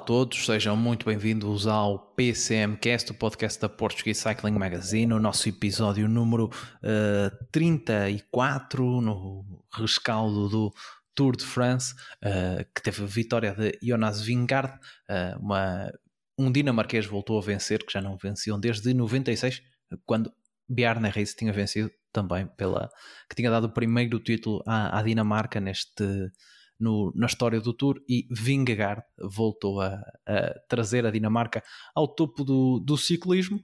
[0.00, 5.46] A todos, sejam muito bem-vindos ao PCMcast, o podcast da Portuguese Cycling Magazine, o nosso
[5.46, 10.74] episódio número uh, 34, no rescaldo do
[11.14, 15.92] Tour de France, uh, que teve a vitória de Jonas Vingard, uh, uma,
[16.38, 19.62] um dinamarquês voltou a vencer, que já não venciam desde 96,
[20.06, 20.32] quando
[20.66, 22.88] Bjarne Reis tinha vencido também pela
[23.28, 26.32] que tinha dado o primeiro título à, à Dinamarca neste
[26.80, 31.62] no, na história do Tour e Vingegaard voltou a, a, trazer a Dinamarca
[31.94, 33.60] ao topo do, do ciclismo.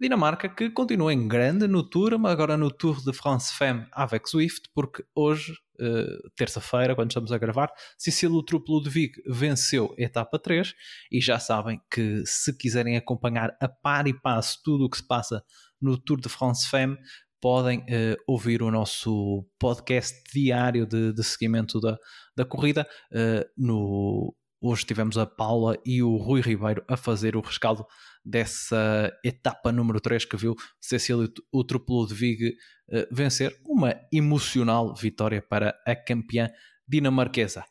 [0.00, 4.30] Dinamarca que continua em grande no Tour, mas agora no Tour de France Femme avec
[4.30, 10.02] Swift, porque hoje, uh, terça-feira, quando estamos a gravar, Cecílio Truplo de Vig venceu a
[10.02, 10.72] etapa 3
[11.12, 15.06] e já sabem que se quiserem acompanhar a par e passo tudo o que se
[15.06, 15.44] passa
[15.80, 16.96] no Tour de France Femme,
[17.40, 21.96] podem uh, ouvir o nosso podcast diário de, de seguimento da,
[22.36, 22.86] da corrida.
[23.12, 27.86] Uh, no, hoje tivemos a Paula e o Rui Ribeiro a fazer o rescaldo
[28.24, 33.58] dessa etapa número 3 que viu Cecílio o triplo de Vig uh, vencer.
[33.64, 36.50] Uma emocional vitória para a campeã
[36.90, 37.64] dinamarquesa.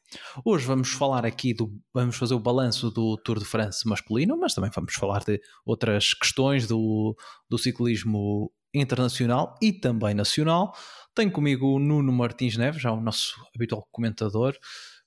[0.45, 4.53] Hoje vamos falar aqui do vamos fazer o balanço do Tour de France masculino, mas
[4.53, 7.17] também vamos falar de outras questões do,
[7.49, 10.73] do ciclismo internacional e também nacional.
[11.13, 14.55] Tenho comigo o Nuno Martins Neves, já o nosso habitual comentador.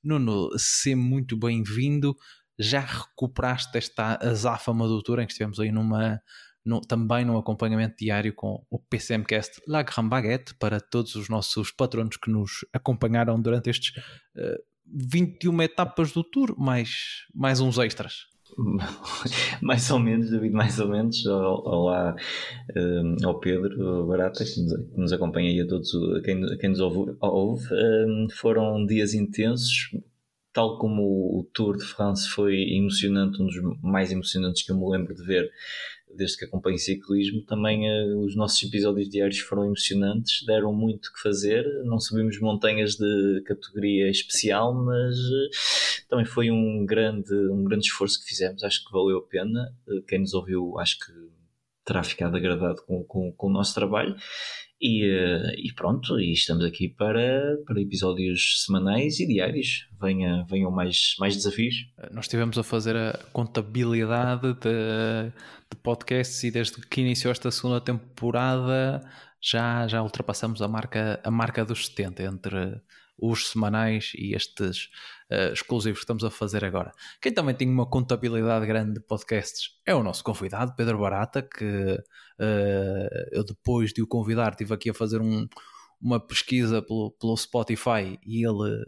[0.05, 2.15] Nuno, seja muito bem-vindo.
[2.59, 6.21] Já recuperaste esta azáfama do tour em que estivemos aí numa,
[6.65, 11.71] no, também num acompanhamento diário com o PCMcast La Grande Baguette para todos os nossos
[11.71, 13.97] patronos que nos acompanharam durante estes
[14.37, 18.27] uh, 21 etapas do tour, mais, mais uns extras.
[19.63, 21.25] mais ou menos, David, mais ou menos.
[21.27, 22.15] Olá
[22.77, 25.91] um, ao Pedro Barata, que nos, que nos acompanha aí a todos,
[26.25, 27.17] quem, quem nos ouve.
[27.21, 27.67] ouve.
[27.73, 29.91] Um, foram dias intensos,
[30.53, 31.03] tal como
[31.39, 35.25] o Tour de France foi emocionante, um dos mais emocionantes que eu me lembro de
[35.25, 35.51] ver
[36.15, 41.21] desde que acompanho ciclismo, também uh, os nossos episódios diários foram emocionantes, deram muito que
[41.21, 47.87] fazer, não subimos montanhas de categoria especial, mas uh, também foi um grande, um grande
[47.87, 49.75] esforço que fizemos, acho que valeu a pena.
[49.87, 51.13] Uh, quem nos ouviu, acho que
[51.85, 54.15] terá ficado agradado com, com, com o nosso trabalho.
[54.85, 55.05] E,
[55.59, 59.87] e, pronto, e estamos aqui para, para episódios semanais e diários.
[60.01, 61.87] Venha, venham mais, mais desafios.
[62.11, 65.31] Nós estivemos a fazer a contabilidade de,
[65.71, 69.01] de podcasts e desde que iniciou esta segunda temporada
[69.41, 72.81] já, já ultrapassamos a marca, a marca dos 70 entre
[73.19, 74.89] os semanais e estes
[75.31, 76.93] uh, exclusivos que estamos a fazer agora.
[77.21, 81.95] Quem também tem uma contabilidade grande de podcasts é o nosso convidado, Pedro Barata, que
[81.95, 85.47] uh, eu depois de o convidar estive aqui a fazer um,
[86.01, 88.85] uma pesquisa pelo, pelo Spotify e ele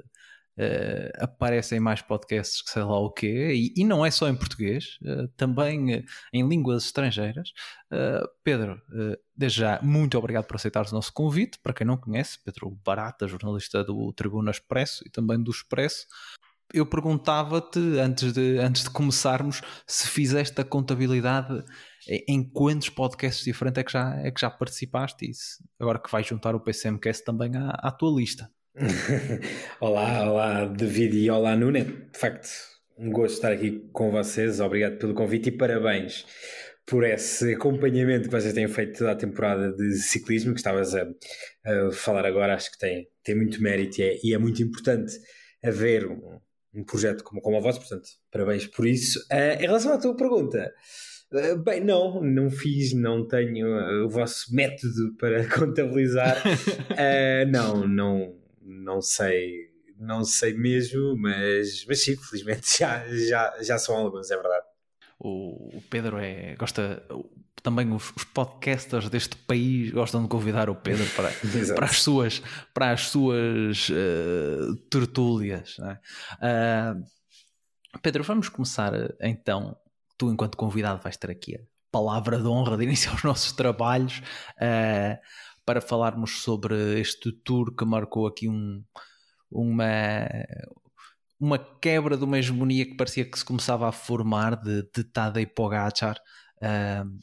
[0.57, 4.37] Uh, aparecem mais podcasts que sei lá o quê, e, e não é só em
[4.37, 7.53] português, uh, também uh, em línguas estrangeiras.
[8.43, 8.83] Pedro,
[9.37, 11.61] desde já, muito obrigado por aceitar o nosso convite.
[11.61, 16.05] Para quem não conhece, Pedro Barata, jornalista do Tribuna Expresso e também do Expresso.
[16.73, 21.63] Eu perguntava-te, antes de, antes de começarmos, se fizeste a contabilidade
[22.09, 25.31] em quantos podcasts diferentes é que já, é que já participaste e
[25.79, 28.51] agora que vais juntar o PCMcast também à, à tua lista.
[29.81, 31.85] olá, olá David e olá Nuna.
[31.85, 32.49] De facto,
[32.99, 34.59] um gosto estar aqui com vocês.
[34.59, 36.27] Obrigado pelo convite e parabéns
[36.85, 41.07] por esse acompanhamento que vocês têm feito toda a temporada de ciclismo que estavas a,
[41.65, 42.55] a falar agora.
[42.55, 45.13] Acho que tem, tem muito mérito e é, e é muito importante
[45.63, 46.41] haver um,
[46.75, 47.79] um, projeto como, como o vosso.
[47.79, 49.21] Portanto, parabéns por isso.
[49.31, 50.75] Uh, em relação à tua pergunta.
[51.33, 56.43] Uh, bem, não, não fiz, não tenho uh, o vosso método para contabilizar.
[57.53, 63.97] não, não, não sei, não sei mesmo, mas, mas sim, felizmente já, já, já são
[63.97, 64.67] alguns, é verdade.
[65.19, 67.03] O, Pedro é, gosta,
[67.63, 71.31] também os, os, podcasters deste país gostam de convidar o Pedro para,
[71.75, 72.43] para as suas,
[72.75, 75.77] para as suas uh, tertúlias.
[76.41, 76.93] É?
[76.93, 77.05] Uh,
[78.03, 79.77] Pedro, vamos começar então.
[80.19, 84.19] Tu, enquanto convidado, vais ter aqui a palavra de honra de iniciar os nossos trabalhos.
[84.59, 85.19] Uh,
[85.65, 88.83] para falarmos sobre este tour que marcou aqui um,
[89.51, 89.85] uma,
[91.41, 95.47] uma quebra de uma hegemonia que parecia que se começava a formar de, de Tadej
[95.47, 96.17] Pogacar.
[96.57, 97.19] Uh,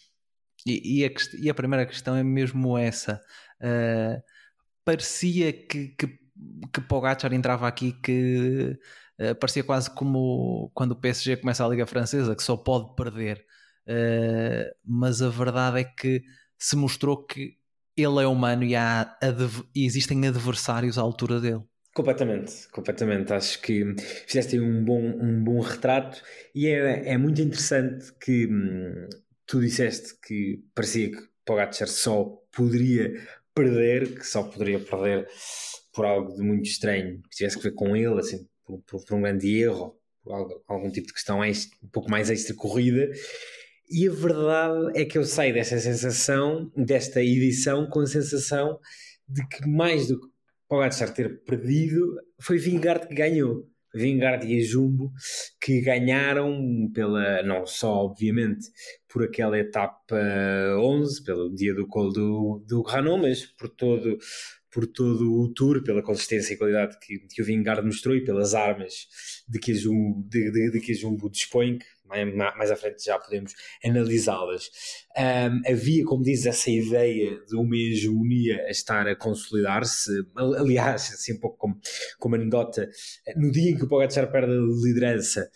[0.66, 1.10] E, e, a,
[1.40, 3.22] e, a, primeira questão é mesmo essa.
[3.60, 4.22] Uh,
[4.86, 6.08] parecia que, que,
[6.74, 8.78] que Pogacar entrava aqui que
[9.20, 13.46] uh, parecia quase como quando o PSG começa a Liga Francesa, que só pode perder.
[13.88, 16.24] Uh, mas a verdade é que
[16.58, 17.58] se mostrou que
[18.04, 19.18] ele é humano e, há,
[19.76, 21.62] e existem adversários à altura dele.
[21.94, 23.34] Completamente, completamente.
[23.34, 23.96] Acho que
[24.26, 26.22] fizeste um bom, um bom retrato
[26.56, 29.10] e é, é muito interessante que hum,
[29.46, 33.14] tu disseste que parecia que Pogacar só poderia
[33.54, 35.28] perder, que só poderia perder
[35.94, 39.16] por algo de muito estranho, que tivesse que ver com ele, assim, por, por, por
[39.16, 43.10] um grande erro, por algo, algum tipo de questão extra, um pouco mais extra corrida.
[43.94, 48.80] E a verdade é que eu saio desta sensação, desta edição, com a sensação
[49.28, 50.32] de que mais do que
[50.70, 53.68] Pogacar ter perdido, foi Vingard que ganhou.
[53.94, 55.12] Vingard e a Jumbo
[55.62, 58.70] que ganharam pela, não só obviamente
[59.10, 60.16] por aquela etapa
[60.80, 64.18] 11, pelo dia do colo do, do Granon, mas por todo,
[64.72, 68.54] por todo o tour, pela consistência e qualidade que, que o Vingard mostrou e pelas
[68.54, 69.08] armas
[69.50, 71.80] de que a Jumbo, de, de, de que a Jumbo dispõe, mais,
[72.58, 73.54] mais à frente já podemos
[73.84, 74.70] analisá-las.
[75.18, 80.12] Um, havia, como diz, essa ideia de uma hegemonia a estar a consolidar-se.
[80.36, 81.80] Aliás, assim um pouco como,
[82.20, 82.90] como anedota,
[83.36, 85.50] no dia em que o Pogacar perde a liderança,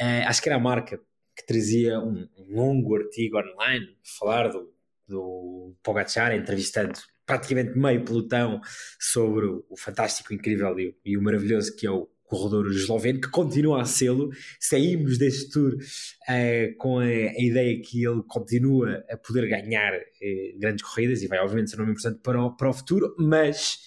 [0.00, 1.00] uh, acho que era a marca
[1.36, 4.72] que trazia um, um longo artigo online, falar do,
[5.06, 6.94] do Pogacar, entrevistando
[7.26, 8.60] praticamente meio pelotão
[8.98, 13.82] sobre o fantástico, incrível e, e o maravilhoso que é o corredor esloveno, que continua
[13.82, 14.30] a sê-lo.
[14.60, 20.58] Saímos deste tour uh, com a, a, ideia que ele continua a poder ganhar uh,
[20.58, 23.78] grandes corridas e vai, obviamente, ser um nome importante para o, para o futuro, mas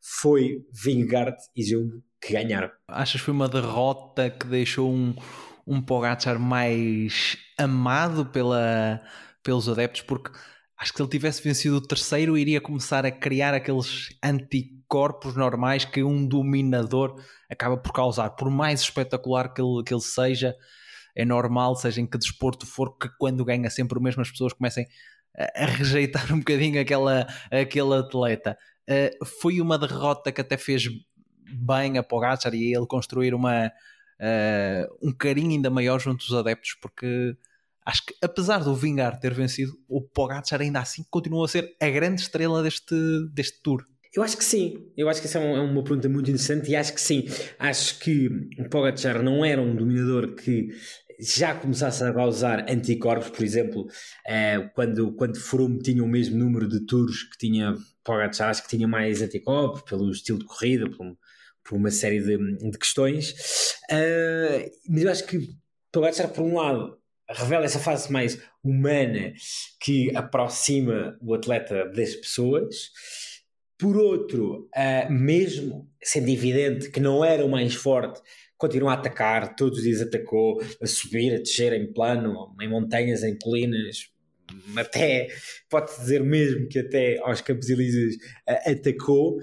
[0.00, 2.70] foi Vingard e Jumbo que ganharam.
[2.88, 5.14] Achas que foi uma derrota que deixou um,
[5.66, 9.02] um Pogacar mais amado pela,
[9.42, 10.02] pelos adeptos?
[10.02, 10.30] Porque
[10.78, 14.16] acho que se ele tivesse vencido o terceiro, iria começar a criar aqueles
[14.92, 17.16] anticorpos normais que um dominador
[17.50, 18.30] acaba por causar.
[18.30, 20.54] Por mais espetacular que ele, que ele seja,
[21.16, 24.52] é normal, seja em que desporto for, que quando ganha sempre o mesmo, as pessoas
[24.52, 24.86] comecem
[25.36, 28.58] a, a rejeitar um bocadinho aquela, aquele atleta.
[28.88, 30.84] Uh, foi uma derrota que até fez
[31.54, 36.76] bem a Pogacar e ele construir uma, uh, um carinho ainda maior junto dos adeptos,
[36.80, 37.34] porque
[37.84, 41.88] acho que apesar do Vingar ter vencido, o Pogacar ainda assim continua a ser a
[41.88, 42.94] grande estrela deste,
[43.32, 43.84] deste tour.
[44.14, 44.90] Eu acho que sim.
[44.96, 47.26] Eu acho que essa é, é uma pergunta muito interessante e acho que sim.
[47.58, 48.28] Acho que
[48.58, 50.68] o Pogacar não era um dominador que
[51.18, 53.86] já começasse a causar anticorpos, por exemplo,
[54.26, 57.74] eh, quando, quando Froome tinha o mesmo número de tours que tinha
[58.04, 61.16] Pogacar, acho que tinha mais anticorpos pelo estilo de corrida, por,
[61.64, 63.30] por uma série de, de questões.
[63.90, 65.48] Uh, mas eu acho que
[65.92, 66.98] Pogacar, por um lado,
[67.30, 69.32] revela essa fase mais humana
[69.80, 72.90] que aproxima o atleta das pessoas
[73.82, 78.22] por outro, uh, mesmo sendo evidente que não era o mais forte,
[78.56, 83.24] continua a atacar, todos os dias atacou, a subir, a descer em plano, em montanhas,
[83.24, 84.12] em colinas,
[84.76, 85.26] até,
[85.68, 88.14] pode dizer mesmo que até aos Campos Elíseos
[88.48, 89.42] uh, atacou, uh,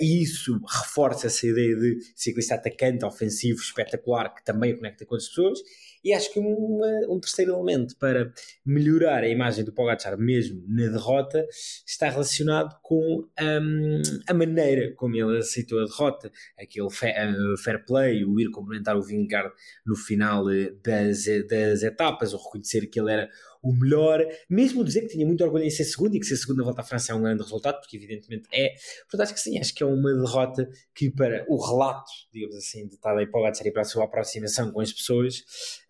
[0.00, 5.28] e isso reforça essa ideia de ciclista atacante, ofensivo, espetacular, que também conecta com as
[5.28, 5.60] pessoas,
[6.04, 8.32] e acho que uma, um terceiro elemento para
[8.64, 11.46] melhorar a imagem do Pogacar, mesmo na derrota,
[11.86, 18.24] está relacionado com um, a maneira como ele aceitou a derrota, aquele uh, fair play,
[18.24, 19.52] o ir complementar o Vingard
[19.86, 23.30] no final uh, das, das etapas, ou reconhecer que ele era
[23.62, 26.58] o melhor, mesmo dizer que tinha muito orgulho em ser segundo e que ser segundo
[26.58, 28.74] na volta à França é um grande resultado, porque evidentemente é.
[29.02, 32.88] Portanto, acho que sim, acho que é uma derrota que para o relato, digamos assim,
[32.88, 35.38] de estar aí para o e para a sua aproximação com as pessoas,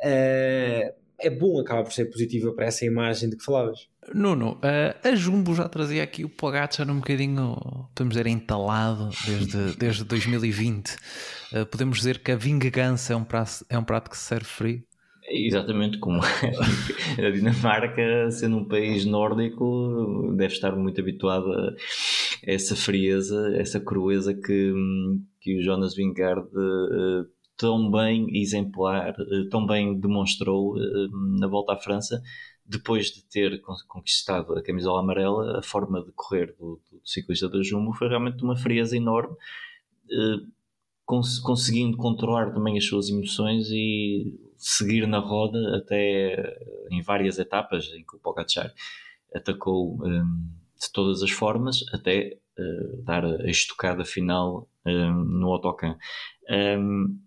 [0.01, 3.89] uh, é bom, acaba por ser positiva para essa imagem de que falavas.
[4.13, 7.57] Nuno, uh, a Jumbo já trazia aqui o Pogacar um bocadinho,
[7.95, 10.91] podemos dizer, entalado desde, desde 2020.
[10.91, 10.99] Uh,
[11.53, 14.45] eh, podemos dizer que a vingança é um prato, é um prato que se serve
[14.45, 14.85] frio.
[15.29, 16.21] Exatamente, como
[17.19, 21.75] a Dinamarca, sendo um país nórdico, deve estar muito habituado a
[22.43, 24.73] essa frieza, essa crueza que,
[25.41, 27.27] que o Jonas Vingard uh,
[27.57, 32.21] tão bem exemplar, uh, tão bem demonstrou uh, na volta à França,
[32.67, 37.63] depois de ter conquistado a camisola amarela, a forma de correr do, do ciclista da
[37.63, 39.37] Jumbo foi realmente uma frieza enorme
[41.05, 46.57] cons conseguindo controlar também as suas emoções e seguir na roda até
[46.91, 48.73] em várias etapas em que o Pogacar
[49.35, 50.49] atacou um,
[50.81, 55.97] de todas as formas até uh, dar a estocada final um, no autocan.
[56.49, 57.19] Um,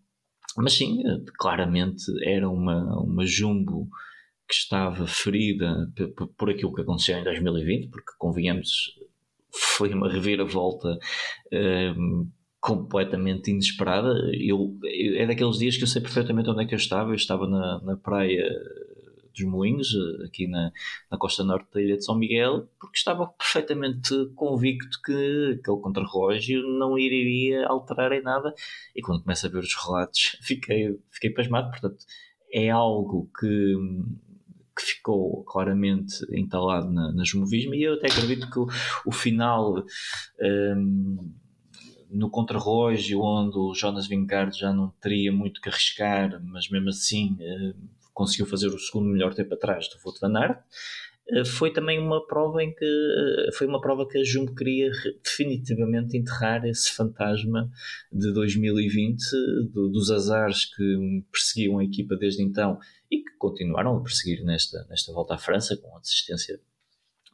[0.57, 1.03] mas sim,
[1.37, 3.89] claramente era uma, uma jumbo
[4.47, 5.91] que estava ferida
[6.37, 8.97] por aquilo que aconteceu em 2020, porque convenhamos,
[9.51, 10.97] foi uma reviravolta
[11.51, 12.29] um,
[12.65, 14.09] completamente inesperada.
[14.33, 17.11] Eu, eu, é daqueles dias que eu sei perfeitamente onde é que eu estava.
[17.11, 18.49] Eu estava na, na praia
[19.31, 19.89] dos Moinhos,
[20.25, 20.71] aqui na,
[21.11, 26.63] na costa norte da ilha de São Miguel, porque estava perfeitamente convicto que aquele contrarrelógio
[26.79, 28.51] não iria alterar em nada.
[28.95, 31.69] E quando começo a ver os relatos, fiquei, fiquei pasmado.
[31.69, 32.03] Portanto,
[32.51, 33.75] é algo que
[34.77, 38.67] que ficou claramente entalado na, na Jumovismo e eu até acredito que o,
[39.05, 39.81] o final
[40.41, 41.33] um,
[42.09, 47.37] no contrarrelógio onde o Jonas Vingard já não teria muito que arriscar mas mesmo assim
[47.39, 47.75] uh,
[48.13, 50.59] conseguiu fazer o segundo melhor tempo atrás do Voto Van Aert
[51.31, 54.89] uh, foi também uma prova em que uh, foi uma prova que a Jumbo queria
[55.23, 57.69] definitivamente enterrar esse fantasma
[58.11, 59.21] de 2020
[59.71, 62.79] do, dos azares que perseguiam a equipa desde então
[63.11, 66.59] e que continuaram a perseguir nesta, nesta volta à França com a assistência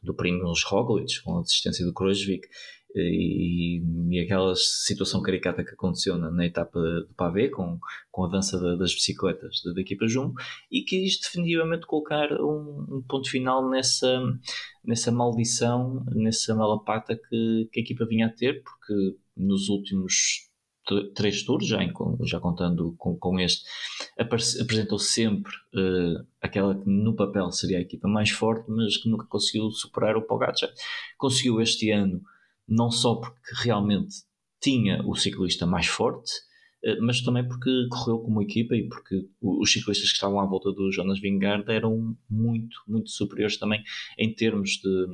[0.02, 2.48] do Primoz Roglic, com a assistência do Krojvik
[2.94, 7.78] e, e aquela situação caricata que aconteceu na, na etapa do Pavé com,
[8.10, 10.34] com a dança da, das bicicletas da, da, equipa Jumbo
[10.70, 14.22] e quis definitivamente colocar um, um, ponto final nessa,
[14.84, 20.50] nessa maldição, nessa malapata que, que a equipa vinha a ter, porque nos últimos
[21.14, 21.78] três tours, já,
[22.24, 23.64] já contando com, com este,
[24.18, 29.26] apresentou sempre uh, aquela que no papel seria a equipa mais forte, mas que nunca
[29.26, 30.70] conseguiu superar o Pogacar.
[31.16, 32.20] Conseguiu este ano,
[32.72, 34.14] não só porque realmente
[34.60, 36.32] tinha o ciclista mais forte,
[36.84, 40.72] uh, mas também porque correu como equipa e porque os ciclistas que estavam à volta
[40.72, 43.82] do Jonas Vingard eram muito, muito superiores também
[44.18, 45.06] em termos de,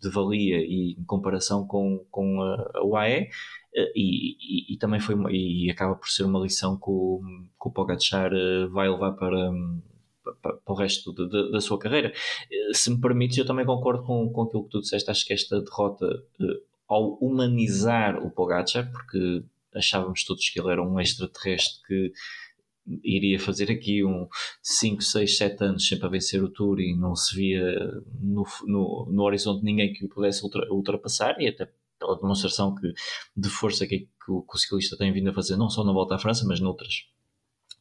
[0.00, 3.28] de valia e em comparação com, com a, UAE
[3.74, 7.20] eh, e, e, e, também foi e acaba por ser uma lição que o,
[7.60, 9.50] que o Pogacar eh, vai levar para,
[10.42, 12.12] para, para o resto de, de, da sua carreira.
[12.50, 15.10] Eh, se me permites, eu também concordo com, com aquilo que tu disseste.
[15.10, 16.06] Acho que esta derrota,
[16.88, 19.42] ao humanizar o Pogacar, porque
[19.74, 22.12] achávamos todos que ele era um extraterrestre que
[23.02, 24.28] iria fazer aqui um
[24.62, 27.74] 5, 6, 7 anos sempre a vencer o Tour e não se via
[28.20, 32.92] no, no, no horizonte ninguém que o pudesse ultra, ultrapassar e até pela demonstração que,
[33.36, 35.92] de força que, que, o, que o ciclista tem vindo a fazer, não só na
[35.92, 37.06] volta à França, mas noutras,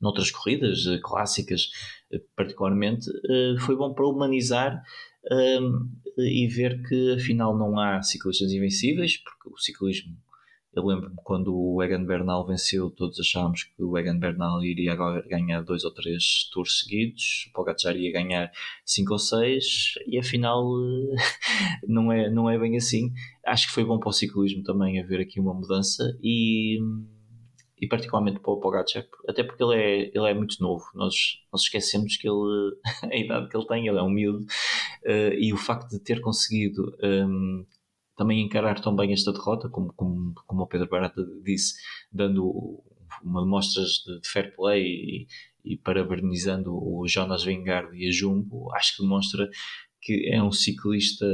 [0.02, 1.70] noutras corridas eh, clássicas,
[2.12, 4.82] eh, particularmente, eh, foi bom para humanizar
[5.32, 10.16] ehm, e ver que afinal não há ciclistas invencíveis, porque o ciclismo
[10.76, 15.26] eu lembro-me quando o Egan Bernal venceu, todos achámos que o Egan Bernal iria agora
[15.26, 18.52] ganhar dois ou três tours seguidos, o Pogacar ia ganhar
[18.84, 20.66] cinco ou seis, e afinal
[21.88, 23.14] não é, não é bem assim.
[23.46, 26.78] Acho que foi bom para o ciclismo também haver aqui uma mudança e,
[27.86, 30.84] e particularmente para o Pogacar, até porque ele é, ele é muito novo.
[30.96, 31.16] Nós,
[31.54, 32.76] nós esquecemos que ele,
[33.14, 34.44] a idade que ele tem, ele é um miúdo,
[35.06, 37.64] uh, e o facto de ter conseguido um,
[38.18, 41.76] também encarar tão bem esta derrota, como, como, como o Pedro Barata disse,
[42.12, 42.84] dando
[43.24, 45.28] uma mostras de, de fair play e,
[45.64, 49.48] e parabenizando o Jonas Vingard e a Jumbo, acho que demonstra
[50.02, 51.26] que é um ciclista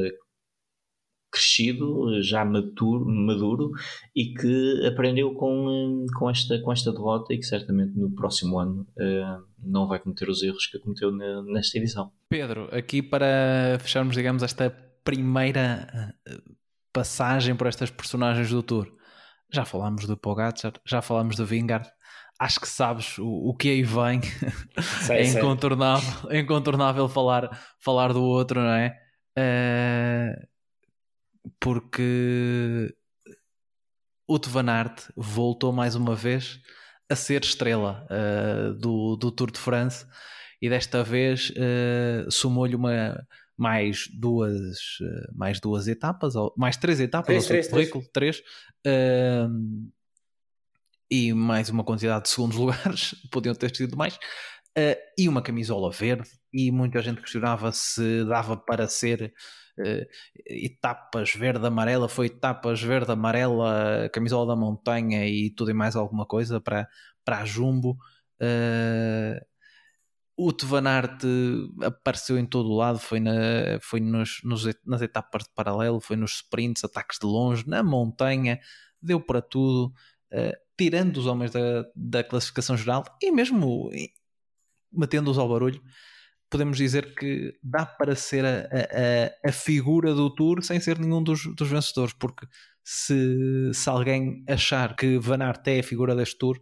[1.32, 3.72] crescido, já maduro, maduro
[4.16, 8.86] e que aprendeu com, com, esta, com esta derrota e que certamente no próximo ano
[8.98, 11.12] uh, não vai cometer os erros que cometeu
[11.44, 12.12] nesta edição.
[12.28, 14.70] Pedro, aqui para fecharmos, digamos, esta
[15.04, 16.56] primeira uh,
[16.92, 18.92] passagem por estas personagens do Tour.
[19.54, 21.90] Já falámos do Pogacar, já falámos do Vingard.
[22.40, 24.22] Acho que sabes o, o que aí vem.
[25.06, 28.98] Sei, é incontornável, é incontornável falar, falar do outro, não é?
[29.38, 30.51] Uh,
[31.60, 32.94] porque
[34.28, 36.60] o Van Aert voltou mais uma vez
[37.10, 40.06] a ser estrela uh, do, do Tour de France
[40.62, 43.18] e desta vez uh, somou-lhe uma,
[43.62, 48.42] mais duas, eh, mais duas etapas, mais três etapas três, ao três, currículo, três,
[48.84, 49.92] três uh,
[51.12, 55.92] e mais uma quantidade de segundos lugares, podiam ter sido mais, uh, e uma camisola
[55.92, 59.61] verde, e muita gente questionava se dava para ser uh,
[60.46, 66.88] etapas verde-amarela, foi etapas verde-amarela, camisola da montanha e tudo e mais alguma coisa para,
[67.24, 67.98] para a Jumbo.
[68.42, 69.40] Uh,
[70.36, 71.28] o Tevanarte
[71.84, 73.32] apareceu em todo o lado, foi, na,
[73.82, 78.60] foi nos, nos, nas etapas de paralelo, foi nos sprints, ataques de longe, na montanha,
[79.02, 79.94] deu para tudo,
[80.34, 83.92] uh, tirando os homens da, da classificação geral e mesmo
[84.92, 85.82] metendo-os ao barulho,
[86.52, 91.24] podemos dizer que dá para ser a, a, a figura do Tour sem ser nenhum
[91.24, 92.46] dos, dos vencedores, porque
[92.84, 96.58] se, se alguém achar que Van Aert é a figura deste Tour,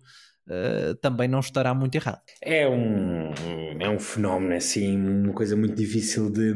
[0.47, 2.21] uh, também não estará muito errado.
[2.41, 3.31] É um,
[3.79, 6.53] é um fenómeno, assim, uma coisa muito difícil de.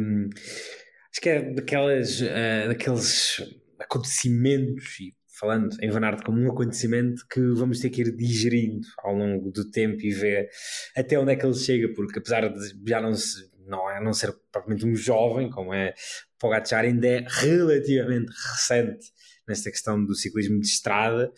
[1.12, 3.42] Acho que é daquelas, uh, daqueles
[3.80, 8.88] acontecimentos, e falando em Van Aert como um acontecimento que vamos ter que ir digerindo
[9.00, 10.50] ao longo do tempo e ver
[10.96, 14.13] até onde é que ele chega, porque apesar de já não, se, não, é, não
[14.13, 15.94] ser propriamente um jovem, como é
[16.40, 19.12] Pogacar, ainda é relativamente recente
[19.48, 21.32] nesta questão do ciclismo de estrada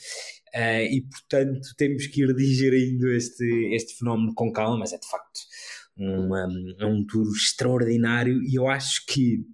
[0.56, 5.08] uh, e, portanto, temos que ir digerindo este, este fenómeno com calma, mas é de
[5.08, 5.40] facto
[5.98, 9.46] um, um, um tour extraordinário e eu acho que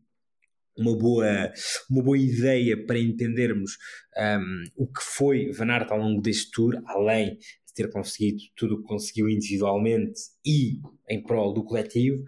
[0.81, 1.51] uma boa,
[1.89, 3.77] uma boa ideia para entendermos
[4.17, 8.75] um, o que foi Van Aert ao longo deste tour, além de ter conseguido tudo
[8.75, 12.23] o que conseguiu individualmente e em prol do coletivo,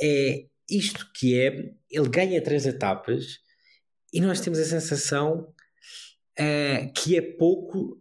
[0.00, 3.38] é isto que é, ele ganha três etapas
[4.12, 5.52] e nós temos a sensação
[6.38, 8.00] uh, que é pouco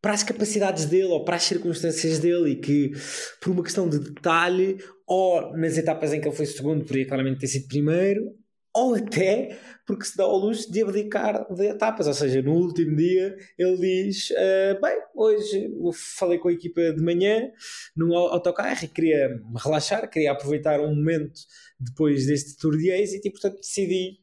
[0.00, 2.92] para as capacidades dele ou para as circunstâncias dele e que
[3.40, 7.40] por uma questão de detalhe ou nas etapas em que ele foi segundo poderia claramente
[7.40, 8.36] ter sido primeiro
[8.74, 12.94] ou até porque se dá ao luxo de abdicar de etapas, ou seja, no último
[12.94, 15.70] dia ele diz: uh, Bem, hoje
[16.18, 17.50] falei com a equipa de manhã
[17.96, 21.40] no autocarro e queria relaxar, queria aproveitar um momento
[21.80, 24.18] depois deste Tour de êxito e, portanto, decidi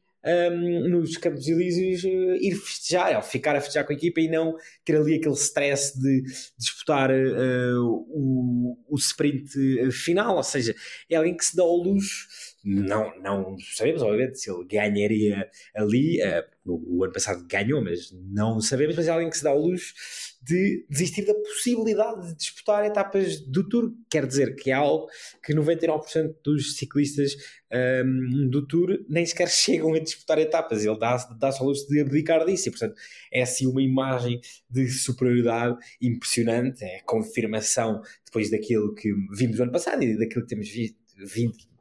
[0.52, 4.28] um, nos Campos Elíseos uh, ir festejar, ou ficar a festejar com a equipa e
[4.28, 6.22] não ter ali aquele stress de
[6.58, 10.74] disputar uh, o, o sprint final, ou seja,
[11.08, 12.26] é alguém que se dá ao luxo
[12.68, 16.18] não, não sabemos, obviamente, se ele ganharia ali.
[16.20, 18.96] Uh, o ano passado ganhou, mas não sabemos.
[18.96, 19.94] Mas é alguém que se dá ao luxo
[20.42, 23.92] de desistir da possibilidade de disputar etapas do Tour.
[24.10, 25.06] Quer dizer que é algo
[25.44, 27.36] que 99% dos ciclistas
[27.72, 30.84] um, ehm, do Tour nem sequer chegam a disputar etapas.
[30.84, 32.68] Ele dá-se dá ao luxo de abdicar disso.
[32.68, 32.96] E, portanto,
[33.32, 36.82] é assim uma imagem de superioridade impressionante.
[36.82, 40.98] É a confirmação depois daquilo que vimos no ano passado e daquilo que temos visto,
[41.16, 41.75] vindo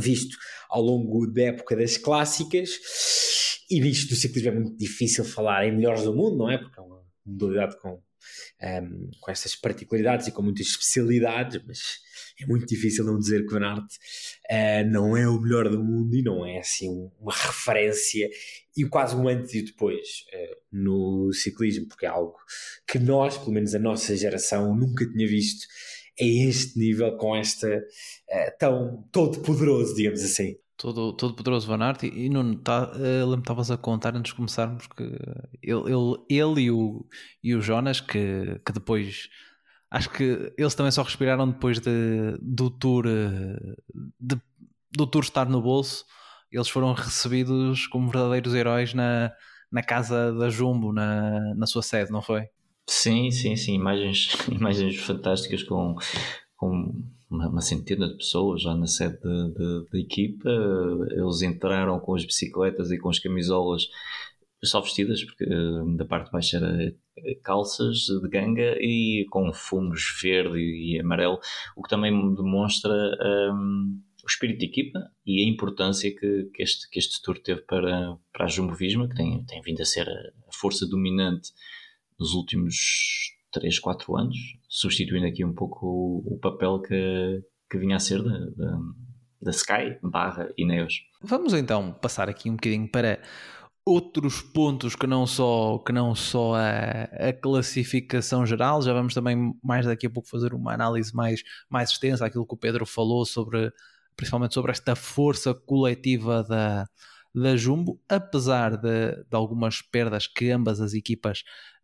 [0.00, 0.36] visto
[0.68, 2.70] ao longo da época das clássicas
[3.70, 6.58] e visto do ciclismo é muito difícil falar em melhores do mundo, não é?
[6.58, 8.00] Porque é uma modalidade com, um,
[8.60, 11.80] ehm, com estas particularidades e com muitas especialidades, mas
[12.40, 13.84] é muito difícil não dizer que Van Aert
[14.50, 18.28] uh, não é o melhor do mundo e não é assim uma referência
[18.76, 22.36] e quase um antes e depois uh, no ciclismo, porque é algo
[22.86, 25.66] que nós, pelo menos a nossa geração, nunca tinha visto
[26.20, 30.56] a este nível, com esta uh, tão todo poderoso, digamos assim.
[30.76, 34.36] Todo, todo poderoso Van Aert e, e não tá, uh, estavas a contar antes de
[34.36, 35.02] começarmos que
[35.62, 37.04] ele, ele, ele e, o,
[37.42, 39.28] e o Jonas que, que depois
[39.90, 43.06] acho que eles também só respiraram depois de, do tour
[44.20, 44.40] de,
[44.92, 46.04] do tour estar no bolso
[46.50, 49.32] eles foram recebidos como verdadeiros heróis na,
[49.70, 52.48] na casa da Jumbo na, na sua sede, não foi?
[52.90, 55.94] Sim, sim, sim, imagens, imagens fantásticas com,
[56.56, 56.94] com
[57.30, 59.18] uma, uma centena de pessoas já na sede
[59.92, 60.48] da equipa.
[61.10, 63.82] Eles entraram com as bicicletas e com as camisolas
[64.64, 66.94] só vestidas, porque eh, da parte de baixo era
[67.44, 71.38] calças de ganga e com fumos verde e amarelo,
[71.76, 72.90] o que também demonstra
[73.52, 77.60] um, o espírito de equipa e a importância que, que, este, que este tour teve
[77.62, 81.50] para, para a Jumbo Visma, que tem, tem vindo a ser a força dominante
[82.18, 82.76] nos últimos
[83.52, 84.36] 3, 4 anos,
[84.68, 88.38] substituindo aqui um pouco o, o papel que, que vinha a ser da,
[89.40, 91.00] da, Sky barra Ineos.
[91.22, 93.20] Vamos então passar aqui um bocadinho para
[93.86, 99.54] outros pontos que não só, que não só a, a, classificação geral, já vamos também
[99.62, 103.24] mais daqui a pouco fazer uma análise mais, mais extensa, aquilo que o Pedro falou
[103.24, 103.72] sobre,
[104.14, 106.86] principalmente sobre esta força coletiva da,
[107.34, 111.42] da Jumbo, apesar de, de algumas perdas que ambas as equipas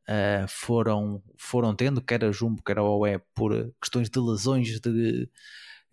[0.09, 5.29] uh, foram, foram tendo, quer a Jumbo, quer a OE, por questões de lesões, de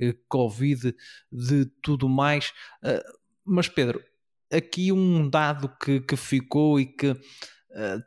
[0.02, 0.96] uh, Covid,
[1.32, 2.52] de tudo mais.
[2.84, 3.02] Uh,
[3.46, 4.04] mas Pedro,
[4.52, 7.16] aqui um dado que, que ficou e que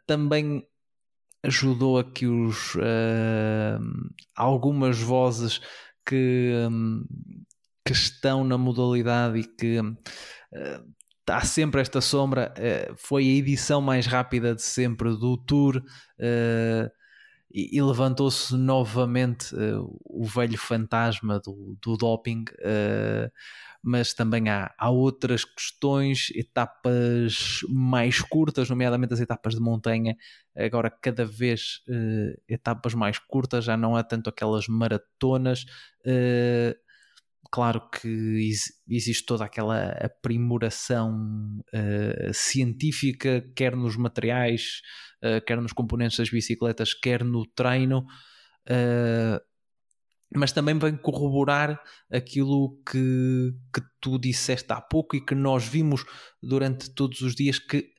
[0.07, 0.63] também
[1.43, 2.75] ajudou a que os,
[4.37, 5.59] algumas vozes
[6.07, 7.03] que, um,
[7.83, 9.79] que estão na modalidade e que
[11.29, 12.53] há sempre esta sombra.
[12.59, 16.91] Uh, foi a edição mais rápida de sempre do Tour uh,
[17.51, 22.45] e, levantou-se novamente uh, o velho fantasma do, do doping.
[23.81, 30.17] mas também há, há outras questões, etapas mais curtas, nomeadamente as etapas de montanha,
[30.57, 31.83] agora cada vez
[32.49, 35.67] etapas mais curtas, já não há tanto aquelas maratonas
[37.55, 38.51] claro que
[38.89, 44.83] existe toda aquela aprimoração uh, científica, quer nos materiais,
[45.23, 48.05] uh, quer nos componentes das bicicletas, quer no treino,
[48.67, 49.39] Uh,
[50.35, 56.05] mas também vem corroborar aquilo que, que tu disseste há pouco e que nós vimos
[56.43, 57.94] durante todos os dias que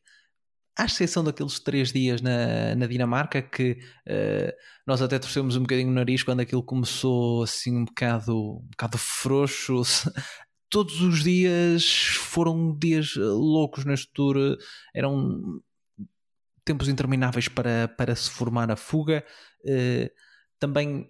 [0.78, 4.54] à exceção daqueles três dias na, na Dinamarca, que uh,
[4.86, 8.98] nós até torcemos um bocadinho o nariz quando aquilo começou assim um bocado, um bocado
[8.98, 9.82] frouxo.
[10.70, 11.86] Todos os dias
[12.18, 14.36] foram dias loucos neste tour,
[14.94, 15.62] eram
[16.66, 19.24] tempos intermináveis para, para se formar a fuga.
[19.64, 20.10] Uh,
[20.60, 21.10] também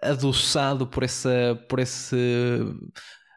[0.00, 2.16] adoçado por, essa, por esse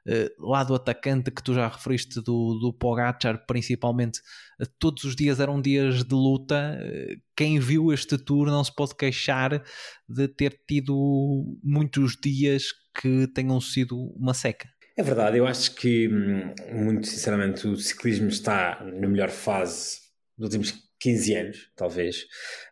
[0.07, 4.19] uh, lado atacante que tu já referiste do, do Pogacar, principalmente.
[4.59, 6.79] Uh, todos os dias eram dias de luta.
[6.81, 9.63] Uh, quem viu este tour não se pode queixar
[10.07, 12.65] de ter tido muitos dias
[13.01, 14.69] que tenham sido uma seca.
[14.97, 19.99] É verdade, eu acho que, hum, muito sinceramente, o ciclismo está na melhor fase
[20.37, 22.25] dos últimos 15 anos, talvez,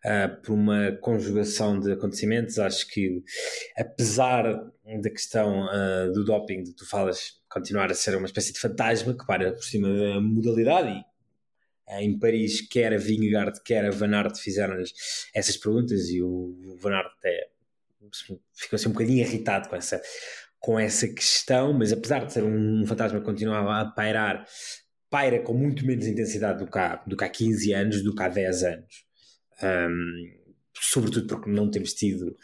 [0.05, 2.57] uh, por uma conjugação de acontecimentos.
[2.59, 3.23] Acho que,
[3.77, 4.43] apesar
[5.01, 9.15] da questão uh, do doping, de tu falas, continuar a ser uma espécie de fantasma
[9.15, 13.91] que para por cima da modalidade e uh, em Paris, quer a Vingegaard, quer a
[13.91, 14.93] Van Aert fizeram-lhes
[15.33, 17.49] essas perguntas e o Van Aert até
[18.53, 20.01] ficou assim um bocadinho irritado com essa,
[20.59, 24.45] com essa questão, mas apesar de ser um fantasma que continuava a pairar
[25.13, 28.23] paira com muito menos intensidade do que há, do que há 15 anos, do que
[28.23, 29.05] há 10 anos.
[29.61, 30.33] Um,
[30.73, 32.35] sobretudo porque não temos tido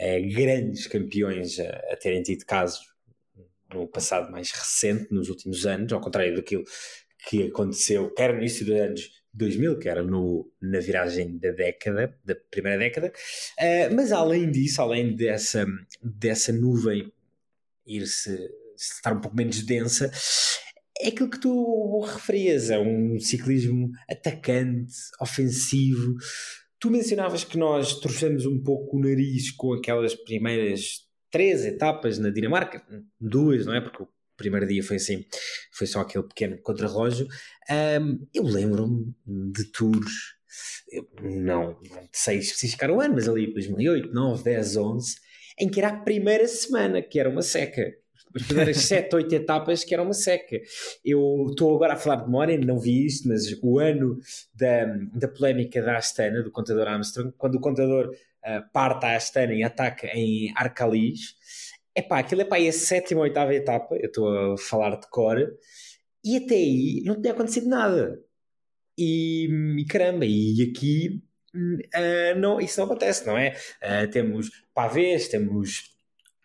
[0.00, 2.80] é, grandes campeões a, a, terem tido casos
[3.70, 6.64] no passado mais recente, nos últimos anos, ao contrário daquilo
[7.28, 12.18] que aconteceu, quer no início dos anos 2000, que era no, na viragem da década,
[12.24, 13.12] da primeira década,
[13.60, 15.66] uh, mas além disso, além dessa,
[16.02, 17.12] dessa nuvem
[17.86, 20.10] ir-se estar um pouco menos densa,
[21.00, 26.14] é aquilo que tu referias, é um ciclismo atacante, ofensivo.
[26.78, 32.30] Tu mencionavas que nós torcemos um pouco o nariz com aquelas primeiras três etapas na
[32.30, 32.80] Dinamarca,
[33.20, 33.80] duas, não é?
[33.80, 35.24] Porque o primeiro dia foi assim,
[35.72, 37.26] foi só aquele pequeno contrarrelógio.
[38.00, 39.12] Um, eu lembro-me
[39.52, 40.12] de tours,
[41.20, 45.16] não, não sei especificar o ano, mas ali 2008, 9, 10, 11,
[45.58, 47.92] em que era a primeira semana, que era uma seca
[48.34, 50.60] as primeiras 7, 8 etapas que era uma seca.
[51.04, 54.18] Eu estou agora a falar de memória, não vi isto, mas o ano
[54.54, 59.54] da, da polémica da Astana, do contador Armstrong, quando o contador uh, parte a Astana
[59.54, 61.34] e ataca em Arcalis,
[61.94, 65.08] é pá, aquilo é pá, é a sétima oitava etapa, eu estou a falar de
[65.08, 65.38] cor,
[66.24, 68.20] e até aí não tinha acontecido nada.
[68.98, 71.22] E, e caramba, e aqui
[71.54, 73.56] uh, não, isso não acontece, não é?
[73.82, 75.93] Uh, temos pavês, temos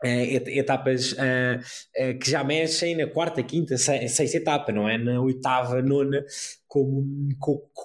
[0.03, 5.81] etapas uh, uh, que já mexem na quarta, quinta, sexta etapa, não é na oitava,
[5.81, 6.23] nona,
[6.67, 7.05] como,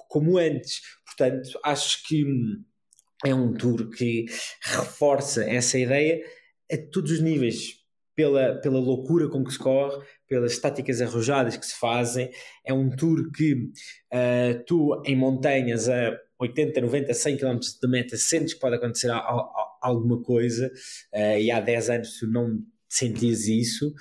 [0.07, 0.81] como, antes.
[1.05, 2.25] Portanto, acho que
[3.25, 4.25] é um tour que
[4.61, 6.21] reforça essa ideia
[6.71, 7.83] a todos os níveis,
[8.15, 12.29] pela, pela loucura com que se corre, pelas táticas arrojadas que se fazem.
[12.65, 13.71] É um tour que
[14.65, 19.09] tu, em montanhas, a 80, 90, 100 km de meta, sentes que pode acontecer
[19.81, 20.71] alguma coisa,
[21.13, 23.93] uh, e há 10 anos tu não sentias isso,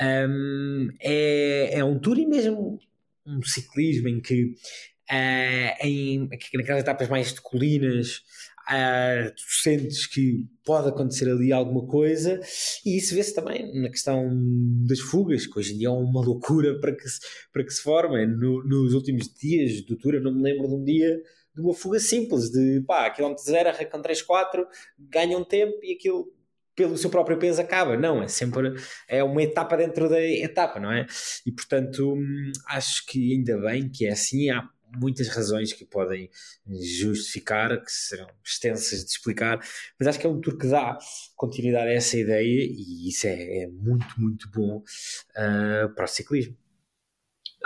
[0.00, 2.78] um, é, é um tour e mesmo
[3.26, 4.54] um ciclismo em que,
[5.10, 8.22] uh, em, naquelas etapas mais de colinas,
[8.68, 12.38] Uh, tu sentes que pode acontecer ali alguma coisa
[12.84, 14.28] e isso vê-se também na questão
[14.86, 17.18] das fugas, que hoje em dia é uma loucura para que se,
[17.50, 17.82] para que se.
[17.86, 21.18] No, nos últimos dias do Tour, eu não me lembro de um dia
[21.58, 24.66] de uma fuga simples, de pá, quilómetro zero, arrancam 3, 4,
[24.98, 26.32] ganham tempo e aquilo
[26.74, 27.96] pelo seu próprio peso acaba.
[27.96, 28.74] Não, é sempre
[29.08, 31.06] é uma etapa dentro da etapa, não é?
[31.44, 36.30] E portanto hum, acho que ainda bem que é assim, há muitas razões que podem
[36.66, 39.58] justificar, que serão extensas de explicar,
[39.98, 40.96] mas acho que é um tour que dá
[41.34, 46.56] continuidade a essa ideia e isso é, é muito, muito bom uh, para o ciclismo.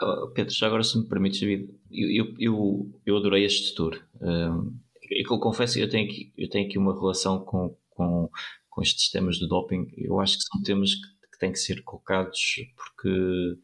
[0.00, 4.00] Oh, Pedro, já agora se me permites, David, eu, eu, eu adorei este tour.
[4.20, 4.74] Um,
[5.10, 8.30] eu, eu confesso eu tenho aqui, eu tenho aqui uma relação com, com,
[8.70, 9.86] com estes temas do doping.
[9.96, 12.40] Eu acho que são temas que, que têm que ser colocados
[12.74, 13.58] porque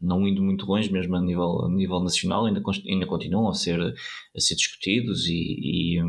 [0.00, 3.80] não indo muito longe, mesmo a nível, a nível nacional, ainda, ainda continuam a ser,
[3.80, 6.00] a ser discutidos e, e,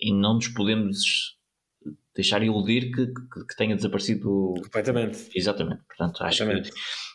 [0.00, 1.36] e não nos podemos
[2.14, 5.28] deixar iludir que, que, que tenha desaparecido completamente.
[5.34, 5.82] Exatamente.
[5.84, 6.70] Portanto, acho que,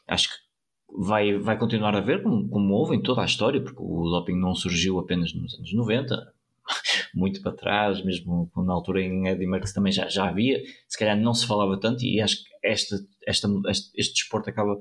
[0.07, 0.48] acho que
[0.97, 4.37] vai, vai continuar a haver, como, como houve em toda a história, porque o doping
[4.39, 6.33] não surgiu apenas nos anos 90,
[7.13, 11.19] muito para trás, mesmo na altura em Eddie Merckx também já, já havia, se calhar
[11.19, 14.77] não se falava tanto e acho que esta, esta, este, este desporto acaba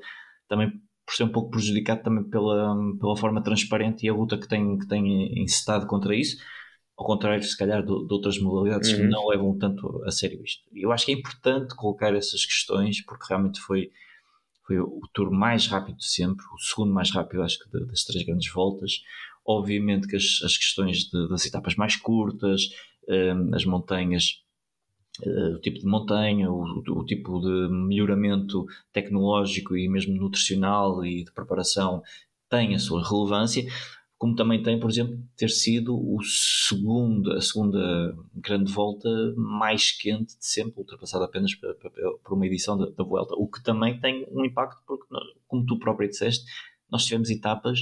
[0.49, 0.73] também
[1.09, 4.79] por ser um pouco prejudicado também pela, pela forma transparente e a luta que tem,
[4.79, 6.37] que tem encetado contra isso.
[6.95, 8.97] ao contrário, se calhar, de, de outras modalidades uhum.
[8.97, 10.65] que não levam tanto a sério isto.
[10.71, 13.91] Eu acho que é importante colocar essas questões, porque realmente foi,
[14.69, 18.23] foi o tour mais rápido de sempre, o segundo mais rápido, acho que, das três
[18.25, 19.01] grandes voltas.
[19.45, 22.69] Obviamente que as, as questões de, das etapas mais curtas,
[23.09, 24.45] um, as montanhas
[25.21, 31.25] Uh, o tipo de montanha, o, o, tipo de melhoramento tecnológico e mesmo nutricional e
[31.25, 32.05] de preparação
[32.49, 33.65] tem a sua relevância,
[34.19, 40.37] como também tem, por exemplo, ter sido o segundo, a segunda grande volta mais quente
[40.37, 44.45] de sempre, ultrapassada apenas por uma edição da, da Vuelta, o que também tem um
[44.45, 45.07] impacto, porque,
[45.47, 46.45] como tu próprio disseste,
[46.91, 47.79] nós tivemos etapas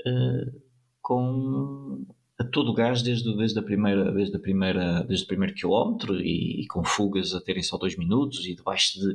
[0.00, 0.62] uh,
[1.02, 2.06] com
[2.38, 6.62] a todo gás desde, desde, a primeira, desde, a primeira, desde o primeiro quilómetro e,
[6.62, 9.14] e com fugas a terem só dois minutos e debaixo de,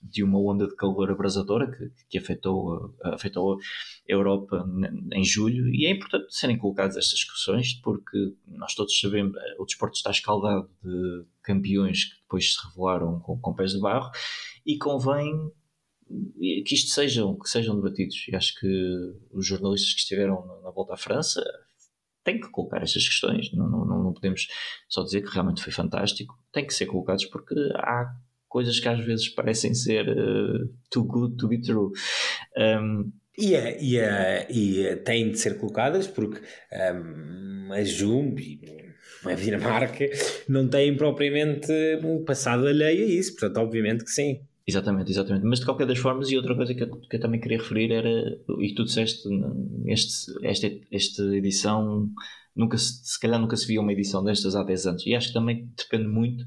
[0.00, 3.58] de uma onda de calor abrasadora que, que afetou, afetou a
[4.06, 4.64] Europa
[5.12, 9.96] em julho e é importante serem colocadas estas discussões porque nós todos sabemos o desporto
[9.96, 14.10] está escaldado de campeões que depois se revelaram com, com pés de barro
[14.64, 15.32] e convém
[16.64, 20.94] que isto sejam, que sejam debatidos e acho que os jornalistas que estiveram na volta
[20.94, 21.42] à França
[22.24, 23.52] tem que colocar estas questões.
[23.52, 24.46] Não, não, não podemos
[24.88, 26.38] só dizer que realmente foi fantástico.
[26.52, 28.14] Tem que ser colocados porque há
[28.48, 31.90] coisas que às vezes parecem ser uh, too good to be true.
[32.56, 36.40] Um, e, é, e, é, e têm de ser colocadas porque
[36.72, 38.40] um, a Jumbo
[39.24, 40.04] a Dinamarca
[40.48, 44.40] não têm propriamente um passado alheio a isso, portanto, obviamente que sim.
[44.66, 45.46] Exatamente, exatamente.
[45.46, 47.90] Mas de qualquer das formas, e outra coisa que eu, que eu também queria referir
[47.90, 49.26] era, e tu disseste,
[49.86, 52.10] este, esta, esta edição,
[52.54, 55.28] nunca se, se calhar nunca se via uma edição destas há 10 anos, e acho
[55.28, 56.44] que também depende muito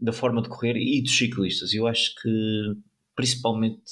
[0.00, 1.74] da forma de correr e dos ciclistas.
[1.74, 2.74] Eu acho que,
[3.14, 3.82] principalmente,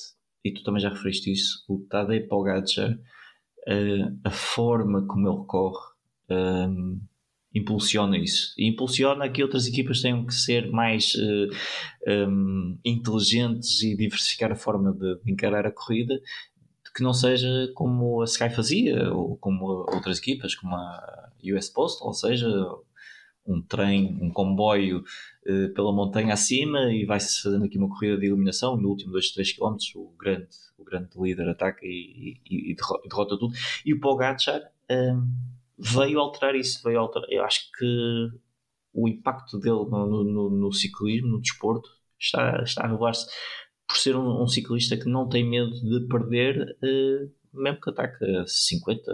[0.45, 5.93] e tu também já referiste isso, o Tadej Pogacar, uh, a forma como ele corre,
[6.31, 7.01] um,
[7.55, 8.55] impulsiona isso.
[8.57, 11.49] E impulsiona que outras equipas tenham que ser mais uh,
[12.07, 16.21] eh, um, inteligentes e diversificar a forma de, encarar a corrida,
[16.95, 22.03] que não seja como a Sky fazia, ou como outras equipas, como a US Post,
[22.03, 22.49] ou seja,
[23.49, 25.03] um trem, um comboio
[25.47, 28.77] uh, pela montanha acima e vai-se fazendo aqui uma corrida de eliminação.
[28.77, 32.77] No último 2, 3 km, o grande, o grande líder ataca e, e, e
[33.09, 33.55] derrota tudo.
[33.85, 34.61] E o Pogacar.
[34.91, 35.29] Um,
[35.79, 37.29] veio alterar isso, veio alterar.
[37.31, 38.29] Eu acho que
[38.93, 43.27] o impacto dele no, no, no ciclismo, no desporto, está, está a revelar-se
[43.87, 48.25] por ser um, um, ciclista que não tem medo de perder, uh, mesmo que ataque
[48.25, 49.13] a 50,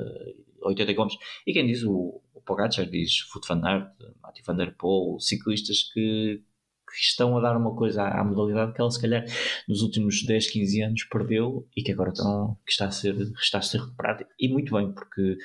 [0.63, 1.09] 80 km.
[1.47, 6.43] E quem diz o Pogacar, diz Foot van Aert, Matthew van der Poel, ciclistas que,
[6.87, 9.25] que estão a dar uma coisa à, à, modalidade que ela se calhar
[9.69, 13.59] nos últimos 10, 15 anos perdeu e que agora estão, que está a ser, está
[13.59, 14.25] a ser recuperado.
[14.39, 15.37] E muito bem, porque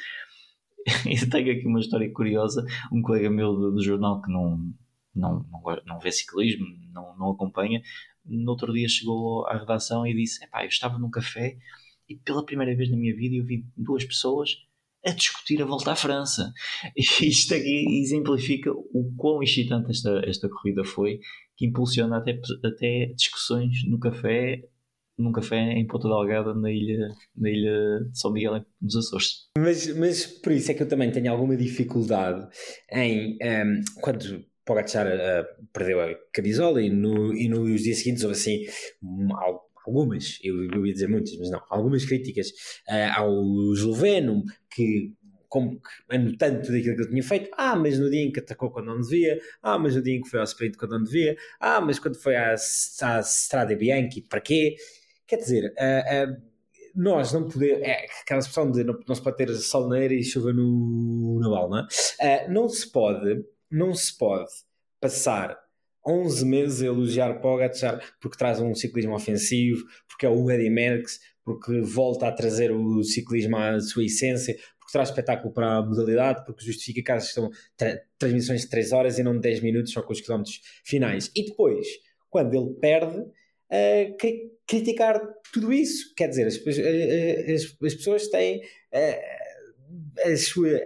[1.05, 2.65] eu tenho aqui uma história curiosa.
[2.91, 4.57] Um colega meu do, do jornal que não,
[5.15, 7.81] não, não, não vê ciclismo, não, não acompanha,
[8.25, 11.57] no outro dia chegou à redação e disse: Epá, eu estava num café
[12.07, 14.68] e pela primeira vez na minha vida eu vi duas pessoas
[15.05, 16.51] a discutir a volta à França.
[16.95, 21.19] Isto aqui exemplifica o quão excitante esta, esta corrida foi,
[21.55, 24.61] que impulsiona até, até discussões no café
[25.19, 29.49] num café em Ponta Delgada, na ilha, na ilha de São Miguel, nos Açores.
[29.57, 32.47] Mas, mas por isso é que eu também tenho alguma dificuldade
[32.89, 38.23] em, um, ehm, quando Pogacar uh, perdeu a camisola e, no, e nos dias seguintes
[38.23, 38.65] houve assim
[39.89, 42.49] algumas, eu, eu ia dizer muitas, mas não, algumas críticas
[42.87, 45.13] uh, ao esloveno que
[45.47, 48.39] como que anotando tudo aquilo que ele tinha feito, ah, mas no dia em que
[48.39, 51.03] atacou quando não devia, ah, mas no dia em que foi ao sprint quando não
[51.03, 54.75] devia, ah, mas quando foi à, à Strada Bianchi, para quê?
[55.25, 56.49] Quer dizer, uh, uh,
[56.95, 57.81] nós não podemos.
[57.81, 61.49] É aquela expressão de não, não se pode ter sol na e chuva no, na
[61.49, 61.87] balma.
[62.19, 64.51] Uh, não se pode, não se pode
[64.99, 65.57] passar
[66.05, 71.19] 11 meses a elogiar Pogacar porque traz um ciclismo ofensivo, porque é o Eddie Merckx,
[71.43, 76.45] porque volta a trazer o ciclismo à sua essência, porque traz espetáculo para a modalidade,
[76.45, 80.01] porque justifica que estão tra transmissões de 3 horas e não de 10 minutos só
[80.01, 81.31] com os quilómetros finais.
[81.35, 81.87] E depois,
[82.29, 84.17] quando ele perde, uh,
[84.67, 85.19] criticar
[85.53, 86.13] tudo isso.
[86.15, 88.61] Quer dizer, as, as, as pessoas têm
[88.93, 90.81] uh, a sua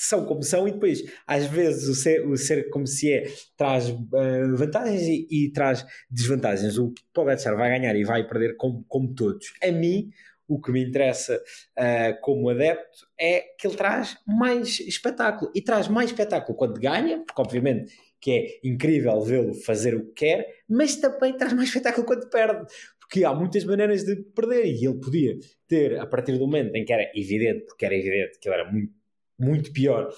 [0.00, 3.88] são como são e depois às vezes o ser, o ser como se é traz
[3.88, 6.78] uh, vantagens e, e, traz desvantagens.
[6.78, 9.52] O Pogacar vai ganhar e vai perder como, como todos.
[9.62, 10.10] A mim
[10.48, 15.52] o que me interessa uh, como adepto é que ele traz mais espetáculo.
[15.54, 20.12] E traz mais espetáculo quando ganha porque obviamente que é incrível vê-lo fazer o que
[20.12, 22.66] quer, mas também traz mais espetáculo quando perde,
[23.00, 26.84] porque há muitas maneiras de perder e ele podia ter, a partir do momento em
[26.84, 28.92] que era evidente, porque era evidente que ele era muito,
[29.40, 30.10] muito pior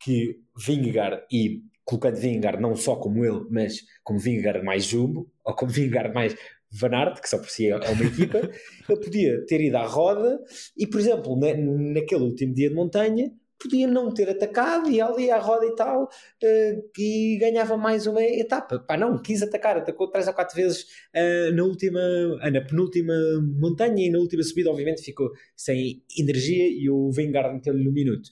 [0.00, 5.54] que Vingegaard e colocando Vingegaard não só como ele, mas como Vingegaard mais Jumbo, ou
[5.54, 6.36] como Vingegaard mais
[6.70, 8.38] Van Aert, que só por si é uma equipa,
[8.88, 10.38] ele podia ter ido à roda
[10.76, 15.30] e, por exemplo, na, naquele último dia de montanha, podia não ter atacado e ali
[15.30, 18.78] à roda e tal uh, e ganhava mais uma etapa.
[18.78, 20.82] Pá, não, quis atacar, atacou três ou quatro vezes
[21.14, 23.14] uh, na última, uh, na penúltima
[23.58, 28.28] montanha e na última subida, obviamente, ficou sem energia e o Vanguard meteu-lhe um minuto.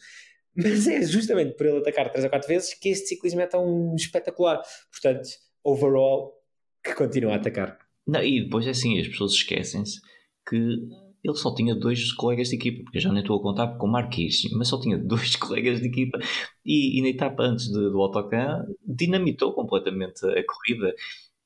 [0.56, 3.94] Mas é justamente por ele atacar três ou quatro vezes que este ciclismo é tão
[3.94, 4.62] espetacular.
[4.90, 5.28] Portanto,
[5.62, 6.32] overall,
[6.82, 7.78] que continua a atacar.
[8.06, 10.00] Não, e depois é assim, as pessoas esquecem-se
[10.48, 10.56] que
[11.28, 13.86] ele só tinha dois colegas de equipa, porque eu já nem estou a contar com
[13.86, 16.18] o Marquês, mas só tinha dois colegas de equipa
[16.64, 20.94] e, e na etapa antes de, do autocan dinamitou completamente a corrida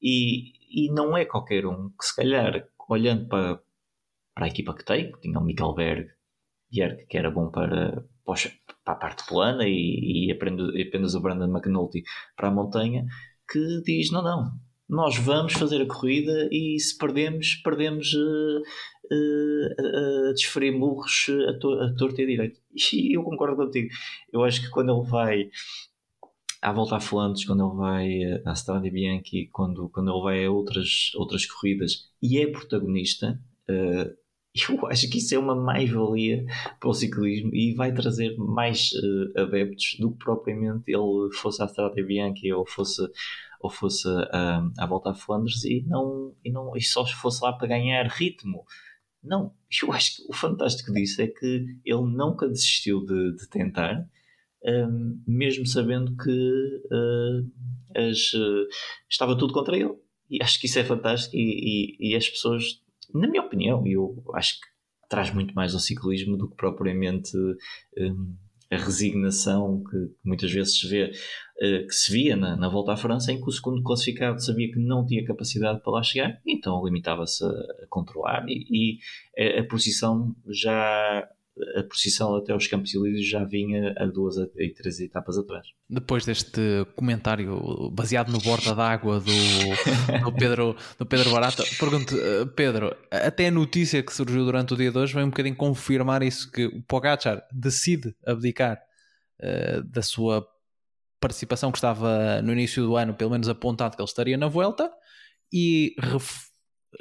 [0.03, 3.63] e, e não é qualquer um que se calhar olhando para,
[4.35, 6.11] para a equipa que tem, que tinha o Mikkelberg
[6.71, 8.35] Bjerg, que era bom para, para
[8.93, 12.03] a parte plana e, e apenas o Brandon McNulty
[12.37, 13.07] para a montanha,
[13.51, 14.53] que diz, não, não,
[14.91, 18.61] nós vamos fazer a corrida e se perdemos, perdemos uh,
[19.13, 22.61] uh, a desferir murros a, to a torta e a direito.
[22.93, 23.89] E eu concordo contigo.
[24.33, 25.51] Eu acho que quando ele vai
[26.61, 30.51] à volta a Flandres, quando ele vai à Strada Bianchi, quando, quando ele vai a
[30.51, 34.20] outras, outras corridas e é protagonista, uh,
[34.69, 36.45] eu acho que isso é uma mais-valia
[36.79, 41.67] para o ciclismo e vai trazer mais uh, adeptos do que propriamente ele fosse à
[41.67, 43.03] Strada Bianchi ou fosse
[43.61, 47.53] ou fosse uh, à volta a Flandres e não, e não e só fosse lá
[47.53, 48.65] para ganhar ritmo.
[49.23, 54.09] Não, eu acho que o fantástico disso é que ele nunca desistiu de, de tentar,
[55.27, 57.51] mesmo sabendo que uh,
[57.95, 58.67] as, uh,
[59.09, 59.95] estava tudo contra ele.
[60.29, 62.81] E acho que isso é fantástico e, e, e as pessoas,
[63.15, 64.67] na minha opinião, eu acho que
[65.09, 67.37] traz muito mais ao ciclismo do que propriamente
[67.99, 68.35] um,
[68.71, 72.97] a resignação que muitas vezes se vê, uh, que se via na, na, volta à
[72.97, 76.85] França, em que o segundo classificado sabia que não tinha capacidade para lá chegar, então
[76.85, 77.51] limitava-se a,
[77.89, 78.99] controlar e,
[79.37, 81.29] e a, a, posição já
[81.77, 85.67] a posição até os Campos Elíseos já vinha a duas e três etapas atrás.
[85.89, 86.61] Depois deste
[86.97, 93.49] comentário baseado no borda d'água do, do, Pedro, do Pedro Barata, pergunto, eh, Pedro, até
[93.49, 96.67] a notícia que surgiu durante o dia de hoje vem um bocadinho confirmar isso, que
[96.67, 98.79] o Pogacar decide abdicar
[99.43, 100.47] uh, da sua
[101.21, 104.91] participação que estava no início do ano, pelo menos apontado que ele estaria na Vuelta,
[105.53, 105.95] e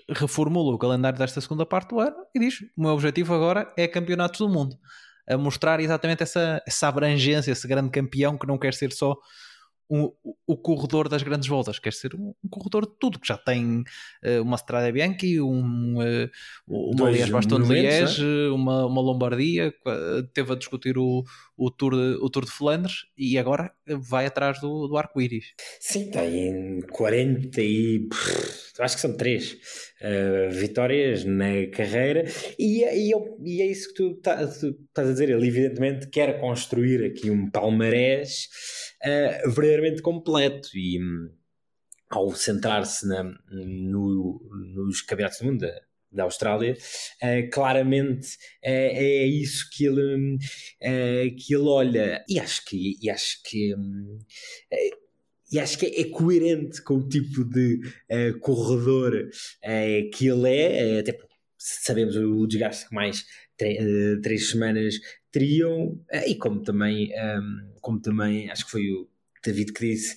[0.10, 3.88] reformula o calendário desta segunda parte do ano e diz: o meu objetivo agora é
[3.88, 4.76] campeonatos do mundo.
[5.28, 9.16] A mostrar exatamente essa, essa abrangência, esse grande campeão que não quer ser só
[9.90, 10.12] um,
[10.46, 13.84] o corredor das grandes voltas, quer ser um, um corredor de tudo, que já tem
[14.24, 16.30] uh, uma Strada Bianchi, um, uh,
[16.68, 18.50] uma Liège Baston de Liège, é?
[18.50, 19.74] uma, uma Lombardia,
[20.34, 21.24] teve a discutir o,
[21.58, 25.54] o, Tour de, o Tour de Flandres e agora vai atrás do, do arco-íris.
[25.80, 28.08] Sim, tem 40 e
[28.80, 29.58] acho que são 3 uh,
[30.02, 32.24] eh, vitórias na carreira
[32.58, 33.12] e, e,
[33.44, 37.30] e, é isso que tu, tá, tu estás a dizer, ele evidentemente quer construir aqui
[37.30, 38.48] um palmarés
[39.06, 41.30] uh, verdadeiramente completo e um,
[42.10, 43.06] ao centrar-se
[43.52, 44.42] no,
[44.76, 45.80] nos campeonatos do mundo da,
[46.12, 48.28] da Austrália, uh, claramente
[48.64, 52.24] uh, é isso que ele, uh, que ele olha.
[52.28, 54.18] E acho que, e acho que um,
[55.52, 57.80] e acho que é, coerente com o tipo de
[58.40, 59.30] corredor
[60.14, 61.18] que ele é, até
[61.58, 63.26] sabemos o desgaste que mais
[64.22, 64.96] três semanas
[65.32, 69.08] teriam, e como também, um, como também acho que foi o
[69.44, 70.16] David que disse,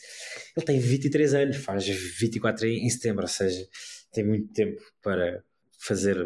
[0.56, 3.66] ele tem 23 anos, faz 24 em setembro, ou seja,
[4.12, 5.42] tem muito tempo para
[5.78, 6.16] fazer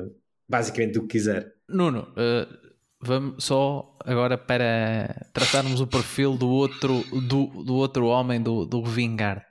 [0.48, 1.52] basicamente o que quiser.
[1.68, 2.66] Nuno, uh,
[3.00, 8.84] vamos só agora para tratarmos o perfil do outro, do, do outro homem, do, do
[8.84, 9.42] Vingard.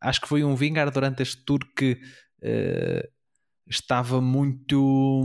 [0.00, 1.92] Acho que foi um Vingard durante este tour que
[2.42, 3.08] uh,
[3.68, 5.24] estava muito.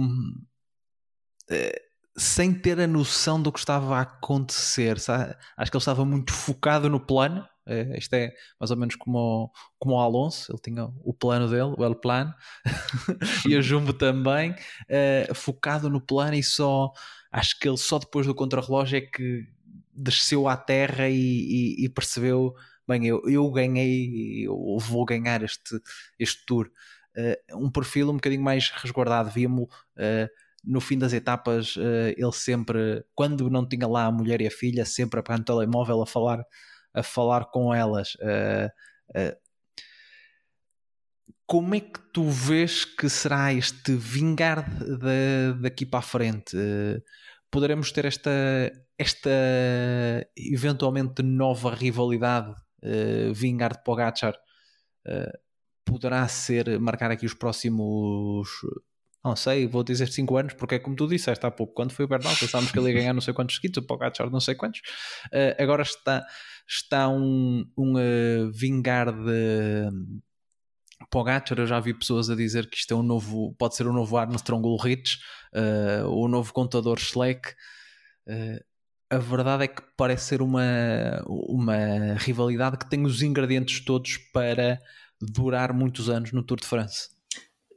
[1.50, 1.86] Uh,
[2.18, 5.00] sem ter a noção do que estava a acontecer.
[5.00, 5.36] Sabe?
[5.58, 7.46] Acho que ele estava muito focado no plano.
[7.68, 11.50] É, isto é mais ou menos como o, como o Alonso, ele tinha o plano
[11.50, 12.32] dele, o El Plano,
[13.50, 14.54] e o Jumbo também,
[14.88, 16.92] é, focado no plano e só.
[17.32, 19.48] Acho que ele só depois do contrarrelógio é que
[19.92, 22.54] desceu à terra e, e, e percebeu:
[22.88, 25.80] bem, eu, eu ganhei, eu vou ganhar este,
[26.20, 26.70] este tour.
[27.18, 29.32] Uh, um perfil um bocadinho mais resguardado.
[29.32, 29.70] Víamos.
[30.66, 34.52] No fim das etapas, uh, ele sempre, quando não tinha lá a mulher e a
[34.52, 36.44] filha, sempre a pegar no telemóvel a falar,
[36.94, 38.16] a falar com elas.
[38.16, 38.68] Uh,
[39.20, 39.38] uh,
[41.46, 46.58] como é que tu vês que será este vingar de, daqui para a frente?
[47.56, 48.30] poderemos ter esta,
[48.98, 49.30] esta
[50.36, 54.34] eventualmente nova rivalidade uh, vingar de Pogacar
[55.08, 55.40] uh,
[55.86, 58.50] poderá ser marcar aqui os próximos
[59.26, 62.06] não sei, vou dizer 5 anos, porque é como tu disseste há pouco, quando foi
[62.06, 64.54] o Bernal, pensávamos que ele ia ganhar não sei quantos seguidos, o Pogacar não sei
[64.54, 64.82] quantos,
[65.34, 66.24] uh, agora está,
[66.68, 69.90] está um, um uh, vingar de
[71.10, 73.90] Pogacar, eu já vi pessoas a dizer que isto é um novo, pode ser o
[73.90, 75.18] um novo Armstrong Ulrich,
[75.56, 77.50] uh, o novo contador Schleck,
[78.28, 78.64] uh,
[79.10, 84.80] a verdade é que parece ser uma, uma rivalidade que tem os ingredientes todos para
[85.20, 87.15] durar muitos anos no Tour de France.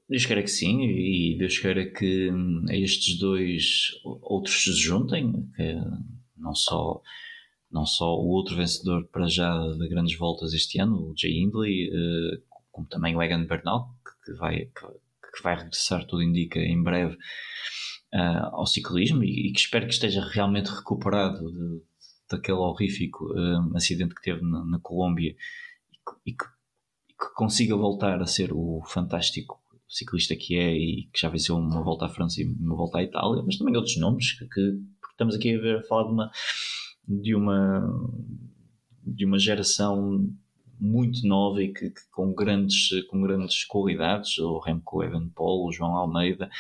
[0.09, 5.75] Deus queira que sim, e Deus queira que hum, estes dois outros se juntem, que
[6.37, 7.03] não só,
[7.71, 11.91] não só o outro vencedor para já de grandes voltas este ano, o Jay Hindley,
[11.93, 12.41] eh,
[12.71, 13.95] como também o Egan Bernal,
[14.25, 17.15] que vai, que vai regressar, tudo indica, em breve
[18.15, 21.83] uh, ao ciclismo e, que espero que esteja realmente recuperado de,
[22.31, 25.35] daquele horrífico uh, acidente que teve na, na Colômbia
[25.93, 29.58] e que, e que consiga voltar a ser o fantástico
[29.89, 33.03] ciclista que é e que já venceu uma volta à França e uma volta à
[33.03, 34.79] Itália, mas também outros nomes que, que
[35.11, 36.31] estamos aqui a ver a falar de uma
[37.09, 38.13] de uma
[39.05, 40.29] de uma geração
[40.79, 45.97] muito nova e que, que com grandes com grandes qualidades o Remco Evenepoel, o João
[45.97, 46.51] Almeida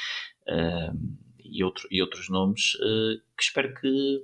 [0.48, 4.22] uh, e, outro, e outros nomes uh, que espero que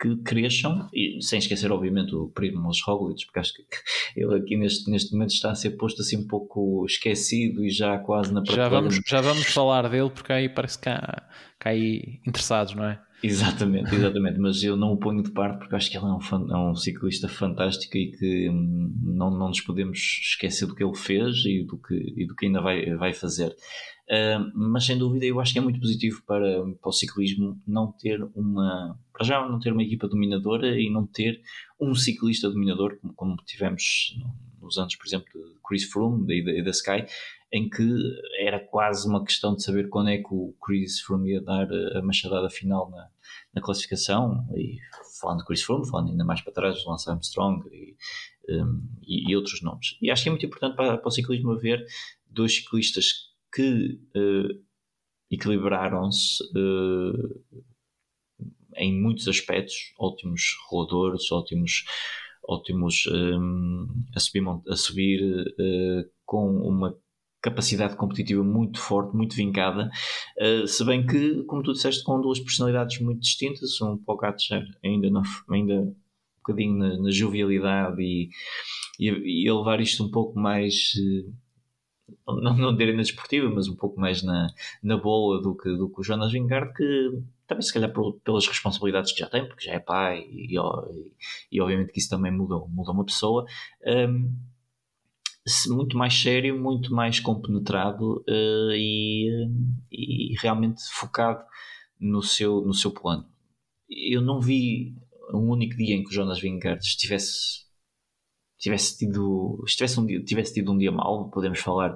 [0.00, 3.64] que cresçam, e sem esquecer, obviamente, o Primoz Roglic, porque acho que
[4.16, 7.98] ele aqui neste, neste momento está a ser posto assim um pouco esquecido e já
[7.98, 11.22] quase na já vamos Já vamos falar dele, porque aí parece que há,
[11.58, 13.00] que há aí interessados, não é?
[13.22, 16.52] Exatamente, exatamente, mas eu não o ponho de parte porque acho que ele é um,
[16.52, 20.96] é um ciclista fantástico e que hum, não, não nos podemos esquecer do que ele
[20.96, 23.54] fez e do que, e do que ainda vai, vai fazer.
[24.10, 27.92] Uh, mas sem dúvida eu acho que é muito positivo para, para o ciclismo não
[27.92, 31.42] ter uma para já não ter uma equipa dominadora e não ter
[31.78, 34.16] um ciclista dominador como, como tivemos
[34.62, 37.04] nos anos por exemplo de Chris Froome e da Sky
[37.52, 37.82] em que
[38.38, 42.02] era quase uma questão de saber quando é que o Chris Froome ia dar a
[42.02, 43.08] machadada final na,
[43.54, 44.46] na classificação.
[44.54, 44.76] E
[45.20, 47.96] falando de Chris Froome, falando ainda mais para trás Lance Armstrong e,
[48.50, 49.96] um, e, e, outros nomes.
[50.00, 51.84] E acho que é muito importante para, para o ciclismo haver
[52.26, 54.64] dois ciclistas que uh,
[55.30, 57.64] equilibraram-se uh,
[58.76, 61.84] em muitos aspectos, ótimos roladores, ótimos,
[62.46, 66.96] ótimos um, a subir, a subir uh, com uma
[67.40, 69.90] capacidade competitiva muito forte, muito vincada,
[70.40, 75.10] uh, se bem que, como tu disseste, com duas personalidades muito distintas, um Pogacar ainda,
[75.10, 75.94] não, ainda um
[76.38, 78.30] bocadinho na, na jovialidade e,
[78.98, 80.92] e, e, levar isto um pouco mais...
[80.94, 81.47] Uh,
[82.26, 84.48] não, não direi na desportiva, mas um pouco mais na,
[84.82, 87.92] na boa do que, do que o Jonas Vingard, que também se calhar
[88.24, 91.12] pelas responsabilidades que já tem, porque já é pai e, e,
[91.50, 93.46] e obviamente que isso também muda, muda uma pessoa,
[93.86, 94.32] um,
[95.68, 99.48] muito mais sério, muito mais compenetrado uh, e,
[99.90, 101.42] e realmente focado
[101.98, 103.26] no seu, no seu plano.
[103.88, 104.94] Eu não vi
[105.32, 107.67] um único dia em que o Jonas Vingard estivesse
[108.58, 111.94] tivesse tido, tivesse, um dia, tivesse tido um dia mau, podemos falar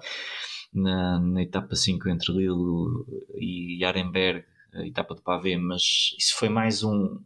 [0.73, 3.05] na, na etapa 5 entre Lille
[3.37, 7.21] e Arenberg, a etapa de Pavé, mas isso foi mais um,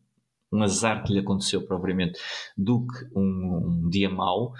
[0.53, 2.18] um azar que lhe aconteceu propriamente
[2.57, 4.53] do que um, um dia mau.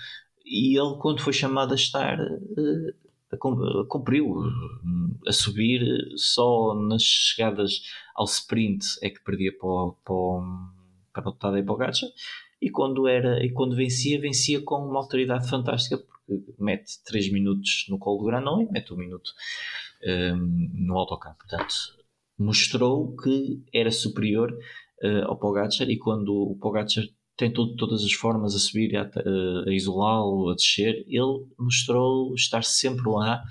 [0.45, 3.07] E ele, quando foi chamado a estar, uh,
[3.89, 4.45] cumpriu
[5.27, 5.83] a subir
[6.17, 7.83] só nas chegadas
[8.15, 11.93] ao sprint é que perdia para para para o Tadej Pogacar
[12.61, 17.87] e quando, era, e quando vencia, vencia com uma autoridade fantástica, porque mete 3 minutos
[17.89, 19.31] no colo do Granon e mete 1 um minuto
[20.05, 21.39] um, no autocampo.
[21.39, 21.75] Portanto,
[22.39, 24.53] mostrou que era superior
[25.03, 27.05] uh, ao Pogacar e quando o Pogacar
[27.37, 32.35] tentou de todas as formas a subir, a, a, a isolá-lo, a descer, ele mostrou
[32.35, 33.43] estar sempre lá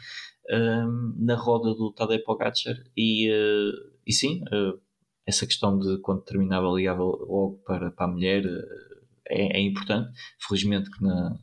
[0.50, 4.80] um, na roda do Tadej Pogacar e, uh, e sim, uh,
[5.26, 8.44] essa questão de quando terminava ligava logo para, para a mulher
[9.30, 10.12] é, é importante.
[10.40, 11.38] Felizmente que na,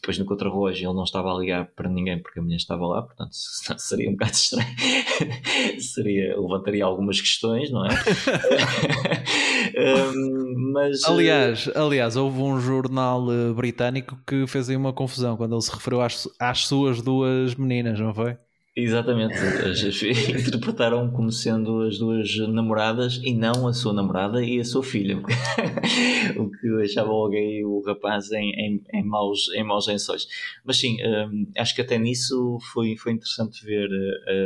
[0.00, 3.02] depois no contrarrelógio ele não estava a ligar para ninguém porque a mulher estava lá,
[3.02, 4.76] portanto seria um bocado estranho.
[5.80, 7.90] seria, levantaria algumas questões, não é?
[10.14, 15.54] um, mas, aliás, aliás, houve um jornal eh, britânico que fez aí uma confusão quando
[15.54, 18.36] ele se referiu às, às suas duas meninas, não foi?
[18.78, 19.32] Exatamente,
[20.46, 25.16] interpretaram como sendo as duas namoradas e não a sua namorada e a sua filha,
[26.36, 30.26] o que deixava logo aí o rapaz em, em, em, maus, em maus lençóis.
[30.62, 33.88] Mas sim, um, acho que até nisso foi, foi interessante ver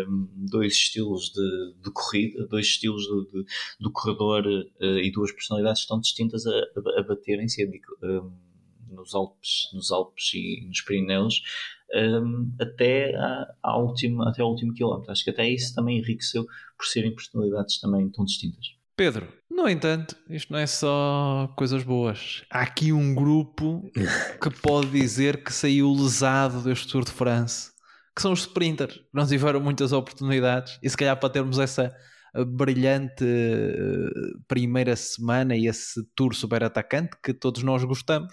[0.08, 3.44] um, dois estilos de, de corrida, dois estilos do, de,
[3.80, 7.68] do corredor uh, e duas personalidades tão distintas a, a, a baterem-se
[8.04, 8.30] um,
[8.92, 11.42] nos Alpes, nos Alpes e nos Pirineus
[11.94, 15.10] um, até, à, à última, até ao último quilómetro.
[15.10, 16.44] Acho que até isso também enriqueceu
[16.76, 18.66] por serem personalidades também tão distintas.
[18.96, 22.44] Pedro, no entanto, isto não é só coisas boas.
[22.50, 23.90] Há aqui um grupo
[24.42, 27.70] que pode dizer que saiu lesado deste Tour de France,
[28.14, 29.00] que são os sprinters.
[29.12, 31.94] Não tiveram muitas oportunidades e se calhar para termos essa
[32.46, 34.10] brilhante eh,
[34.46, 38.32] primeira semana e esse tour super atacante que todos nós gostamos,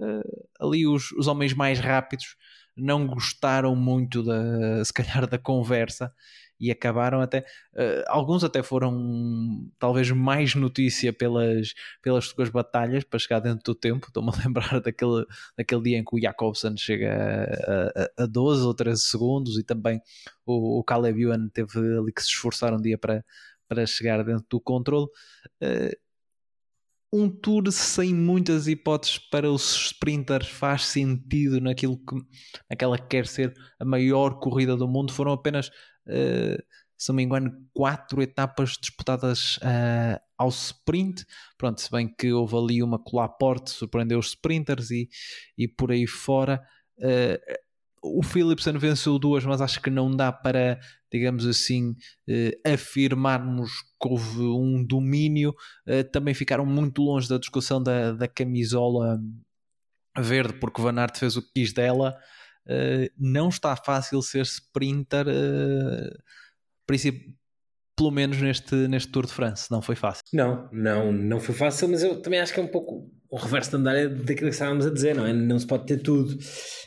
[0.00, 0.22] eh,
[0.60, 2.36] ali os, os homens mais rápidos
[2.78, 6.12] não gostaram muito da, se calhar da conversa
[6.60, 7.40] e acabaram até
[7.74, 11.72] uh, alguns até foram talvez mais notícia pelas,
[12.02, 14.08] pelas suas batalhas para chegar dentro do tempo.
[14.08, 15.24] Estou-me a lembrar daquele,
[15.56, 17.12] daquele dia em que o Jacobsen chega
[18.16, 20.00] a, a, a 12 ou 13 segundos e também
[20.44, 23.24] o, o Caleb Ewan teve ali que se esforçar um dia para,
[23.68, 25.06] para chegar dentro do controle.
[25.62, 26.07] Uh,
[27.12, 32.16] um tour sem muitas hipóteses para os sprinters faz sentido naquilo que
[32.70, 35.12] naquela que quer ser a maior corrida do mundo.
[35.12, 36.62] Foram apenas, uh,
[36.96, 41.24] se não me engano, quatro etapas disputadas uh, ao sprint.
[41.56, 45.08] Pronto, se bem que houve ali uma colaporte, surpreendeu os sprinters e,
[45.56, 46.60] e por aí fora.
[46.98, 47.38] Uh,
[48.02, 50.80] o Philipsen venceu duas, mas acho que não dá para,
[51.12, 51.94] digamos assim,
[52.28, 53.70] eh, afirmarmos
[54.00, 55.54] que houve um domínio.
[55.86, 59.20] Eh, também ficaram muito longe da discussão da, da camisola
[60.16, 62.16] verde, porque Van Aert fez o que quis dela.
[62.66, 65.26] Eh, não está fácil ser sprinter,
[67.98, 69.66] pelo menos neste, neste Tour de France.
[69.72, 70.22] Não foi fácil.
[70.32, 73.72] Não, não, não foi fácil, mas eu também acho que é um pouco o reverso
[73.72, 75.32] da medalha daquilo que estávamos a dizer, não é?
[75.32, 76.38] Não se pode ter tudo.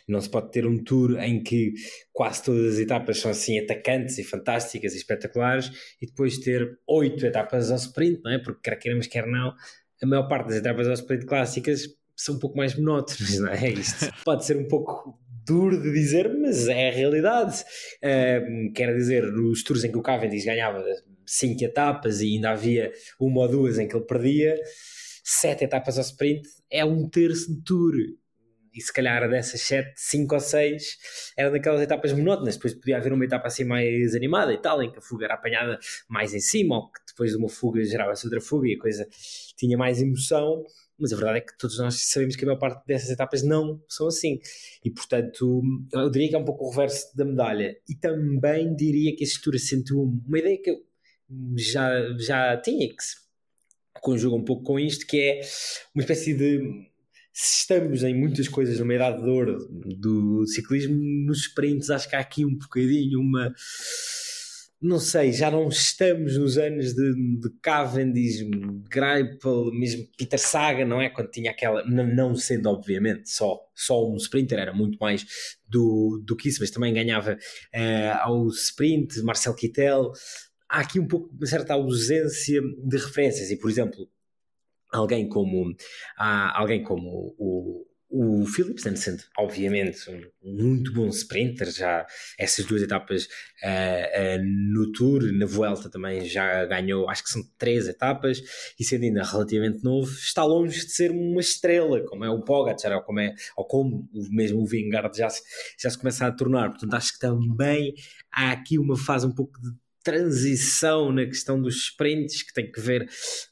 [0.07, 1.73] Não se pode ter um tour em que
[2.13, 5.69] quase todas as etapas são assim atacantes e fantásticas e espetaculares
[6.01, 8.39] e depois ter oito etapas ao sprint, não é?
[8.39, 9.53] Porque quer queiramos, quer não,
[10.01, 13.69] a maior parte das etapas ao sprint clássicas são um pouco mais monótonas, não é?
[13.69, 15.19] Isto pode ser um pouco
[15.51, 17.63] duro de dizer, mas é a realidade.
[17.97, 20.81] Uh, quer dizer, nos tours em que o Cavendish ganhava
[21.25, 24.55] cinco etapas e ainda havia uma ou duas em que ele perdia,
[25.23, 27.93] sete etapas ao sprint é um terço de tour.
[28.73, 30.97] E se calhar dessas sete, cinco ou seis
[31.35, 32.55] eram daquelas etapas monótonas.
[32.55, 35.33] Depois podia haver uma etapa assim mais animada e tal, em que a fuga era
[35.33, 35.77] apanhada
[36.07, 39.05] mais em cima, ou que depois de uma fuga gerava-se outra fuga e a coisa
[39.57, 40.63] tinha mais emoção.
[41.01, 43.81] Mas a verdade é que todos nós sabemos que a maior parte dessas etapas não
[43.89, 44.39] são assim.
[44.85, 45.61] E portanto,
[45.93, 47.75] eu diria que é um pouco o reverso da medalha.
[47.89, 50.77] E também diria que a estrutura sentiu uma ideia que eu
[51.57, 53.15] já, já tinha, que se
[54.01, 55.41] conjuga um pouco com isto, que é
[55.95, 56.91] uma espécie de
[57.33, 59.57] se estamos em muitas coisas numa idade de ouro
[59.97, 60.95] do ciclismo,
[61.25, 63.53] nos sprints acho que há aqui um bocadinho uma.
[64.81, 68.41] Não sei, já não estamos nos anos de, de Cavendish,
[68.89, 71.09] Greipel, mesmo Peter Saga, não é?
[71.09, 71.85] Quando tinha aquela.
[71.85, 75.23] Não, sendo, obviamente, só, só um sprinter, era muito mais
[75.67, 80.11] do, do que isso, mas também ganhava uh, ao sprint, Marcel Kittel
[80.71, 84.09] há aqui um pouco uma certa ausência de referências e, por exemplo,
[84.89, 85.75] alguém como
[86.17, 92.05] alguém como o, o Philipsen, sendo obviamente um muito bom sprinter, já
[92.37, 97.41] essas duas etapas uh, uh, no Tour, na Vuelta também já ganhou, acho que são
[97.57, 98.41] três etapas,
[98.77, 102.91] e sendo ainda relativamente novo, está longe de ser uma estrela, como é o Pogacar,
[102.93, 105.41] ou como, é, ou como mesmo o Vingard já se,
[105.79, 106.69] já se começa a tornar.
[106.71, 107.93] Portanto, acho que também
[108.31, 109.69] há aqui uma fase um pouco de
[110.03, 113.07] transição na questão dos sprints, que tem que ver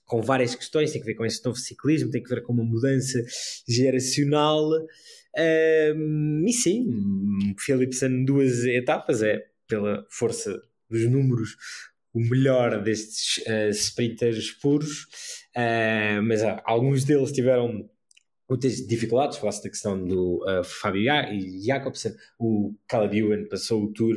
[0.06, 2.64] com várias questões, tem que ver com este novo ciclismo, tem que ver com uma
[2.64, 3.24] mudança
[3.68, 4.70] geracional.
[5.96, 6.88] Um, e sim,
[7.60, 11.56] Philipsen duas etapas é pela força dos números
[12.14, 15.04] o melhor destes uh, sprinters puros,
[15.56, 17.88] uh, mas uh, alguns deles tiveram
[18.50, 21.04] muitas dificuldades, falaste da questão do uh, Fábio
[21.64, 24.16] Jacobsen, o Caleb Ewan passou o Tour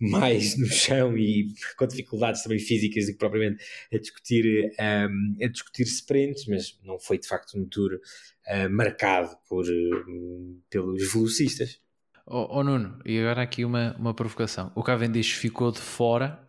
[0.00, 4.44] mais no chão e com dificuldades também físicas do que propriamente a discutir,
[4.78, 9.64] um, ehm, a discutir sprints, mas não foi de facto um Tour uh, marcado por,
[9.64, 11.80] uh, pelos velocistas.
[12.26, 14.70] Oh, oh, Nuno, e agora aqui uma, uma provocação.
[14.74, 16.46] O Cavendish ficou de fora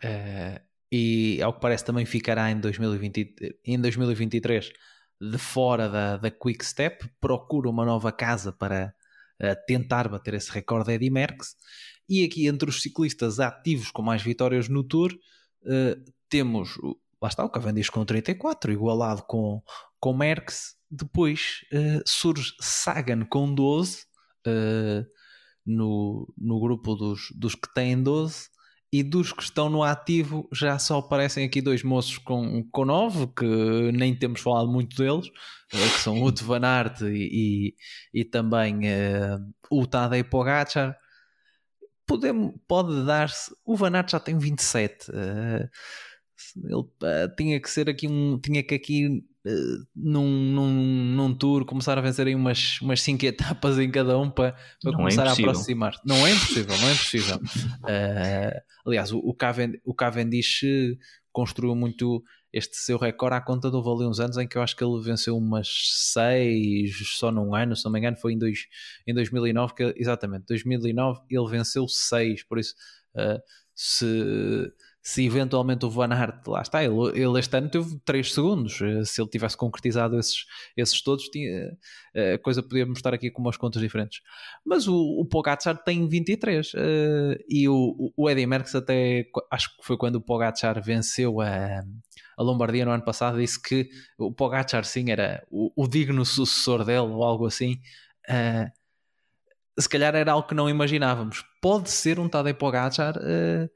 [0.91, 4.73] e ao que parece também ficará em, 2020, em 2023
[5.19, 8.93] de fora da, da Quick Step, procura uma nova casa para
[9.41, 11.55] uh, tentar bater esse recorde Eddie Merckx
[12.07, 15.11] E aqui entre os ciclistas ativos com mais vitórias no Tour,
[15.63, 16.77] uh, temos,
[17.21, 19.61] lá está o Cavendish com 34, igualado com,
[19.99, 20.77] com Merckx.
[20.89, 24.05] Depois uh, surge Sagan com 12
[24.47, 25.05] uh,
[25.65, 28.49] no, no grupo dos, dos que têm 12
[28.91, 33.27] e dos que estão no ativo já só aparecem aqui dois moços com, com nove,
[33.27, 35.27] que nem temos falado muito deles,
[35.73, 37.75] eh, que são o Van Aert e,
[38.13, 40.97] e, e também uh, o Tadej Pogacar.
[42.07, 43.55] Podemos, pode dar-se.
[43.63, 45.11] O Van Aert já tem 27.
[45.11, 45.69] Uh,
[46.55, 48.39] ele uh, tinha que ser aqui um.
[48.39, 53.25] Tinha que aqui uh, num, num, num tour começar a vencer aí umas, umas cinco
[53.25, 55.95] etapas em cada um para, para começar é a aproximar.
[56.05, 57.37] Não é impossível, não é impossível.
[57.37, 60.61] Uh, aliás, o, o, Cavendish, o Cavendish
[61.31, 64.61] construiu muito este seu recorde à conta de houve ali uns anos em que eu
[64.61, 65.67] acho que ele venceu umas
[66.11, 68.67] seis só num ano, se não me engano, foi em, dois,
[69.05, 72.73] em 2009, que, exatamente, 2009 ele venceu seis, por isso
[73.15, 73.39] uh,
[73.75, 74.71] se
[75.09, 79.03] se eventualmente o Van Aert, lá está, ele, ele este ano teve 3 segundos, eh,
[79.03, 80.45] se ele tivesse concretizado esses,
[80.77, 81.71] esses todos, tinha,
[82.13, 84.21] eh, a coisa podia estar aqui com umas contas diferentes.
[84.63, 86.77] Mas o, o Pogacar tem 23 uh,
[87.49, 91.81] e o, o Eddie Merckx até, acho que foi quando o Pogacar venceu a,
[92.37, 96.85] a Lombardia no ano passado, disse que o Pogacar sim era o, o digno sucessor
[96.85, 97.79] dele ou algo assim.
[98.29, 98.69] Uh,
[99.81, 101.43] se calhar era algo que não imaginávamos.
[101.59, 103.17] Pode ser um Tadej Pogacar...
[103.17, 103.67] Uh,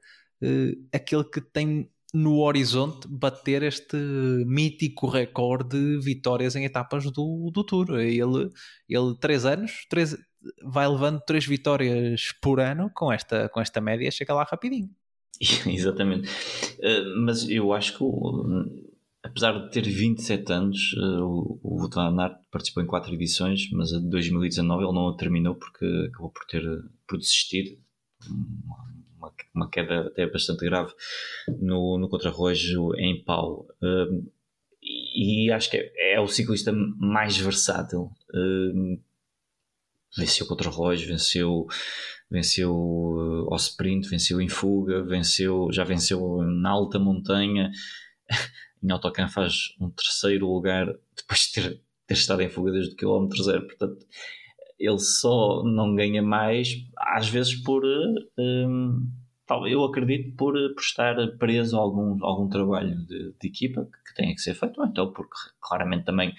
[0.42, 3.96] uh, aquele que tem no horizonte bater este
[4.46, 7.98] mítico recorde de vitórias em etapas do, do Tour.
[7.98, 8.50] Ele,
[8.88, 10.16] ele três anos, três,
[10.62, 14.88] vai levando três vitórias por ano com esta, com esta média, chega lá rapidinho.
[15.66, 16.28] Exatamente.
[16.78, 18.04] Uh, mas eu acho que,
[19.24, 23.98] apesar de ter 27 anos, uh, o, Van Aert participou em quatro edições, mas a
[23.98, 26.62] de 2019 ele não a terminou porque acabou por ter
[27.08, 27.78] por desistir
[29.54, 30.92] uma queda até bastante grave
[31.60, 33.66] no, no contrarrojo em pau.
[33.82, 34.30] Uh,
[34.82, 38.10] e acho que é, é, o ciclista mais versátil.
[38.30, 39.00] Uh,
[40.16, 41.66] venceu contra-relógio, venceu,
[42.30, 47.70] venceu uh, ao sprint, venceu em fuga, venceu, já venceu na alta montanha.
[48.82, 52.96] em autocampo faz um terceiro lugar depois de ter, ter estado em fuga desde o
[52.96, 53.66] quilómetro zero.
[53.66, 54.06] Portanto,
[54.78, 57.82] ele só não ganha mais, às vezes por.
[58.38, 59.10] Um,
[59.68, 64.34] eu acredito por, por estar preso a algum, algum trabalho de, de equipa que, tenha
[64.34, 66.34] que ser feito, ou então porque claramente também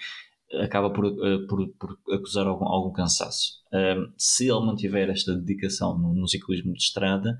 [0.60, 3.62] acaba por, eh, por, por acusar algum, algum cansaço.
[3.72, 7.38] Um, se ele mantiver esta dedicação no, no ciclismo de estrada,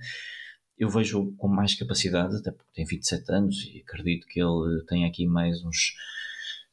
[0.79, 5.05] eu vejo com mais capacidade, até porque tem 27 anos e acredito que ele tem
[5.05, 5.95] aqui mais uns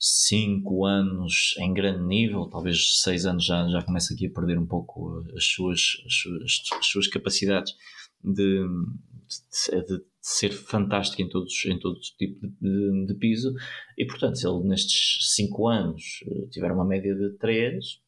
[0.05, 4.65] 5 anos em grande nível, talvez 6 anos já, já começa aqui a perder um
[4.65, 6.43] pouco as suas, as suas,
[6.77, 7.73] as suas capacidades
[8.21, 8.65] de,
[9.69, 13.53] de, de, ser fantástico em todos, em todo tipo de, de, piso
[13.97, 18.01] e portanto se ele nestes 5 anos eh, tiver uma média de 3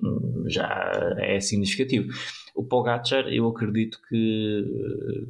[0.00, 2.12] hum, já é significativo.
[2.54, 5.26] O Pogacar eu acredito que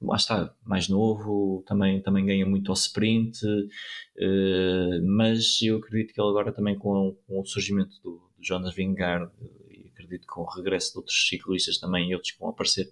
[0.00, 6.20] lá está, mais novo, também, também ganha muito ao sprint, uh, mas eu acredito que
[6.20, 9.30] ele agora também com, com o surgimento do, do Jonas Vingard
[9.70, 12.88] e acredito que com o regresso de outros ciclistas também e outros que vão aparecer,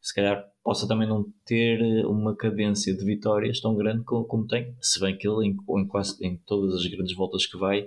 [0.00, 4.74] se calhar possa também não ter uma cadência de vitórias tão grande como, como tem,
[4.80, 7.86] se bem que ele em, em quase em todas as grandes voltas que vai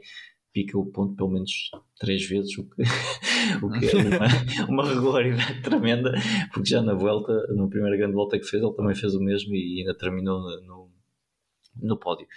[0.52, 2.82] pica o ponto pelo menos três vezes, o que,
[3.64, 6.12] o que é uma, uma regularidade tremenda,
[6.54, 9.54] porque já na volta, na primeira grande volta que fez, ele também fez o mesmo
[9.56, 10.92] e ainda terminou no,
[11.82, 12.28] no pódio.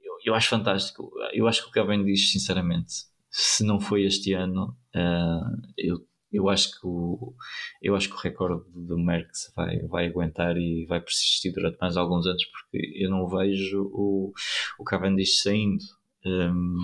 [0.00, 1.10] Eu, eu acho fantástico.
[1.32, 2.92] Eu acho que o Kevin diz, sinceramente,
[3.30, 7.34] se não foi este ano, uh, eu, eu acho que o
[7.80, 11.96] eu acho que o recorde do Merckx vai, vai aguentar e vai persistir durante mais
[11.96, 14.32] alguns anos porque eu não vejo o,
[14.78, 15.84] o Cavendish saindo
[16.24, 16.76] um,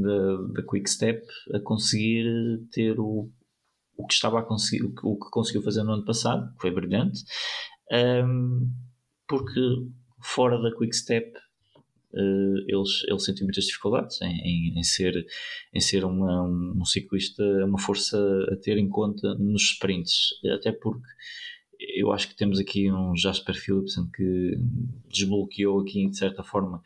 [0.00, 2.24] da, da Quick Step a conseguir
[2.72, 3.30] ter o,
[3.96, 6.60] o que estava a conseguir, o que, o que conseguiu fazer no ano passado, que
[6.60, 7.24] foi brilhante,
[8.24, 8.70] um,
[9.26, 9.60] porque
[10.20, 11.36] fora da Quick Step
[12.14, 15.26] uh, eles, eles sentem muitas dificuldades em, em, em, ser,
[15.74, 18.18] em ser uma, um ciclista, uma força
[18.52, 21.06] a ter em conta nos sprints, até porque
[21.78, 24.58] eu acho que temos aqui um Jasper Philipsen que
[25.08, 26.82] desbloqueou aqui de certa forma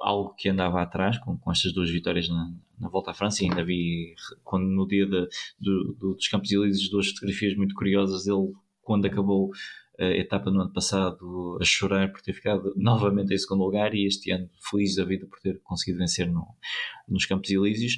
[0.00, 3.42] algo que andava atrás com, com estas duas vitórias na, na volta à França.
[3.42, 4.14] E ainda vi
[4.44, 5.28] quando no dia de,
[5.58, 8.24] do, do, dos Campos Elíseos duas fotografias muito curiosas.
[8.24, 9.50] Dele quando acabou
[9.98, 13.94] a etapa no ano passado a chorar por ter ficado novamente em segundo lugar.
[13.94, 16.46] E este ano feliz da vida por ter conseguido vencer no,
[17.08, 17.96] nos Campos Elíseos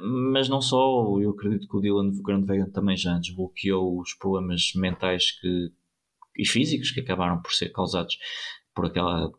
[0.00, 5.32] mas não só, eu acredito que o Dylan Grandvegan também já desbloqueou os problemas mentais
[5.32, 5.72] que,
[6.36, 8.16] e físicos que acabaram por ser causados
[8.74, 9.32] por aquela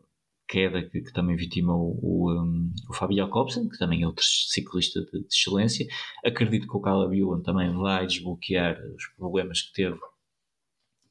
[0.48, 5.20] queda que, que também vitimou o, um, o Jacobsen, que também é outro ciclista de,
[5.20, 5.86] de excelência.
[6.24, 9.98] Acredito que o Caleb Ewan também vai desbloquear os problemas que teve,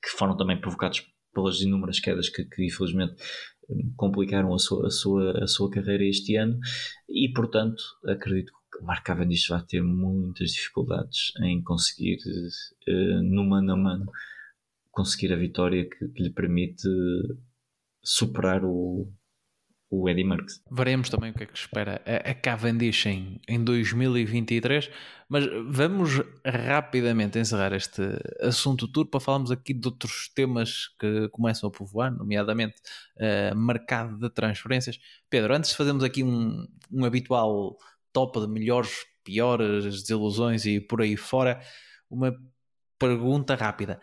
[0.02, 3.16] que foram também provocados pelas inúmeras quedas que, que infelizmente
[3.70, 6.58] hum, complicaram a sua, a, sua, a sua carreira este ano
[7.10, 12.18] e portanto acredito que Mark Cavendish vai ter muitas dificuldades em conseguir
[12.88, 14.12] uh, no mano a mano
[14.92, 16.88] conseguir a vitória que, que lhe permite
[18.02, 19.12] superar o,
[19.90, 20.62] o Eddie Merckx.
[20.72, 24.90] Veremos também o que é que espera a, Cavendish em, em 2023,
[25.30, 28.02] mas vamos rapidamente encerrar este
[28.42, 32.76] assunto tour para falarmos aqui de outros temas que começam a povoar, nomeadamente
[33.18, 35.00] uh, mercado de transferências.
[35.30, 37.78] Pedro, antes de fazermos aqui um, um habitual
[38.16, 41.60] top de melhores, piores, desilusões e por aí fora,
[42.10, 42.34] uma
[42.98, 44.00] pergunta rápida.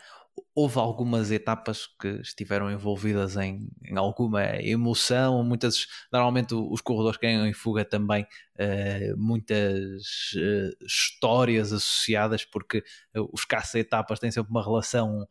[0.54, 7.26] Houve algumas etapas que estiveram envolvidas em, em, alguma emoção, muitas, normalmente os corredores que
[7.26, 8.24] ganham em fuga também
[8.58, 12.78] uh, muitas uh, histórias associadas, porque
[13.16, 15.26] uh, os caça-etapas têm sempre uma relação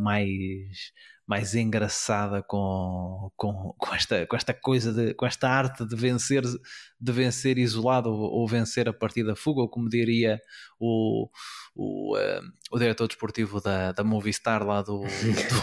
[0.00, 0.92] mais
[1.26, 6.42] mais engraçada com, com, com, esta, com esta coisa, de, com esta arte de vencer,
[6.42, 10.40] de vencer isolado ou, ou vencer a partir da fuga, ou como diria
[10.78, 11.28] o,
[11.74, 15.02] o, uh, o diretor desportivo da, da Movistar lá do,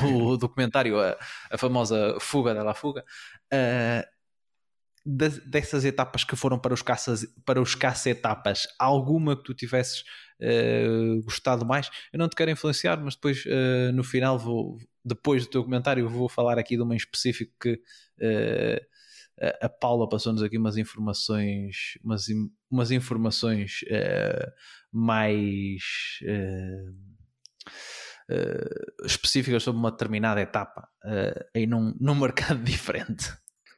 [0.01, 1.17] do documentário, a,
[1.51, 3.03] a famosa fuga da la fuga.
[3.53, 4.19] Uh,
[5.05, 10.03] dessas etapas que foram para os caças para os caça-etapas, alguma que tu tivesses
[10.41, 11.89] uh, gostado mais?
[12.11, 14.77] Eu não te quero influenciar, mas depois uh, no final vou,
[15.09, 18.79] depois do teu comentário, vou falar aqui de uma em específico que uh,
[19.61, 22.27] a Paula passou-nos aqui umas informações, umas,
[22.69, 24.51] umas informações uh,
[24.91, 25.81] mais
[26.23, 26.93] uh,
[29.05, 30.87] específicas sobre uma determinada etapa
[31.55, 33.25] aí num, num mercado diferente.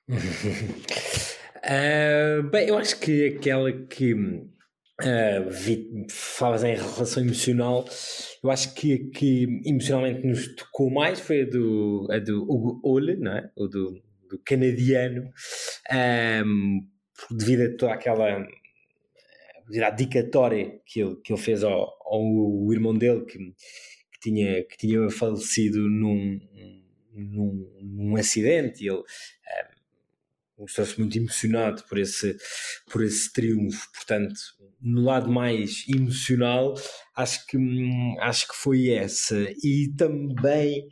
[2.52, 4.14] bem, eu acho que aquela que
[5.02, 7.86] Uh, vi, falavas em relação emocional,
[8.44, 13.16] eu acho que que emocionalmente nos tocou mais foi a do, a do Hugo Ole,
[13.16, 13.50] não é?
[13.56, 14.00] o do,
[14.30, 15.32] do canadiano,
[16.46, 16.88] um,
[17.32, 18.48] devido a toda aquela
[19.84, 24.78] a dedicatória que ele, que ele fez ao, ao irmão dele que, que, tinha, que
[24.78, 26.40] tinha falecido num,
[27.14, 29.04] num, num acidente e ele um,
[30.62, 32.38] mostrou-se muito emocionado por esse,
[32.90, 34.40] por esse triunfo, portanto
[34.82, 36.74] no lado mais emocional,
[37.16, 39.36] acho que, hum, acho que foi essa.
[39.64, 40.88] E também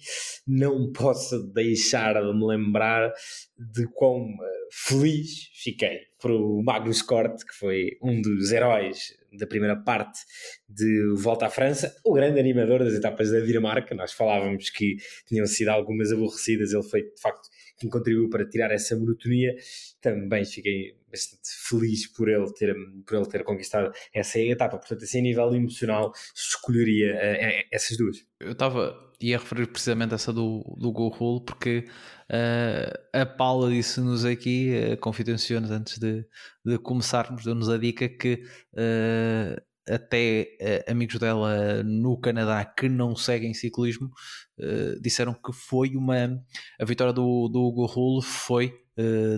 [0.47, 3.11] não posso deixar de me lembrar
[3.57, 9.76] de eh, feliz fiquei por o Magnus Cort, que foi um dos heróis da primeira
[9.76, 10.20] parte
[10.67, 13.95] de Volta à França, o grande animador das etapas da Dinamarca.
[13.95, 14.97] Nós falávamos que
[15.28, 17.47] tinham sido algumas aborrecidas, ele foi de facto
[17.78, 19.55] quem contribuiu para tirar essa monotonia.
[20.01, 22.74] Também fiquei bastante feliz por ele ter,
[23.05, 24.78] por ele ter conquistado essa etapa.
[24.78, 28.18] Portanto, assim, a nível emocional, escolheria uh, essas duas.
[28.39, 31.88] Eu estava, ia referir precisamente essa do, do Go porque
[32.30, 36.26] uh, a Paula disse-nos aqui, uh, confidenciou-nos antes de,
[36.66, 38.43] de começarmos, deu-nos a dica que
[38.74, 44.12] uh, até uh, amigos dela no Canadá que não seguem ciclismo
[44.60, 46.39] uh, disseram que foi uma
[46.80, 48.74] a vitória do, do Hugo foi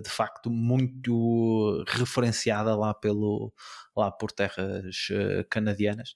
[0.03, 3.53] de facto muito referenciada lá pelo
[3.95, 5.07] lá por terras
[5.49, 6.13] canadianas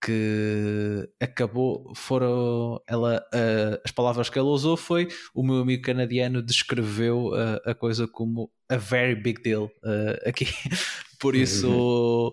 [0.00, 6.42] que acabou foram ela uh, as palavras que ela usou foi o meu amigo canadiano
[6.42, 10.46] descreveu uh, a coisa como a very big deal uh, aqui.
[11.20, 12.32] Por isso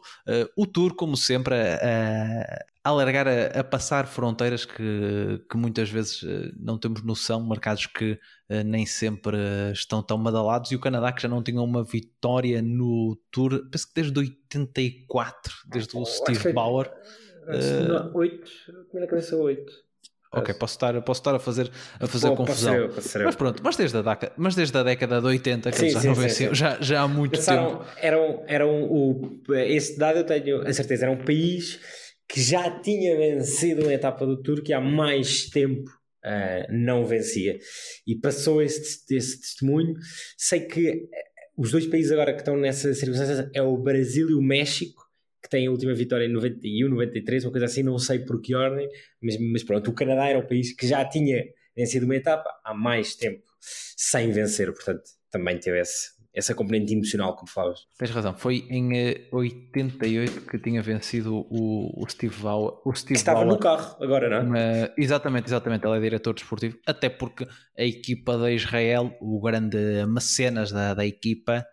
[0.56, 6.22] o tour como sempre a, a alargar a, a, passar fronteiras que, que muitas vezes
[6.56, 8.20] não temos noção mercados que
[8.66, 9.38] nem sempre
[9.74, 13.88] estão tão badalados e o Canadá que já não tinha uma vitória no tour penso
[13.88, 16.92] que desde 84 desde o Steve Bauer
[17.48, 18.52] Uh, 8,
[18.94, 19.72] na cabeça 8.
[20.34, 22.90] Ok, posso estar, posso estar a fazer, a fazer Pô, confusão.
[23.24, 26.00] mas pronto, mas desde, a década, mas desde a década de 80 que sim, já
[26.02, 27.86] sim, não venciam, já, já há muito Pensaram, tempo.
[27.98, 31.80] Eram, eram o, esse dado eu tenho a certeza, era um país
[32.28, 35.90] que já tinha vencido uma etapa do Tour que há mais tempo
[36.26, 37.58] uh, não vencia.
[38.06, 39.96] E passou esse, esse testemunho.
[40.38, 41.08] Sei que
[41.58, 45.06] os dois países agora que estão nessa circunstância é o Brasil e o México
[45.46, 48.56] que tem a última vitória em 91, 93, uma coisa assim, não sei por que
[48.56, 48.90] ordem,
[49.22, 51.46] mas, mas pronto, o Canadá era um país que já tinha
[51.76, 57.34] vencido uma etapa há mais tempo sem vencer, portanto também teve esse, essa componente emocional,
[57.36, 57.88] como falavas.
[57.98, 58.90] Tens razão, foi em
[59.32, 62.74] 88 que tinha vencido o, o Steve Bauer.
[62.84, 64.86] O Steve Estava Bauer, no carro agora, não é?
[64.86, 65.88] Uh, exatamente, exatamente.
[65.88, 69.78] Ele é diretor desportivo, até porque a equipa da Israel, o grande
[70.08, 71.66] mecenas da, da equipa,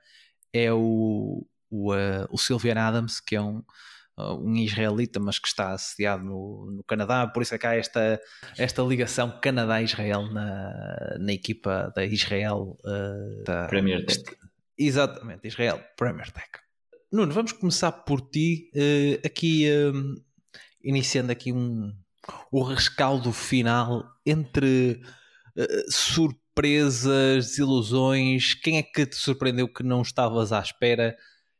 [0.52, 3.64] é o, o, uh, o Sylvian Adams, que é um,
[4.16, 8.20] um israelita, mas que está assediado no, no Canadá, por isso é que há esta,
[8.56, 14.22] esta ligação Canadá-Israel na, na equipa da Israel uh, da, Premier Tech.
[14.86, 16.48] Exatamente, Israel Premier Tech.
[17.12, 20.14] Nuno, vamos começar por ti, uh, aqui um,
[20.82, 21.94] iniciando aqui um,
[22.50, 25.02] o rescaldo final entre
[25.56, 31.16] uh, surpresas, desilusões, quem é que te surpreendeu que não estavas à espera?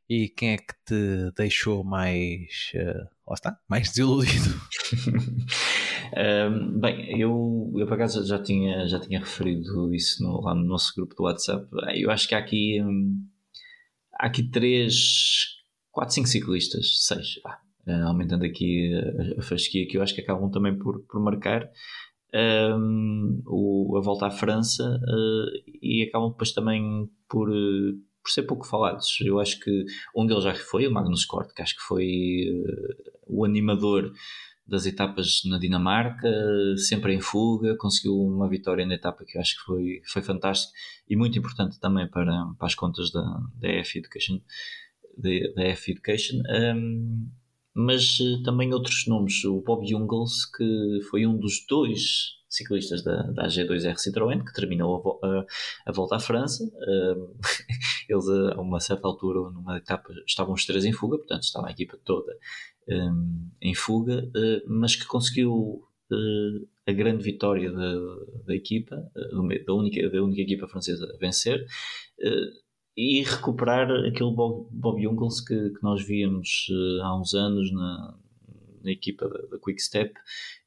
[0.09, 4.59] E quem é que te deixou mais, uh, lá está, mais desiludido?
[6.79, 10.93] bem, eu, eu por acaso já tinha, já tinha referido isso no, lá no nosso
[10.95, 11.67] grupo do WhatsApp.
[11.95, 13.25] Eu acho que há aqui, um,
[14.19, 15.47] há aqui três,
[15.91, 17.37] quatro, cinco ciclistas, seis,
[17.87, 18.91] uh, aumentando aqui
[19.37, 21.69] a, fasquia que eu acho que acabam também por, por marcar.
[23.45, 29.19] O, a volta à França uh, e acabam depois também por, por ser pouco falados.
[29.21, 29.85] Eu acho que
[30.15, 34.11] um deles já foi o Magnus Kort, que acho que foi uh, o animador
[34.65, 36.29] das etapas na Dinamarca,
[36.77, 40.73] sempre em fuga, conseguiu uma vitória na etapa que eu acho que foi, foi fantástico
[41.09, 43.23] e muito importante também para, para as contas da,
[43.55, 44.39] da F Education.
[45.17, 46.41] Da, da F Education.
[46.75, 47.29] Um,
[47.75, 53.23] mas uh, também outros nomes, o Bob Jungels, que foi um dos dois ciclistas da,
[53.31, 55.45] da AG2R Citroën, que terminou a, a,
[55.87, 56.63] a volta à França.
[56.63, 57.35] Uh,
[58.07, 61.71] eles, a uma certa altura, numa etapa, estavam os três em fuga, portanto, estava a
[61.71, 62.31] equipa toda
[62.89, 67.95] um, em fuga, uh, mas que conseguiu uh, a grande vitória da,
[68.45, 71.65] da equipa, da, única, da única equipa francesa a vencer.
[72.95, 75.01] e recuperar aquele Bob, Bob
[75.47, 76.67] que, que nós víamos
[77.01, 78.17] há uns anos na,
[78.83, 80.13] na equipa da, da Quick Step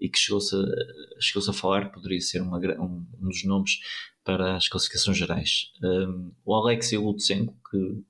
[0.01, 3.79] e que chegou-se a, chegou a falar poderia ser uma, um, um, dos nomes
[4.25, 5.73] para as classificações gerais.
[5.83, 8.03] Um, o Alexei Lutsenko, que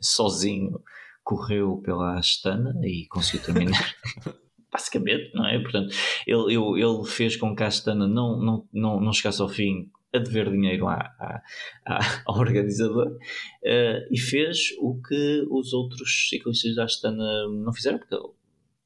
[0.00, 0.82] sozinho
[1.28, 3.94] correu pela Astana e conseguiu terminar.
[4.72, 5.58] Basicamente, não é?
[5.60, 5.94] Portanto,
[6.26, 9.90] ele, ele, ele fez com que a Astana não, não, não, não chegasse ao fim
[10.14, 11.42] a dever dinheiro à, à,
[11.84, 17.98] à, ao organizador uh, e fez o que os outros ciclistas da Astana não fizeram,
[17.98, 18.16] porque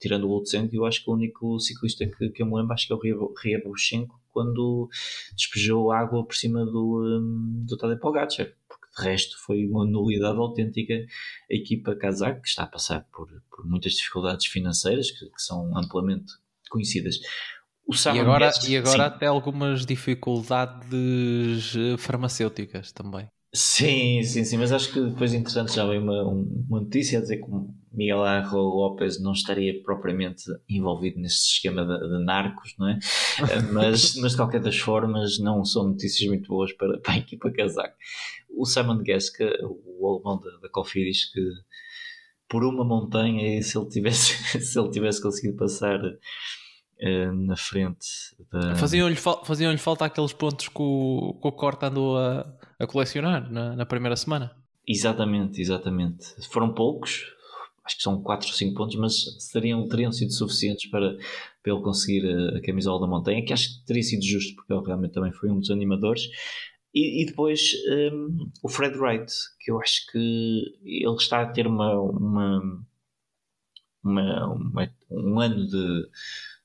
[0.01, 2.89] tirando o Lutsenko, eu acho que o único ciclista que, que eu me lembro acho
[2.89, 4.89] que é o Riabushenko quando
[5.37, 8.53] despejou água por cima do, um, do Tadej Pogacar,
[8.97, 13.67] de resto foi uma nulidade autêntica a equipa kazakh, que está a passar por, por
[13.67, 16.33] muitas dificuldades financeiras que, que são amplamente
[16.71, 17.19] conhecidas.
[18.15, 23.29] e agora, e agora até algumas dificuldades farmacêuticas também.
[23.55, 27.37] Sim, sim, sim, mas acho que depois interessante já veio uma, uma notícia a dizer
[27.37, 27.51] que
[27.93, 32.99] Miguel Arro Lopes não estaria propriamente envolvido neste esquema de, de narcos, não é?
[33.71, 37.53] mas, mas de qualquer das formas não são notícias muito boas para, para a equipa
[37.53, 37.95] casaca.
[38.57, 41.41] O Simon Geska, o alemão da, da Cofidis, que
[42.49, 48.07] por uma montanha, se ele tivesse, se ele tivesse conseguido passar uh, na frente
[48.51, 48.77] da...
[48.77, 52.47] Faziam-lhe faziam falta aqueles pontos que o, que o Corta andou a,
[52.79, 54.55] a colecionar na, na primeira semana.
[54.87, 56.27] Exatamente, exatamente.
[56.51, 57.25] Foram poucos,
[57.85, 61.17] acho que são 4 ou 5 pontos, mas seriam, teriam sido suficientes para,
[61.63, 64.73] para ele conseguir a, a, camisola da montanha, que acho que teria sido justo, porque
[64.73, 66.23] ele realmente também foi um dos animadores.
[66.95, 67.73] E, e depois
[68.13, 72.87] um, o Fred Wright, que eu acho que ele está a ter uma, uma,
[74.05, 76.09] uma, uma um ano de,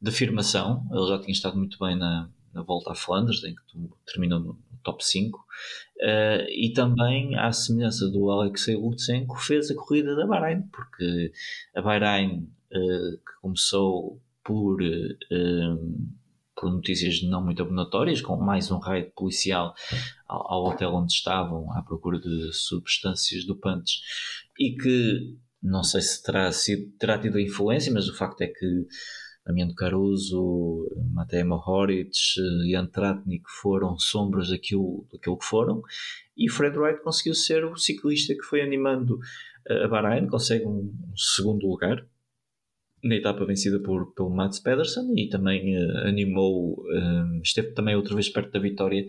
[0.02, 0.86] de afirmação.
[0.92, 4.60] Ele já tinha estado muito bem na, na volta a Flandres, em que terminou no
[4.84, 5.38] top 5.
[5.38, 5.44] Uh,
[6.00, 11.32] eh, e também, à semelhança do Alexei Lutsenko, fez a corrida da Bahrein, porque
[11.76, 16.08] a Bahrein, uh, que começou por, uh,
[16.60, 19.76] por notícias não muito abonatórias, com mais um raid policial
[20.28, 24.02] ao, ao, hotel onde estavam à procura de substâncias dopantes,
[24.60, 28.88] e que não sei se terá, sido, terá tido influência, mas o facto é que
[29.46, 32.12] Damiano Caruso, Matej Mohoric
[32.66, 35.82] e Antratnik foram sombras daquilo, daquilo que foram
[36.36, 39.18] e Fred Wright conseguiu ser o ciclista que foi animando
[39.70, 42.06] a Bahrein, consegue um segundo lugar
[43.08, 48.14] na etapa vencida por, pelo Mats Pedersen e também uh, animou, uh, esteve também outra
[48.14, 49.06] vez perto da vitória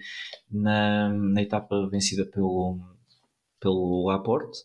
[0.50, 2.78] na, na etapa vencida pelo,
[3.60, 4.58] pelo Laporte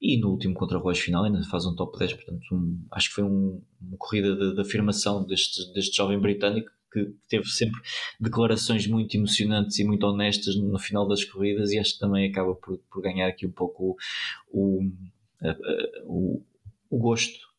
[0.00, 3.24] e no último contra-relógio final ainda faz um top 10, portanto um, acho que foi
[3.24, 7.80] um, uma corrida de, de, afirmação deste, deste jovem britânico que teve sempre
[8.18, 12.54] declarações muito emocionantes e muito honestas no final das corridas e acho que também acaba
[12.54, 13.96] por, por ganhar aqui um pouco
[14.50, 14.90] o, o,
[16.06, 16.42] o,
[16.90, 17.49] o gosto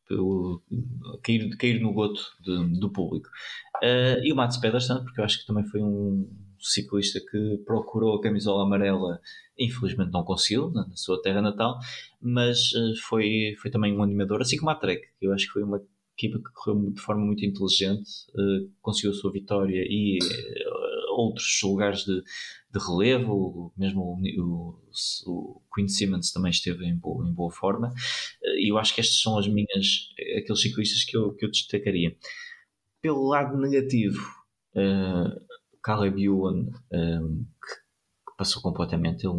[1.23, 3.29] cair, cair no goto de, do público.
[3.83, 8.15] Uh, e o Mats Pedersen, porque eu acho que também foi um ciclista que procurou
[8.15, 9.19] a camisola amarela,
[9.57, 11.79] infelizmente não conseguiu na, na sua terra natal,
[12.21, 15.53] mas uh, foi, foi também um animador, assim como a Trek, que eu acho que
[15.53, 15.81] foi uma
[16.17, 20.19] equipa que correu de forma muito inteligente, uh, conseguiu a sua vitória e
[21.11, 22.21] outros lugares de,
[22.71, 24.75] de relevo, mesmo o,
[25.25, 27.93] o, Queen Simmons também esteve em boa, em boa forma,
[28.57, 32.15] e eu acho que estas são as minhas, aqueles ciclistas que eu, que eu destacaria.
[33.01, 34.21] Pelo lado negativo,
[34.75, 35.39] uh,
[35.83, 37.45] Caleb Ewan, um,
[38.25, 39.37] que passou completamente, ele,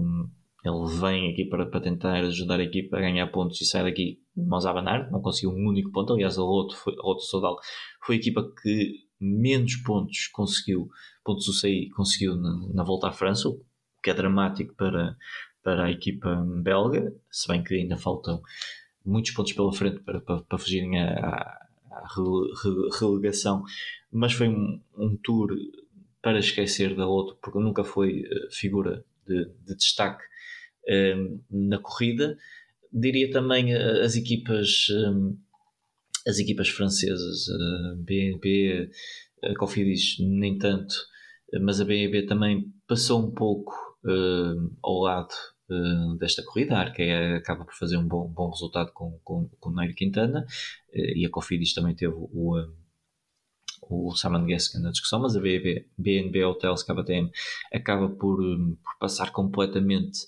[0.65, 4.21] ele vem aqui para, para tentar ajudar a equipa a ganhar pontos e sai daqui
[4.37, 7.57] de mãos a abanar, não conseguiu um único ponto, aliás a Lotto, foi, a Sodal
[8.05, 10.91] foi a equipa que menos pontos conseguiu,
[11.25, 13.61] pontos do CI conseguiu na, na volta à França, o
[14.03, 15.17] que é dramático para,
[15.63, 18.43] para a equipa belga, se bem que ainda faltam
[19.05, 21.59] muitos pontos pela frente para, para, para fugirem à,
[22.99, 23.63] relegação,
[24.11, 25.51] mas foi um, um tour
[26.21, 30.23] para esquecer da Lotto, porque nunca foi uh, figura de, de destaque
[30.89, 32.39] uh, na corrida.
[32.93, 35.37] Diria também uh, as equipas um,
[36.27, 38.91] as equipas francesas, a BNB,
[39.43, 40.95] a Cofidis nem tanto,
[41.61, 43.73] mas a BNB também passou um pouco
[44.83, 45.35] ao lado
[46.19, 46.77] desta corrida.
[46.77, 50.45] A Arqueia acaba por fazer um bom, bom resultado com, com, com o Nairo Quintana
[50.93, 52.57] e a Cofidis também teve o,
[53.83, 57.31] o Simon Gaskin na discussão, mas a BNB, BNB Hotels KTM
[57.73, 60.21] acaba por, por passar completamente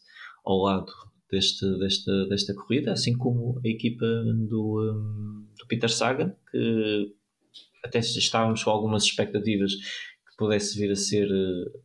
[0.45, 0.92] ao lado
[1.35, 4.07] deste, desta, desta corrida, assim como a equipa
[4.49, 7.14] do, um, do Peter Sagan, que
[7.85, 11.80] até estávamos com algumas expectativas que pudesse vir a ser uh,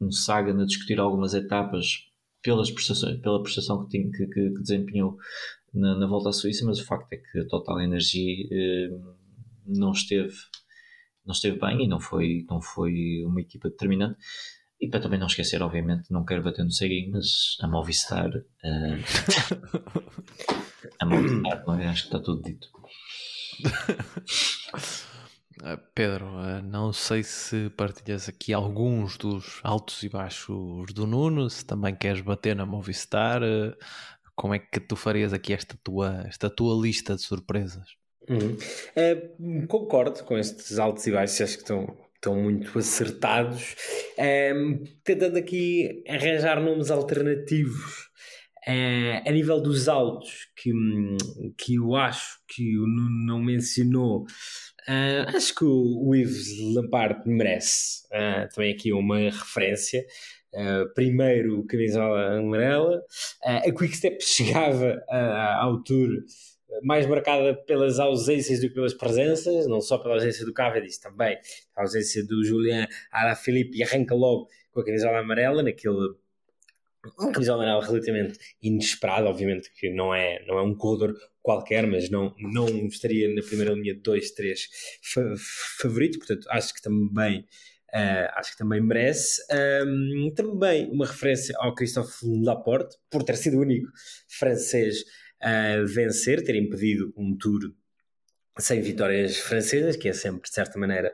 [0.00, 2.08] um Sagan a discutir algumas etapas
[2.42, 5.16] pelas prestações, pela prestação que, tinha, que, que, que desempenhou
[5.72, 9.14] na, na, volta à Suíça, mas o facto é que a Total Energy uh,
[9.66, 10.34] não esteve
[11.24, 14.18] não esteve bem e não foi, não foi uma equipa determinante.
[14.80, 18.28] E para também não esquecer, obviamente, não quero bater no ceguinho, mas a Movistar.
[18.28, 19.02] Uh,
[21.00, 21.86] a Movistar, não é?
[21.86, 22.68] acho que está tudo dito.
[25.62, 31.48] Eh, Pedro, eh, não sei se partilhas aqui alguns dos altos e baixos do Nuno,
[31.48, 33.40] se também queres bater na Movistar,
[34.34, 37.88] como é que tu farias aqui esta tua, esta tua lista de surpresas?
[38.28, 38.56] Uhum.
[38.96, 43.76] Uh, concordo com estes altos e baixos, acho que estão, estão muito acertados.
[44.18, 48.08] Uh, tentando aqui arranjar nomes alternativos
[48.66, 50.72] uh, a nível dos altos, que,
[51.58, 54.24] que eu acho que o Nuno não mencionou.
[55.34, 58.08] acho que o, Yves Lampard merece
[58.54, 60.04] também aqui uma referência.
[60.54, 62.98] Uh, primeiro camisola amarela,
[63.44, 66.10] uh, a Quickstep chegava uh, ao Tour
[66.82, 71.38] mais marcada pelas ausências do que pelas presenças, não só pela ausência do Cavendish, também
[71.76, 76.14] a ausência do Julian Alaphilippe e arranca logo com a camisola amarela, naquele
[77.18, 82.08] uma camisola amarela relativamente inesperada, obviamente que não é, não é um corredor qualquer, mas
[82.08, 84.68] não, não estaria na primeira linha de dois, três
[85.02, 85.22] fa
[85.78, 87.46] favoritos, portanto acho que também
[87.94, 89.42] uh, acho que também merece.
[89.86, 93.88] Um, também uma referência ao Christophe Laporte, por ter sido o único
[94.28, 95.04] francês
[95.40, 97.60] a vencer, ter impedido um tour
[98.58, 101.12] sem vitórias francesas, que é sempre, de certa maneira,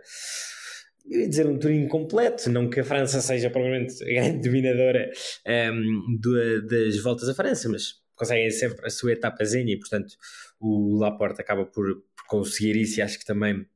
[1.09, 5.11] eu ia dizer um tour incompleto, não que a França seja provavelmente a grande dominadora
[5.47, 10.15] um, ehm, do, das voltas à França, mas conseguem sempre a sua etapazinha e, portanto,
[10.61, 13.67] o Laporte acaba por, por conseguir isso e acho que também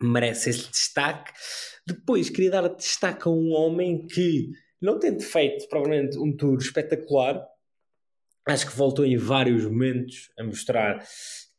[0.00, 1.32] merece esse destaque.
[1.86, 4.50] Depois, queria dar destaque a um homem que,
[4.80, 7.44] não tendo feito provavelmente um tour espetacular,
[8.46, 11.04] acho que voltou em vários momentos a mostrar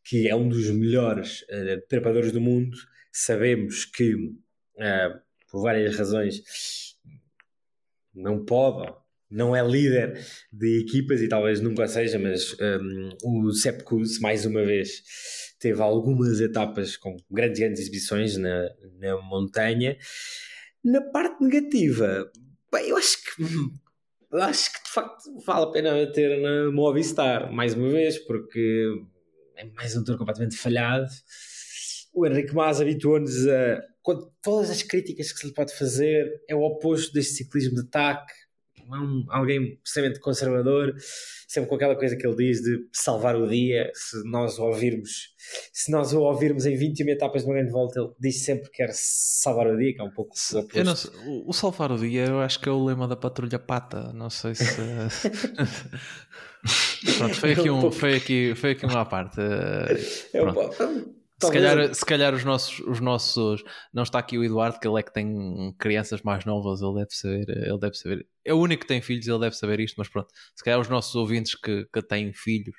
[0.04, 2.78] que é um dos melhores uh, trepadores do mundo.
[3.12, 5.20] Sabemos que, uh,
[5.52, 6.42] por várias razões,
[8.16, 8.92] não pode,
[9.30, 13.82] não é líder de equipas e talvez nunca seja, mas um, ehm, o Sepp
[14.22, 15.04] mais uma vez,
[15.60, 18.70] teve algumas etapas com grandes, grandes exibições na,
[19.00, 19.98] na montanha.
[20.84, 22.32] Na parte negativa,
[22.72, 23.44] bem, eu acho que
[24.32, 28.86] acho que de facto vale a pena ter na Movistar mais uma vez, porque
[29.56, 31.08] é mais um tour completamente falhado.
[32.14, 33.82] O Henrique Mas habituou-nos a.
[34.02, 37.82] Com todas as críticas que se lhe pode fazer, é o oposto deste ciclismo de
[37.82, 38.34] ataque.
[38.90, 40.96] Um, alguém extremamente conservador,
[41.48, 43.92] sempre com aquela coisa que ele diz de salvar o dia.
[43.94, 45.36] Se nós o ouvirmos,
[45.72, 48.78] se nós o ouvirmos em 21 etapas de uma grande volta, ele diz sempre que
[48.78, 50.84] quer salvar o dia, que é um pouco oposto.
[50.84, 50.94] Não,
[51.32, 54.12] o, o, salvar o dia, eu acho que é o lema da patrulha pata.
[54.14, 54.82] Não sei se.
[57.18, 59.40] Pronto, foi aqui, um, foi aqui, foi aqui uma parte.
[60.34, 63.64] É um, se calhar, se calhar os nossos, os nossos.
[63.94, 67.12] Não está aqui o Eduardo, que ele é que tem crianças mais novas, ele deve
[67.12, 67.50] saber.
[67.50, 68.28] Ele deve saber.
[68.44, 70.30] É o único que tem filhos, ele deve saber isto, mas pronto.
[70.56, 72.76] Se calhar os nossos ouvintes que, que têm filhos,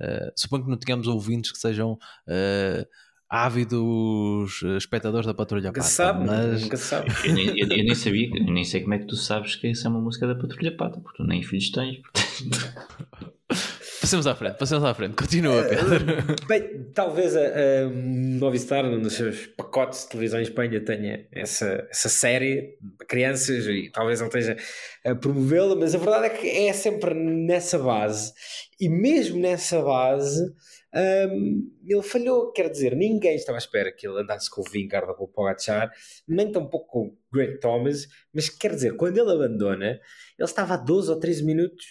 [0.00, 1.92] uh, suponho que não tenhamos ouvintes que sejam.
[2.26, 2.84] Uh,
[3.32, 5.86] ávidos espectadores da Patrulha Pata.
[5.86, 6.62] Sabe, mas...
[6.62, 7.12] Nunca sabe.
[7.24, 9.68] Eu, nem, eu, eu, nem sabia, eu nem sei como é que tu sabes que
[9.68, 12.00] essa é uma música da Patrulha Pata, porque tu nem filhos tens.
[12.02, 13.32] Portanto...
[14.00, 15.14] Passemos à frente, passemos à frente.
[15.14, 15.96] Continua, Pedro.
[15.96, 21.28] Uh, bem, talvez a, a Movistar, num dos seus pacotes de televisão em Espanha, tenha
[21.30, 24.56] essa, essa série para crianças e talvez não esteja
[25.04, 28.32] a promovê-la, mas a verdade é que é sempre nessa base.
[28.80, 30.50] E mesmo nessa base,
[30.94, 32.52] um, ele falhou.
[32.52, 35.28] Quer dizer, ninguém estava à espera que ele andasse com o Vingard ou com o
[35.28, 35.92] Pogachar,
[36.26, 40.00] nem tampouco com o Greg Thomas, mas quer dizer, quando ele abandona, ele
[40.48, 41.86] estava a 12 ou 13 minutos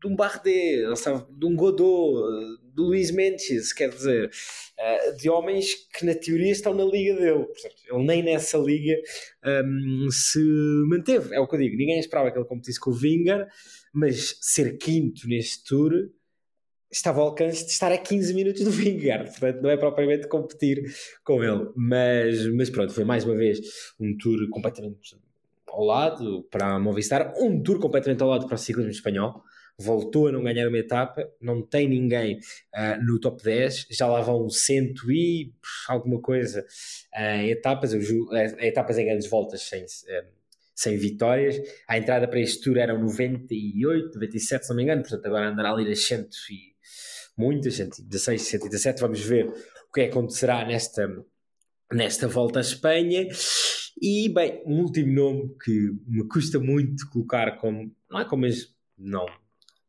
[0.00, 0.82] de um Bardet,
[1.30, 4.30] de um Godot, do Luís Mendes, quer dizer,
[4.78, 7.44] eh, de homens que na teoria estão na liga dele.
[7.44, 8.96] Portanto, ele nem nessa liga
[9.64, 10.40] um, se
[10.88, 11.34] manteve.
[11.34, 13.46] É o que eu digo, ninguém esperava que ele competisse com o Vingar,
[13.92, 15.92] mas ser quinto neste tour
[16.90, 20.82] estava ao alcance de estar a 15 minutos do Vingar, portanto não é propriamente competir
[21.22, 21.68] com ele.
[21.76, 23.60] Mas, mas pronto, foi mais uma vez
[24.00, 25.16] um tour completamente
[25.68, 29.44] ao lado para a Movistar, um tour completamente ao lado para o ciclismo espanhol
[29.80, 32.36] voltou a não ganhar uma etapa, não tem ninguém
[32.74, 35.52] uh, no top 10, já lá vão cento e
[35.88, 36.64] alguma coisa
[37.14, 37.98] uh, etapas, uh,
[38.60, 39.84] etapas em grandes voltas sem,
[40.74, 41.56] sem vitórias.
[41.88, 45.72] A entrada para este tour eram 98, 97, se não me engano, portanto agora andará
[45.72, 46.70] ali nas cento e
[47.36, 49.00] muitas, 116, 117.
[49.00, 51.08] Vamos ver o que é que acontecerá nesta,
[51.90, 53.26] nesta volta à Espanha.
[54.00, 58.74] E bem, um último nome que me custa muito colocar como, não é como, mas
[58.96, 59.26] não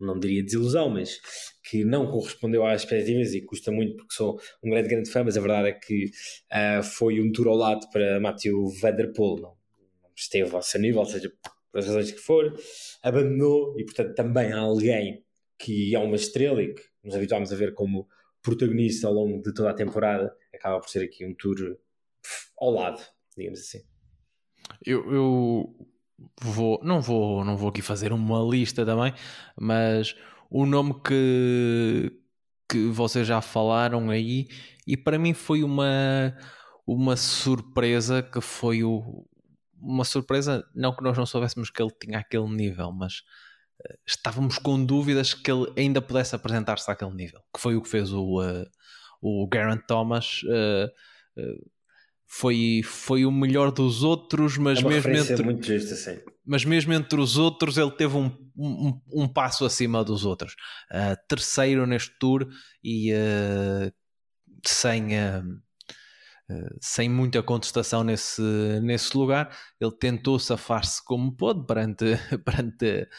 [0.02, 1.20] não diria desilusão, mas
[1.64, 5.38] que não correspondeu às expectativas e custa muito porque sou um grande, grande fã, mas
[5.38, 6.06] a verdade é que
[6.52, 9.58] uh, foi um tour ao lado para Matthew Van Der Poel, não,
[10.02, 11.32] não esteve ao seu nível, seja,
[11.72, 12.54] por as razões que for,
[13.02, 15.24] abandonou e portanto também há alguém
[15.58, 18.08] que é uma estrela e que nos habituámos a ver como
[18.42, 21.78] protagonista ao longo de toda a temporada, acaba por ser aqui um tour
[22.58, 23.02] ao lado,
[23.38, 23.82] digamos assim.
[24.86, 25.91] Eu, eu
[26.42, 29.14] vou, não vou, não vou aqui fazer uma lista também,
[29.60, 30.16] mas
[30.50, 32.12] o nome que,
[32.70, 34.48] que vocês já falaram aí,
[34.86, 36.36] e para mim foi uma,
[36.86, 39.26] uma surpresa que foi o,
[39.80, 43.20] uma surpresa, não que nós não soubéssemos que ele tinha aquele nível, mas
[43.80, 47.90] uh, estávamos com dúvidas que ele ainda pudesse apresentar-se àquele nível, que foi o que
[47.90, 48.66] fez o, uh,
[49.22, 50.42] o Garant Thomas.
[50.44, 50.92] Uh,
[52.34, 56.18] foi, foi o melhor dos outros, mas é mesmo entre, muito justa, sim.
[56.46, 60.54] mas mesmo entre os outros ele teve um, um, um passo acima dos outros.
[60.90, 62.48] Uh, terceiro neste tour
[62.82, 63.92] e uh,
[64.66, 65.62] sem, uh,
[66.80, 68.42] sem muita contestação nesse,
[68.82, 69.54] nesse lugar.
[69.78, 72.06] Ele tentou safar-se como pôde perante,
[72.46, 73.10] perante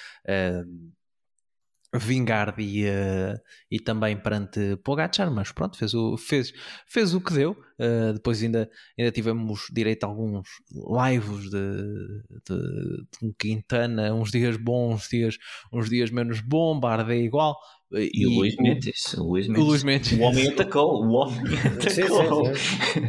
[1.94, 3.38] Vingard e, uh,
[3.70, 6.52] e também perante Pogacar, mas pronto, fez o, fez,
[6.86, 7.52] fez o que deu.
[7.78, 14.56] Uh, depois ainda, ainda tivemos direito a alguns lives de, de, de Quintana, uns dias
[14.56, 15.38] bons, uns dias,
[15.72, 17.58] uns dias menos bom, Bardet igual.
[17.94, 19.62] E, e, o Luís Mendes, o Luís Mendes.
[19.62, 20.12] O, Luís Mendes.
[20.12, 22.46] o homem atacou, o homem atacou.
[22.46, 23.00] Sim, sim,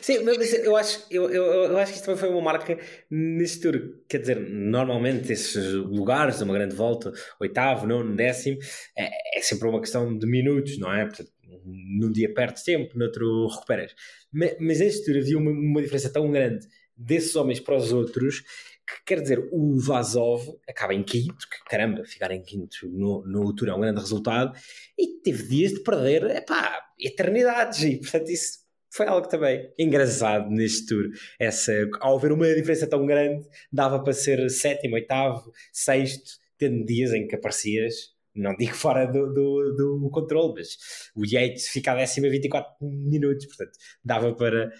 [0.00, 0.18] sim.
[0.18, 2.78] sim mas eu acho, eu, eu, eu, acho que isto também foi uma marca
[3.10, 3.80] nesse tour.
[4.08, 8.58] Quer dizer, normalmente esses lugares uma grande volta, oitavo, nono, décimo,
[8.96, 11.04] é, é sempre uma questão de minutos, não é?
[11.04, 11.30] Portanto,
[11.64, 13.92] num dia perdes tempo, no outro recuperas.
[14.32, 18.42] Mas, mas neste tour havia uma, uma diferença tão grande desses homens para os outros
[18.86, 23.54] que quer dizer, o Vazov acaba em quinto, que caramba, ficar em quinto no, no
[23.54, 24.56] Tour é um grande resultado,
[24.98, 30.86] e teve dias de perder, epá, eternidades, e portanto isso foi algo também engraçado neste
[30.86, 31.10] Tour.
[31.38, 37.12] Essa, ao ver uma diferença tão grande, dava para ser sétimo, oitavo, sexto, tendo dias
[37.12, 40.76] em que aparecias, não digo fora do, do, do controle, mas
[41.14, 44.70] o Yates fica a décima 24 minutos, portanto, dava para,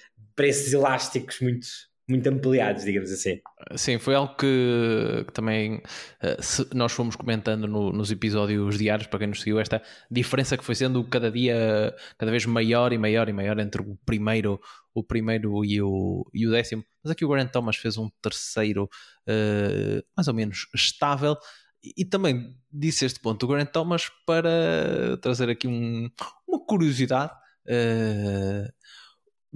[0.41, 1.67] esses elásticos muito
[2.09, 3.41] muito ampliados, digamos assim.
[3.75, 9.19] Sim, foi algo que, que também uh, nós fomos comentando no, nos episódios diários, para
[9.19, 13.29] quem nos seguiu, esta diferença que foi sendo cada dia cada vez maior e maior
[13.29, 14.61] e maior entre o primeiro,
[14.95, 16.85] o primeiro e, o, e o décimo.
[17.03, 21.37] Mas aqui o Grant Thomas fez um terceiro uh, mais ou menos estável.
[21.83, 26.09] E, e também disse este ponto, o Grant Thomas, para trazer aqui um,
[26.47, 27.33] uma curiosidade.
[27.67, 28.71] Uh,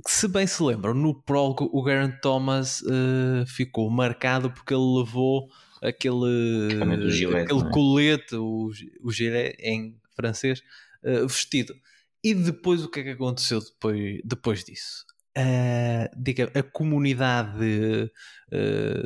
[0.06, 5.48] se bem se lembram, no prólogo o Garen Thomas uh, ficou marcado porque ele levou
[5.82, 6.68] aquele,
[7.42, 7.70] aquele é?
[7.70, 8.70] colete, o,
[9.02, 10.62] o gilet em francês,
[11.04, 11.74] uh, vestido.
[12.22, 15.04] E depois o que é que aconteceu depois, depois disso?
[15.36, 18.10] Uh, diga, a comunidade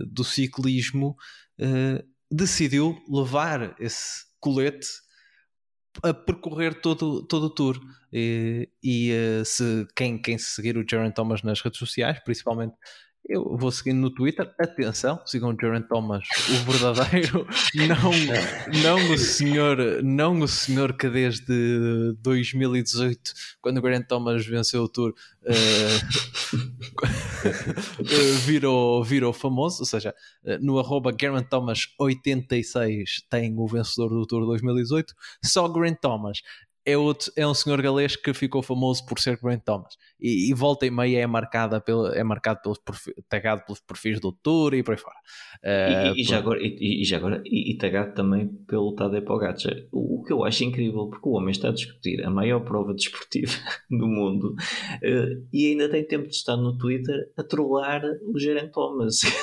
[0.09, 1.17] do ciclismo
[2.31, 4.89] decidiu levar esse colete
[6.03, 7.81] a percorrer todo, todo o tour.
[8.13, 12.75] E, e uh, se quem, quem seguir o Jaron Thomas nas redes sociais, principalmente
[13.27, 14.53] eu vou seguindo no Twitter.
[14.59, 17.47] Atenção, sigam o Jaron Thomas, o verdadeiro,
[17.89, 18.13] não,
[18.83, 24.89] não o senhor, não o senhor que desde 2018, quando o Grant Thomas venceu o
[24.89, 25.55] Tour, uh,
[28.45, 29.81] virou, virou famoso.
[29.81, 30.15] Ou seja,
[30.45, 35.15] uh, no arroba Grant Thomas 86 tem o vencedor do Tour 2018.
[35.43, 36.43] Só Grant Thomas
[36.87, 39.97] é, outro, é um senhor galês que ficou famoso por ser Grant Thomas.
[40.21, 42.79] E, e volta e meia é marcada pelo, é marcado pelos
[43.29, 45.17] tagado pelos perfis do Tour e por aí fora.
[45.63, 46.31] Uh, e, e, por...
[46.31, 49.55] já agora, e, e, já agora e, tagado também pelo Tadej Pogacar.
[49.93, 52.95] O, o, que eu acho incrível porque o homem está a discutir a maior prova
[52.95, 53.53] desportiva
[53.91, 58.71] do mundo uh, e ainda tem tempo de estar no Twitter a trollar o Geraint
[58.71, 59.21] Thomas.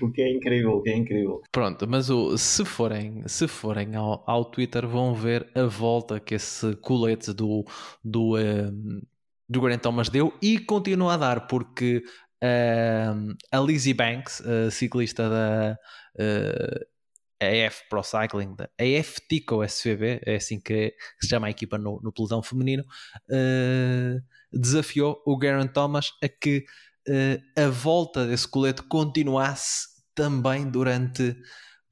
[0.00, 1.40] O que é incrível o que é incrível.
[1.50, 6.34] Pronto mas o, se forem se forem ao, ao Twitter vão ver a volta que
[6.34, 7.64] esse colete do,
[8.02, 9.02] do, um,
[9.48, 12.02] do Grant Thomas deu e continua a dar, porque
[12.42, 15.78] um, a Lizzie Banks, ciclista da
[16.20, 16.94] uh,
[17.40, 22.00] AF Pro Cycling, da AF Tico SVB, é assim que, se chama a equipa no,
[22.02, 22.84] no pelotão feminino,
[23.30, 24.22] uh,
[24.52, 26.64] desafiou o Geraint Thomas a que
[27.08, 31.36] uh, a volta desse colete continuasse também durante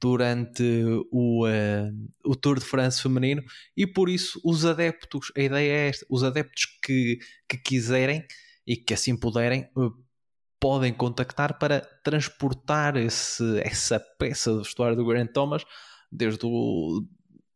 [0.03, 0.65] durante
[1.13, 3.41] o, uh, o Tour de France feminino
[3.77, 8.27] e por isso os adeptos, a ideia é esta, os adeptos que, que quiserem
[8.67, 9.93] e que assim puderem uh,
[10.59, 15.63] podem contactar para transportar esse, essa peça do vestuário do Grant Thomas
[16.11, 17.07] desde o,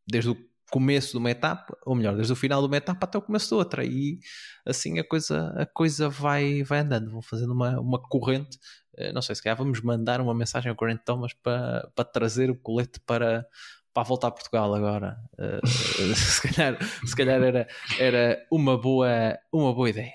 [0.06, 0.36] desde o
[0.70, 3.50] começo de uma etapa, ou melhor, desde o final de uma etapa até o começo
[3.50, 4.18] da outra, e
[4.64, 8.58] assim a coisa, a coisa vai, vai andando, vão fazendo uma, uma corrente
[8.96, 12.50] eh, não sei, se calhar vamos mandar uma mensagem ao Grant Thomas para, para trazer
[12.50, 13.46] o colete para,
[13.92, 15.18] para voltar a Portugal agora.
[15.38, 15.66] Uh,
[16.16, 17.68] se calhar, se calhar era,
[17.98, 20.12] era uma, boa, uma boa ideia.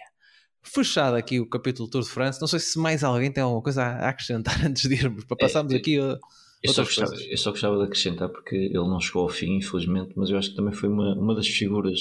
[0.64, 3.84] Fechado aqui o capítulo Tour de France, não sei se mais alguém tem alguma coisa
[3.84, 6.18] a acrescentar antes de irmos, para passarmos é, aqui a,
[6.64, 10.14] eu só, gostava, eu só, gostava, de acrescentar porque ele não chegou ao fim, infelizmente,
[10.16, 12.00] mas eu acho que também foi uma, uma das figuras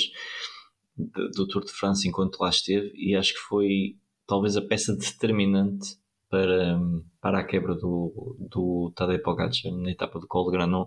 [0.97, 3.97] de, do Tour de France enquanto lá esteve e acho que foi
[4.27, 5.97] talvez a peça determinante
[6.28, 6.78] para,
[7.20, 10.87] para a quebra do, do Tadej Pogacar na etapa do Col de Granon,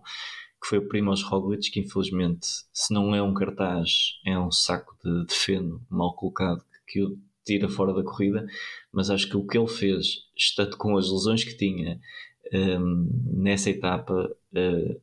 [0.62, 4.96] que foi o Primoz Roglic, que infelizmente, se não é um cartaz, é um saco
[5.04, 8.46] de, de feno mal colocado que o tira fora da corrida,
[8.92, 10.06] mas acho que o que ele fez,
[10.36, 12.00] estando com as lesões que tinha
[12.52, 15.02] nessa etapa, uh,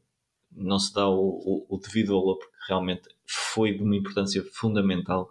[0.52, 5.28] não se dá o, o, o devido valor, porque realmente foi de uma importância fundamental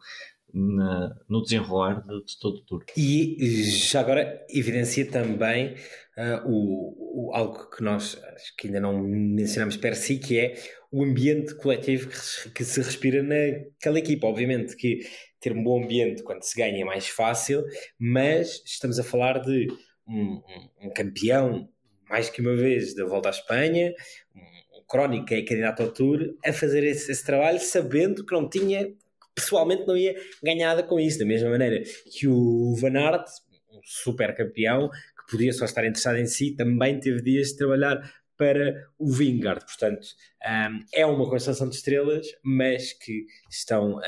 [0.54, 2.84] na, no desenrolar de, de, todo o tour.
[2.96, 5.76] E já agora evidencia também
[6.18, 10.56] uh, o, o, algo que nós acho que ainda não mencionamos per si, que é
[10.92, 14.28] o ambiente coletivo que, que se respira naquela equipa.
[14.28, 15.02] Obviamente que
[15.40, 17.64] ter um bom ambiente quando se ganha é mais fácil,
[17.98, 19.68] mas estamos a falar de
[20.08, 20.42] um,
[20.82, 21.70] um campeão,
[22.10, 23.94] mais que uma vez, da volta à Espanha,
[24.36, 28.50] um, crónico que é candidato ao Tour, a fazer esse, esse trabalho sabendo que não
[28.50, 28.92] tinha
[29.36, 31.82] pessoalmente não ia ganhar nada com isso, da mesma maneira
[32.12, 33.26] que o Van Aert,
[33.72, 38.14] um super campeão, que podia só estar interessado em si, também teve dias de trabalhar
[38.38, 39.66] para o Vingard.
[39.66, 40.08] Portanto,
[40.46, 44.00] um, é uma constelação de estrelas, mas que estão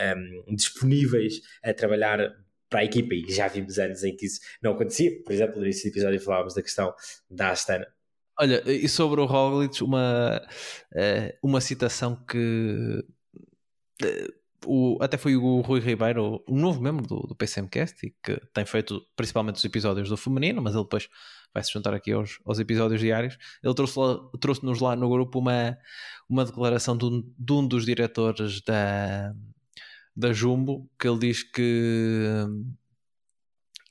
[0.48, 2.34] um, disponíveis a trabalhar
[2.72, 5.11] para a equipa e já vimos anos em que isso não acontecia.
[5.23, 6.91] Por exemplo, nesse episódio falávamos da questão
[7.30, 7.85] da Astana.
[8.39, 10.41] Olha, e sobre o Roglic, uma,
[10.95, 13.03] eh, uma citação que
[14.02, 14.27] eh,
[14.65, 18.65] o, até foi o Rui Ribeiro, um novo membro do, do PCMcast, e que tem
[18.65, 21.10] feito principalmente os episódios do feminino, mas ele depois
[21.53, 23.38] vai se juntar aqui aos, aos episódios diários.
[23.61, 25.77] Ele trouxe-nos trouxe lá no grupo uma,
[26.30, 29.35] uma declaração de um, de um dos diretores da,
[30.16, 32.46] da Jumbo, que ele diz que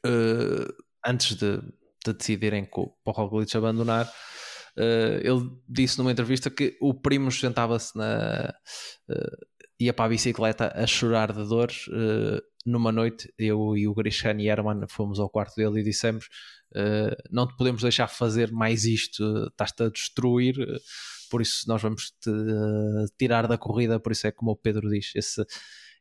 [0.06, 0.74] uh,
[1.04, 1.62] antes de
[2.04, 7.96] de decidirem para o Roglic abandonar, uh, ele disse numa entrevista que o primo sentava-se
[7.96, 8.54] na.
[9.08, 11.70] Uh, ia para a bicicleta a chorar de dor.
[11.88, 16.28] Uh, numa noite, eu e o Grishan Herman fomos ao quarto dele e dissemos:
[17.30, 20.56] Não te podemos deixar fazer mais isto, estás-te a destruir.
[21.30, 22.30] por isso, nós vamos te
[23.18, 23.98] tirar da corrida.
[23.98, 25.42] Por isso, é como o Pedro diz: esse,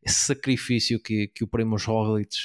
[0.02, 2.36] esse sacrifício que, que o Primoz Roglic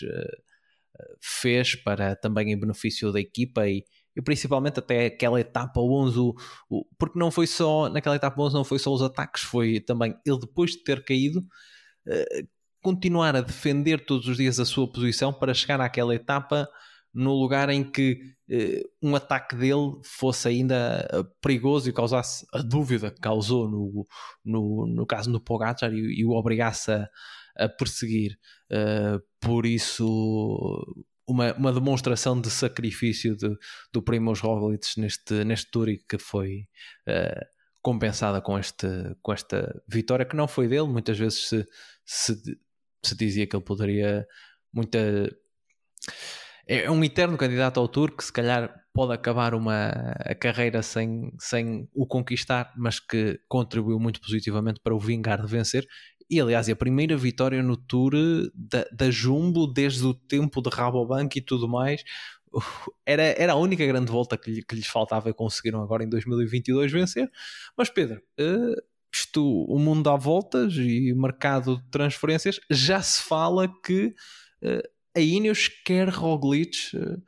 [1.20, 3.84] fez para também em benefício da equipa e,
[4.16, 6.34] e principalmente até aquela etapa 11, o,
[6.68, 10.14] o, porque não foi só, naquela etapa 11 não foi só os ataques, foi também
[10.24, 12.48] ele depois de ter caído, uh,
[12.80, 16.68] continuar a defender todos os dias a sua posição para chegar àquela etapa
[17.12, 18.20] no lugar em que
[18.50, 21.08] uh, um ataque dele fosse ainda
[21.40, 24.06] perigoso e causasse a dúvida que causou no,
[24.44, 27.08] no, no caso do Pogacar e, e o obrigasse a,
[27.56, 28.38] a perseguir.
[29.40, 30.06] por isso
[31.26, 33.56] uma, uma demonstração de sacrifício de,
[33.92, 36.66] do Primoz Roglic neste, neste Tour e que foi
[37.08, 37.46] uh,
[37.82, 38.86] compensada com, este,
[39.22, 40.88] com esta vitória que não foi dele.
[40.88, 41.66] Muitas vezes se,
[42.04, 42.58] se,
[43.02, 44.26] se dizia que ele poderia
[44.72, 45.28] muita
[46.66, 49.90] é um eterno candidato ao Tour que se calhar pode acabar uma
[50.20, 55.50] a carreira sem, sem o conquistar, mas que contribuiu muito positivamente para o vingar de
[55.50, 55.86] vencer
[56.30, 58.12] e aliás, é a primeira vitória no Tour
[58.54, 62.02] da, da Jumbo desde o tempo de Rabobank e tudo mais.
[63.04, 66.90] Era, era a única grande volta que, que lhes faltava e conseguiram agora em 2022
[66.92, 67.28] vencer.
[67.76, 68.82] Mas Pedro, uh,
[69.12, 74.14] isto, o mundo dá voltas e mercado de transferências, já se fala que
[74.62, 76.96] uh, a Ineos quer Roglic.
[76.96, 77.20] Uh,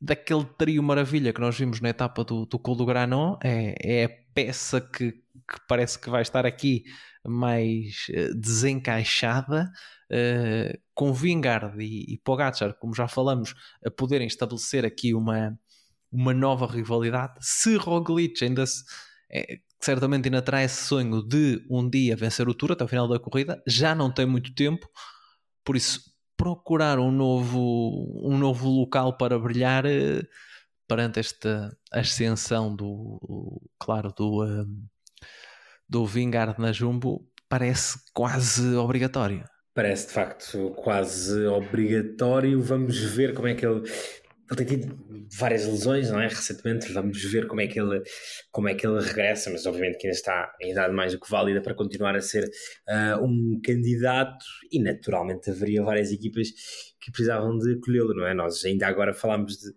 [0.00, 4.04] daquele trio maravilha que nós vimos na etapa do, do Col do Granon, é, é
[4.04, 5.14] a peça que,
[5.48, 6.84] que parece que vai estar aqui
[7.24, 9.70] mais uh, desencaixada,
[10.10, 13.54] uh, com Vingard e, e Pogacar, como já falamos,
[13.84, 15.58] a poderem estabelecer aqui uma,
[16.10, 17.34] uma nova rivalidade.
[17.40, 18.84] Se Roglic ainda se,
[19.30, 23.08] é, certamente ainda terá esse sonho de um dia vencer o Tour até o final
[23.08, 24.88] da corrida, já não tem muito tempo,
[25.64, 26.00] por isso
[26.36, 30.26] procurar um novo, um novo local para brilhar uh,
[30.86, 34.44] perante esta ascensão do, claro, do,
[35.88, 39.44] do Vingard na Jumbo parece quase obrigatório.
[39.74, 42.60] Parece de facto quase obrigatório.
[42.62, 43.82] Vamos ver como é que ele.
[44.48, 44.96] Ele tem tido
[45.36, 46.28] várias lesões, não é?
[46.28, 48.00] Recentemente, vamos ver como é que ele,
[48.52, 51.28] como é que ele regressa, mas obviamente que ainda está em idade mais do que
[51.28, 56.48] válida para continuar a ser uh, um candidato e naturalmente haveria várias equipas
[57.00, 58.34] que precisavam de colhê-lo, não é?
[58.34, 59.72] Nós ainda agora falámos de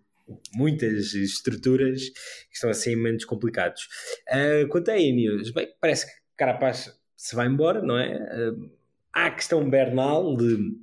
[0.54, 3.88] muitas estruturas que estão assim menos complicados.
[4.28, 8.16] Uh, quanto a Ineos, bem, parece que Carapaz se vai embora, não é?
[8.16, 8.70] Uh,
[9.12, 10.78] há a questão Bernal de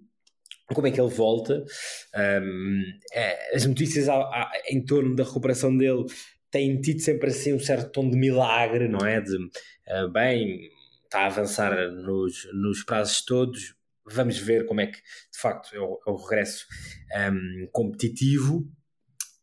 [0.73, 1.63] como é que ele volta.
[2.15, 2.83] Um,
[3.13, 4.07] é, as notícias
[4.69, 6.05] em torno da recuperação dele
[6.51, 9.21] têm tido sempre assim um certo tom de milagre, não é?
[9.21, 10.69] De, uh, bem,
[11.05, 13.75] está a avançar nos, nos prazos todos,
[14.05, 16.65] vamos ver como é que de facto é o, é o regresso
[17.31, 18.69] um, competitivo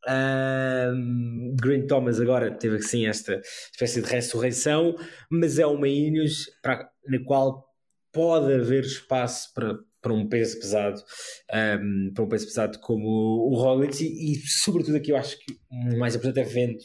[0.09, 3.40] um, Grant Thomas agora teve assim esta
[3.72, 4.94] espécie de ressurreição,
[5.31, 7.64] mas é uma Ineos para, na qual
[8.12, 11.02] pode haver espaço para, para um peso pesado,
[11.81, 15.56] um, para um peso pesado como o Roglic e, e, sobretudo aqui eu acho que
[15.70, 16.78] o mais importante é vendo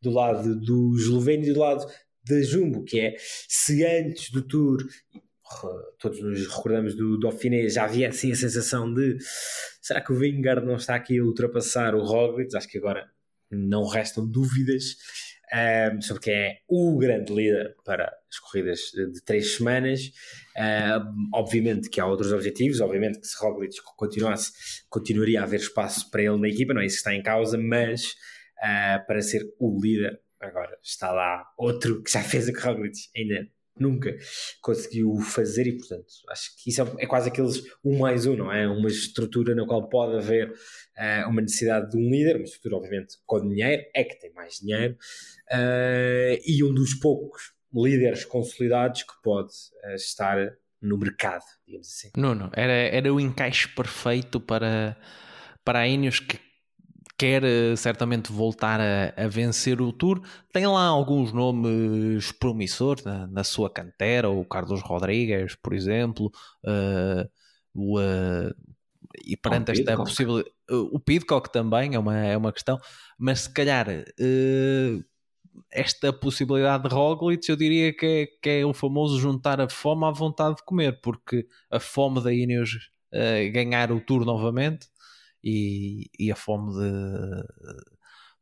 [0.00, 1.86] do lado do esloveno e do lado
[2.28, 3.14] da Jumbo, que é
[3.48, 4.78] se antes do Tour
[5.98, 9.16] todos nos recordamos do Dauphiné, já havia assim a sensação de
[9.80, 12.56] será que o Vingard não está aqui a ultrapassar o Roglic?
[12.56, 13.08] Acho que agora
[13.50, 14.96] não restam dúvidas
[15.52, 20.10] um, ehm, sobre quem é o grande líder para as corridas de, três semanas.
[20.56, 24.52] Um, ehm, obviamente que há outros objetivos, obviamente que se Roglic continuasse,
[24.88, 27.56] continuaria a haver espaço para ele na equipa, não é isso que está em causa,
[27.56, 28.14] mas
[28.58, 32.96] uh, para ser o líder, agora está lá outro que já fez a que Roglic
[33.16, 33.48] ainda
[33.78, 34.16] nunca
[34.60, 38.52] conseguiu fazer e portanto acho que isso é, é, quase aqueles um mais um, não
[38.52, 38.66] é?
[38.66, 43.16] Uma estrutura na qual pode haver uh, uma necessidade de um líder, uma estrutura obviamente
[43.26, 44.94] com dinheiro, é que tem mais dinheiro
[45.52, 49.52] uh, e um dos poucos líderes consolidados que pode
[49.84, 52.10] uh, estar no mercado, digamos assim.
[52.16, 54.96] Nuno, era, era o encaixe perfeito para,
[55.64, 56.38] para a Ineos que
[57.16, 60.20] quer eh, certamente voltar a, a, vencer o Tour.
[60.52, 66.30] Tem lá alguns nomes promissores na, na sua cantera, o Carlos Rodrigues, por exemplo,
[66.64, 67.28] uh,
[67.74, 68.54] o, uh,
[69.24, 70.54] e perante esta possibilidade.
[70.68, 72.78] o Pidcock também é uma, é uma questão,
[73.18, 73.86] mas se calhar
[75.72, 80.04] esta possibilidade de Roglic eu diria que é, que é o famoso juntar a fome
[80.04, 82.90] à vontade de comer, porque a fome da Ineos
[83.54, 84.86] ganhar o Tour novamente
[85.48, 87.44] e, e a fome de,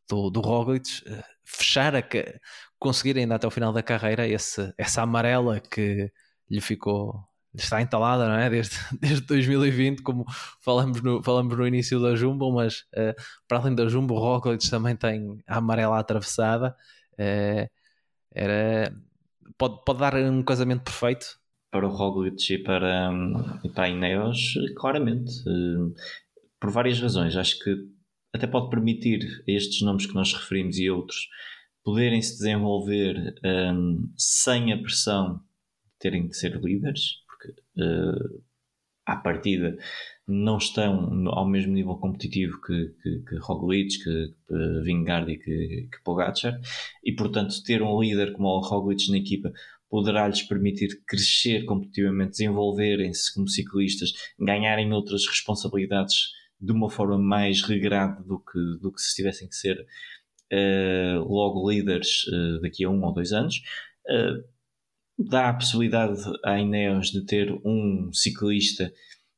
[0.09, 1.03] do, do Roglic
[1.45, 2.03] fechar a
[2.79, 6.11] conseguir ainda até o final da carreira esse, essa amarela que
[6.51, 7.23] lhe ficou
[7.55, 8.51] está entalada, não é?
[8.51, 10.25] Desde, desde 2020, como
[10.61, 13.15] falamos no, falamos no início da Jumbo, mas uh,
[13.47, 16.75] para além da Jumbo, o Roglic também tem a amarela atravessada.
[17.13, 17.69] Uh,
[18.33, 18.93] era,
[19.57, 21.39] pode, pode dar um casamento perfeito?
[21.71, 23.11] Para o Roglic e para,
[23.63, 25.33] e para a Ineos, claramente.
[25.49, 25.95] Uh,
[26.65, 27.37] por várias razões.
[27.37, 27.77] Acho que
[28.33, 31.29] até pode permitir a estes nomes que nós referimos e outros
[31.85, 37.17] poderem se desenvolver um, sem a pressão de terem de ser líderes
[37.77, 38.43] uh,
[39.05, 39.77] à partida
[40.27, 45.89] não estão ao mesmo nível competitivo que, que, que Roglic, que, que Vingard e que,
[45.93, 46.59] que Pogacar
[47.05, 49.53] e portanto ter um líder como o Roglic na equipa
[49.91, 58.23] poderá-lhes permitir crescer competitivamente, desenvolverem-se como ciclistas, ganharem outras responsabilidades de uma forma mais regrada
[58.23, 59.79] do que, do que se tivessem que ser
[60.53, 63.63] uh, logo líderes uh, daqui a um ou dois anos.
[64.07, 64.45] Uh,
[65.19, 68.93] dá a possibilidade à Ineos de ter um ciclista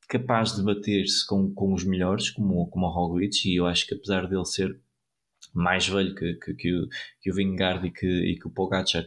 [0.09, 3.94] capaz de bater-se com, com os melhores, como, como o Roglic, e eu acho que
[3.94, 4.78] apesar dele ser
[5.52, 6.88] mais velho que, que, que, o,
[7.20, 9.05] que o Vingard e que, e que o Pogacar,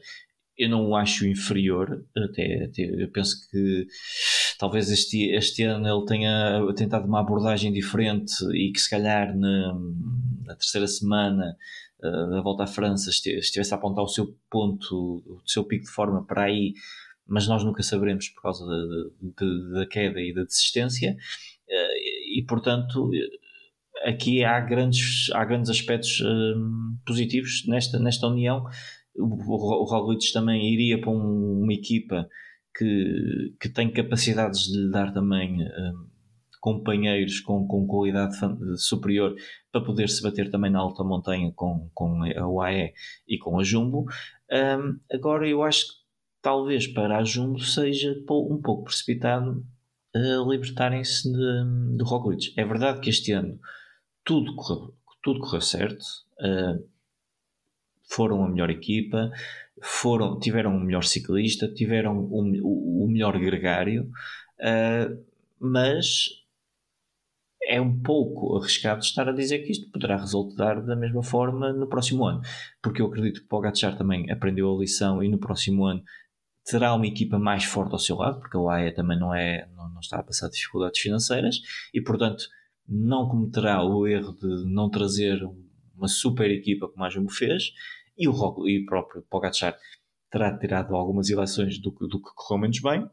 [0.58, 3.88] eu não o acho inferior, até, até eu penso que
[4.60, 9.74] talvez este, este ano ele tenha tentado uma abordagem diferente e que se calhar na,
[10.44, 11.56] na terceira semana
[12.04, 15.92] uh, da volta à França estivesse a apontar o seu ponto, o seu pico de
[15.92, 16.74] forma para aí,
[17.26, 23.10] mas nós nunca saberemos por causa da, da queda e da desistência, uh, e portanto
[24.04, 28.66] aqui há grandes, há grandes aspectos uh, positivos nesta, nesta união.
[29.16, 32.28] O, o, o Roglic também iria para um, uma equipa
[32.76, 35.60] que, que tem capacidades de lhe dar também
[36.60, 38.36] companheiros com, com qualidade
[38.78, 39.36] superior
[39.72, 42.94] para poder se bater também na alta montanha com, com a UAE
[43.28, 44.06] e com a Jumbo.
[44.52, 45.94] Um, agora eu acho que
[46.42, 49.66] talvez para a Jumbo seja um pouco precipitado
[50.16, 52.54] uh, libertarem-se do Roglic.
[52.58, 53.60] É verdade que este ano
[54.24, 56.04] tudo correu, tudo correu certo,
[56.42, 56.84] uh,
[58.04, 59.32] foram a melhor equipa,
[59.82, 64.10] foram, tiveram o melhor ciclista, tiveram o, o, o melhor gregário,
[64.60, 65.26] uh,
[65.60, 66.28] mas
[67.64, 71.88] é um pouco arriscado estar a dizer que isto poderá resultar da mesma forma no
[71.88, 72.42] próximo ano,
[72.82, 76.02] porque eu acredito que Pogacar também aprendeu a lição e no próximo ano
[76.66, 79.90] terá uma equipa mais forte ao seu lado, porque a UAE também não, é, não,
[79.90, 81.60] não está a passar dificuldades financeiras
[81.94, 82.44] e, portanto,
[82.88, 85.42] não cometerá o erro de não trazer
[85.96, 87.72] uma super equipa como a Jumbo fez
[88.20, 89.76] e o, e o próprio Pogacar
[90.30, 93.10] terá tirado algumas eleições do, do que correu menos bem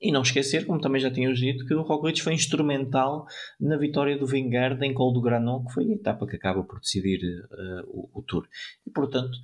[0.00, 3.26] e não esquecer, como também já tínhamos dito, que o Roglic foi instrumental
[3.60, 6.80] na vitória do Vingard em Col do Granon, que foi a etapa que acaba por
[6.80, 8.48] decidir uh, o, o, Tour.
[8.86, 9.36] E, portanto,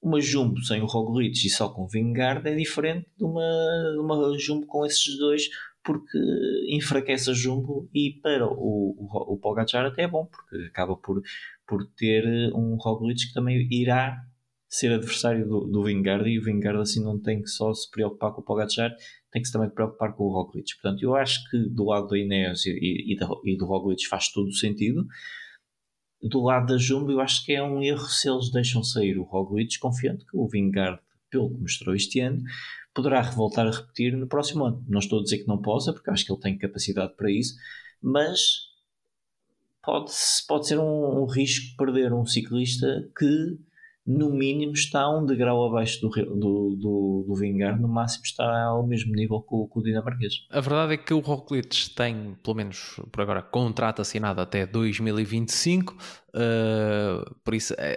[0.00, 3.42] uma Jumbo sem o Roglic e só com o Vingard é diferente de uma,
[3.92, 5.48] de uma Jumbo com esses dois,
[5.82, 6.18] porque
[6.68, 11.20] enfraquece a Jumbo e para o, o, o Pogacar até é bom, porque acaba por,
[11.66, 12.24] por ter
[12.54, 14.16] um Roglic que também irá
[14.68, 18.32] ser adversário do, do Vingard e o Vingard assim não tem que só se preocupar
[18.32, 18.92] com o Pogacar,
[19.30, 20.74] tem que se também preocupar com o Roglic.
[20.74, 24.48] Portanto, eu acho que do lado da Ineos e, e, e do Roglic faz todo
[24.48, 25.06] o sentido.
[26.20, 29.22] Do lado da Jumbo, eu acho que é um erro se eles deixam sair o
[29.22, 30.98] Roglic, confiante que o Vingard,
[31.30, 32.42] pelo que mostrou este ano,
[32.92, 34.84] poderá voltar a repetir no próximo ano.
[34.88, 37.54] Não estou a dizer que não possa, porque acho que ele tem capacidade para isso,
[38.02, 38.73] mas
[39.84, 40.10] pode,
[40.48, 42.86] pode ser um, um risco perder um ciclista
[43.16, 43.58] que
[44.06, 48.86] no mínimo está um degrau abaixo do, do, do, do Vingar, no máximo está ao
[48.86, 50.34] mesmo nível que o, que o dinamarquês.
[50.50, 55.94] A verdade é que o Roglic tem, pelo menos por agora, contrato assinado até 2025,
[55.94, 55.96] uh,
[56.34, 57.96] eh, por isso é,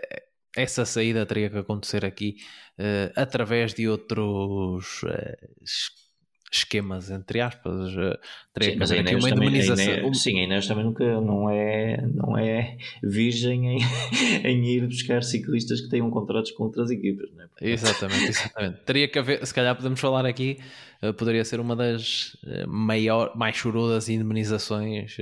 [0.56, 2.38] essa saída teria que acontecer aqui
[2.80, 6.07] uh, através de outros uh,
[6.52, 7.92] esquemas, entre aspas.
[7.98, 8.20] Eh,
[8.54, 10.14] teria sim, mas aqui uma indemnização.
[10.14, 13.80] sim, a Inês também nunca não é, não é virgem em,
[14.46, 17.30] em ir buscar ciclistas que tenham contratos com outras equipas.
[17.34, 17.48] Não é?
[17.62, 18.80] Exatamente, exatamente.
[18.86, 20.60] Teria que haver, se calhar podemos falar aqui,
[21.04, 25.16] uh, poderia ser uma das uh, maior, mais chorudas indemnizações.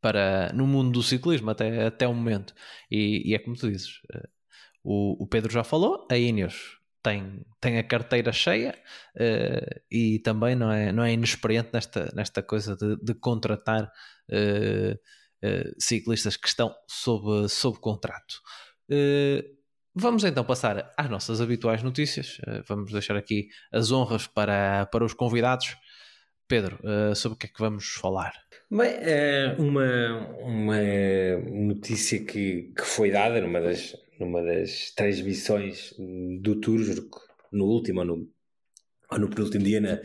[0.00, 2.52] Para, no mundo do ciclismo até, até o momento
[2.90, 4.00] e, e é como tu dizes
[4.82, 8.74] o, o Pedro já falou, a Ineos tem, tem a carteira cheia
[9.14, 13.92] uh, e também não é, não é inexperiente nesta, nesta coisa de, de contratar
[14.30, 18.40] uh, uh, ciclistas que estão sob, sob contrato.
[19.94, 22.38] vamos então passar às nossas habituais notícias.
[22.66, 25.76] vamos deixar aqui as honras para, para os convidados
[26.46, 28.32] Pedro, uh, sobre o que é que vamos falar?
[28.70, 30.80] Bem, uh, uma, uma
[31.50, 35.94] notícia que, que foi dada numa das, numa das transmissões
[36.40, 36.80] do Tour,
[37.52, 38.28] no último ou no,
[39.10, 40.00] ou no penúltimo dia, na,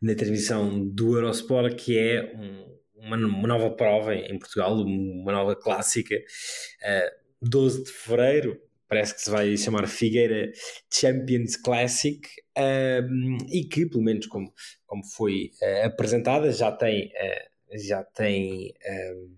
[0.00, 5.54] na transmissão do Eurosport, que é um, uma, uma, nova prova em Portugal, uma nova
[5.56, 8.60] clássica, uh, 12 de fevereiro,
[8.92, 10.52] parece que se vai chamar Figueira
[10.92, 12.28] Champions Classic
[12.58, 14.52] um, e que, pelo menos como,
[14.84, 19.34] como foi uh, apresentada, já tem, uh, já tem um,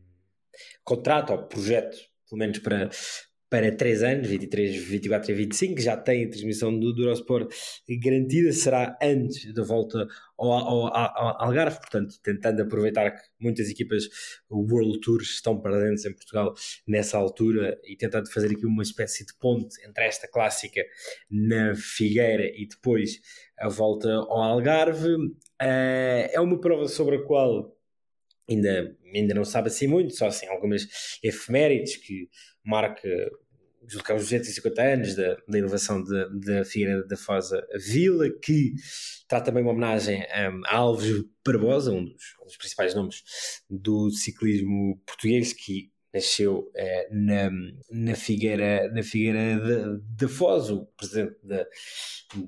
[0.82, 1.96] contrato ou projeto,
[2.28, 2.90] pelo menos para,
[3.54, 7.48] para 3 anos, 23, 24 e 25, já tem a transmissão do, Eurosport
[8.02, 14.08] garantida, será antes da volta ao, ao, ao, Algarve, portanto, tentando aproveitar que muitas equipas
[14.50, 16.52] World Tours estão presentes em Portugal
[16.84, 20.84] nessa altura e tentando fazer aqui uma espécie de ponte entre esta clássica
[21.30, 23.20] na Figueira e depois
[23.56, 25.14] a volta ao Algarve.
[25.14, 27.72] Uh, é uma prova sobre a qual
[28.50, 30.88] ainda, ainda não sabe assim muito, só assim algumas
[31.22, 32.28] efemérides que
[32.64, 33.30] marca
[33.86, 38.74] os 250 anos da, da inovação da Figueira da Fosa Vila, que
[39.28, 40.22] trata também uma homenagem
[40.64, 43.22] a Alves Barbosa, um dos, um dos, principais nomes
[43.68, 47.50] do ciclismo português, que nasceu eh, na,
[47.90, 51.66] na Figueira, na Figueira da Foz, o presidente da,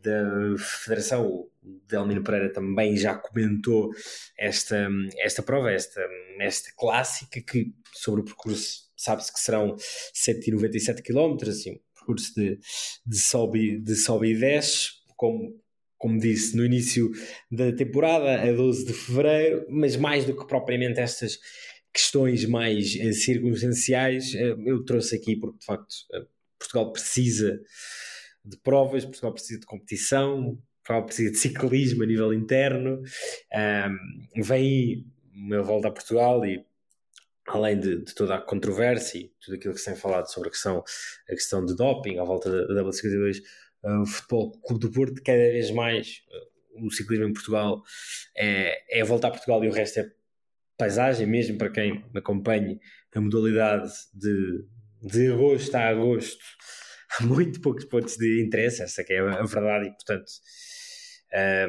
[0.01, 1.51] da Federação, o
[1.89, 3.91] Delmino Pereira, também já comentou
[4.39, 4.89] esta,
[5.19, 6.01] esta prova, esta,
[6.39, 9.77] esta clássica, que sobre o percurso sabe-se que serão
[10.15, 12.59] 197 km, assim, percurso de,
[13.05, 15.55] de, sobe, de sobe e desce, como,
[15.99, 17.11] como disse no início
[17.51, 21.39] da temporada, a 12 de fevereiro, mas mais do que propriamente estas
[21.93, 26.27] questões mais eh, circunstanciais, eh, eu trouxe aqui porque de facto eh,
[26.59, 27.59] Portugal precisa
[28.45, 33.03] de provas, Portugal precisa de competição, Portugal precisa de ciclismo a nível interno.
[33.53, 35.05] Um, vem
[35.35, 36.65] uma volta a Portugal e
[37.49, 40.53] além de, de, toda a controvérsia e tudo aquilo que se tem falado sobre a
[40.53, 40.83] questão,
[41.29, 43.41] a questão de doping à volta da, da W52,
[43.85, 47.83] uh, o Futebol Clube do Porto, cada vez mais uh, o ciclismo em Portugal
[48.37, 50.11] é, é voltar a Portugal e o resto é
[50.77, 52.79] paisagem, mesmo para quem acompanhe
[53.15, 54.65] a modalidade de,
[55.03, 56.45] de agosto a agosto,
[57.19, 60.31] há muito poucos pontos de interesse, essa que é a verdade, e portanto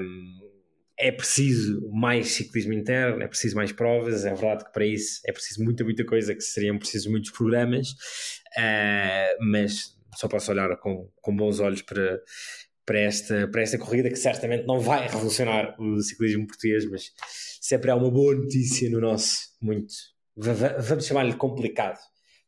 [0.01, 0.56] um,
[0.99, 5.31] é preciso mais ciclismo interno, é preciso mais provas, é verdade que para isso é
[5.31, 7.91] preciso muita, muita coisa, que seriam precisos muitos programas,
[8.57, 12.19] uh, mas só posso olhar com, com bons olhos para,
[12.83, 17.11] para, esta, para esta corrida, que certamente não vai revolucionar o ciclismo português, mas
[17.61, 19.93] sempre há uma boa notícia no nosso muito,
[20.35, 21.99] vamos chamar-lhe complicado,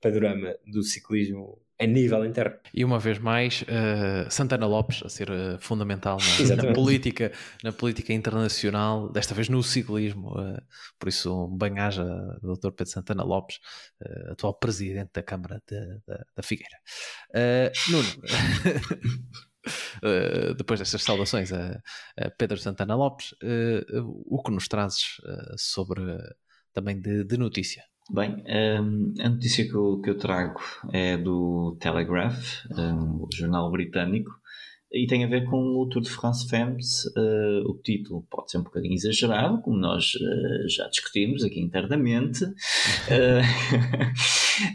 [0.01, 2.57] panorama do ciclismo a nível interno.
[2.73, 7.31] E uma vez mais, uh, Santana Lopes a ser uh, fundamental na, na, política,
[7.63, 10.29] na política internacional, desta vez no ciclismo.
[10.37, 10.61] Uh,
[10.99, 12.03] por isso, banhaja
[12.41, 12.71] do Dr.
[12.71, 13.59] Pedro Santana Lopes,
[14.29, 16.77] atual presidente da Câmara de, de, da Figueira.
[17.89, 18.09] Nuno.
[20.03, 21.81] Uh, depois destas saudações a,
[22.17, 26.01] a Pedro Santana Lopes, uh, o que nos trazes uh, sobre
[26.73, 27.83] também de, de notícia?
[28.11, 28.43] Bem,
[28.81, 30.59] um, a notícia que eu, que eu, trago
[30.91, 34.31] é do Telegraph, um, o jornal britânico,
[34.91, 37.05] e tem a ver com o Tour de France Femmes.
[37.15, 42.43] Uh, o título pode ser um bocadinho exagerado, como nós uh, já discutimos aqui internamente.
[42.45, 43.45] Uh,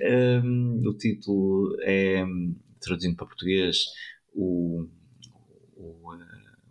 [0.44, 2.24] um, o título é,
[2.81, 3.78] traduzindo para português,
[4.32, 4.86] o,
[5.77, 6.12] o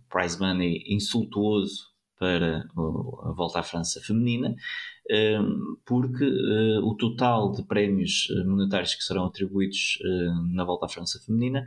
[0.10, 4.56] prize money insultuoso para a volta à França feminina.
[5.86, 10.90] Porque eh, o total de prémios eh, monetários que serão atribuídos eh, na volta à
[10.90, 11.66] França feminina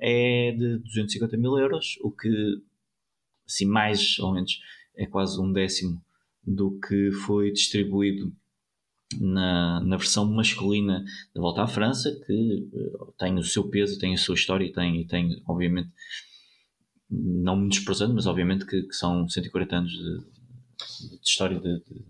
[0.00, 2.62] é de 250 mil euros, o que,
[3.46, 4.60] assim, mais ou menos,
[4.96, 6.00] é quase um décimo
[6.46, 8.32] do que foi distribuído
[9.20, 11.04] na, na versão masculina
[11.34, 12.68] da Volta à França, que
[13.18, 15.90] tem o seu peso, tem a sua história e tem, e tem obviamente,
[17.10, 20.18] não me desprezando, mas obviamente que, que são 140 anos de,
[21.10, 22.04] de história de, de,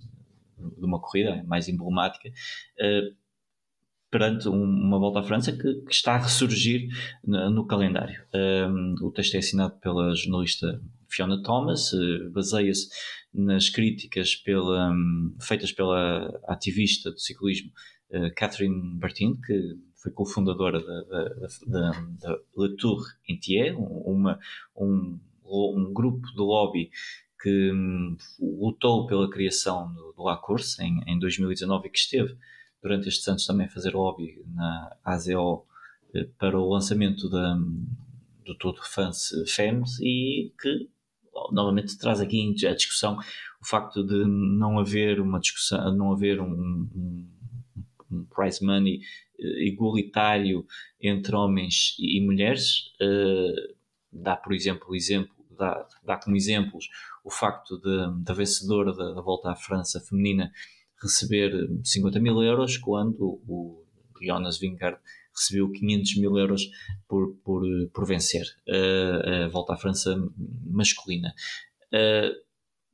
[0.57, 3.17] de uma corrida mais emblemática, uh,
[4.11, 6.89] perante um, uma volta à França que, que está a ressurgir
[7.25, 8.23] no, calendário.
[8.35, 12.89] Um, o texto é assinado pela jornalista Fiona Thomas, uh, baseia-se
[13.35, 14.95] nas críticas pela,
[15.41, 17.71] feitas pela ativista do ciclismo
[18.37, 21.29] Catherine Bertin, que foi cofundadora da, da,
[21.67, 24.39] da, da Le Tour Entier, uma,
[24.77, 26.91] um, um grupo de lobby
[27.47, 30.43] que hum, lutou pela criação do, do La
[30.81, 32.37] em, em 2019 e que esteve
[32.83, 35.65] durante estes anos também a fazer lobby na ASEO
[36.13, 37.57] eh, para o lançamento da,
[38.45, 40.89] do Tour de France Femmes e que
[41.53, 43.21] novamente traz aqui a discussão o
[43.63, 47.29] o facto de não haver uma discussão, não haver um, um,
[48.11, 49.03] um prize money
[49.39, 50.67] eh, igualitário
[51.01, 53.75] entre homens e, mulheres, uh,
[54.13, 56.89] dá, por exemplo, exemplo dá, dá como exemplos
[57.27, 57.77] o facto
[58.23, 60.53] da vencedora da, da, Volta à França feminina
[61.03, 63.85] receber 50 mil euros, quando o
[64.23, 64.99] Jonas Vingard
[65.35, 66.71] recebeu 500 mil euros
[67.09, 67.63] por, por,
[67.93, 70.17] por vencer uh, a Volta à França
[70.65, 71.35] masculina.
[71.93, 72.33] Uh,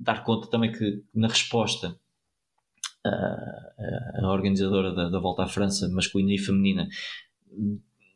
[0.00, 1.94] dar conta também que na resposta
[3.04, 6.88] a, a organizadora da, da, Volta à França masculina e feminina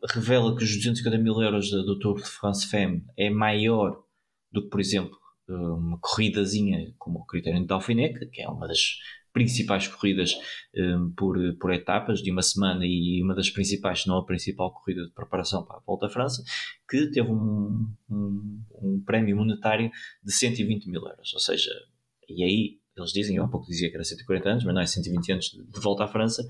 [0.02, 4.02] revela que os 250 mil euros do Tour de France Femme é maior
[4.50, 8.98] do que, por exemplo, uma corridazinha como o critério de Dauphiné, que é uma das
[9.32, 10.34] principais corridas
[10.74, 14.72] um, por, por etapas de uma semana e uma das principais, se não a principal
[14.72, 16.42] corrida de preparação para a Volta à França,
[16.88, 19.90] que teve um, um, um prémio monetário
[20.24, 21.34] de 120 mil euros.
[21.34, 21.70] Ou seja,
[22.30, 24.86] e aí eles dizem, eu há pouco dizia que era 140 anos, mas não é
[24.86, 26.42] 120 anos de volta à França,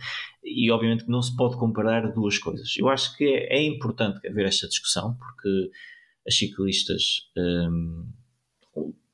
[0.45, 2.73] e obviamente que não se pode comparar duas coisas.
[2.79, 5.71] Eu acho que é, é importante haver esta discussão, porque
[6.25, 8.09] as ciclistas, um,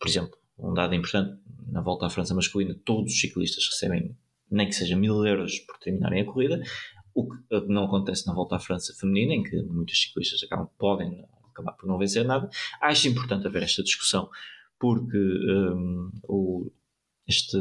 [0.02, 4.16] por exemplo, um dado importante, na volta à França masculina, todos os ciclistas recebem
[4.50, 6.60] nem que seja mil euros por terminarem a corrida,
[7.14, 7.38] o que
[7.68, 11.86] não acontece na volta à França feminina, em que muitos ciclistas acabam, podem acabar por
[11.86, 12.50] não vencer nada.
[12.80, 14.28] Acho importante haver esta discussão,
[14.76, 16.72] porque um, o,
[17.28, 17.56] este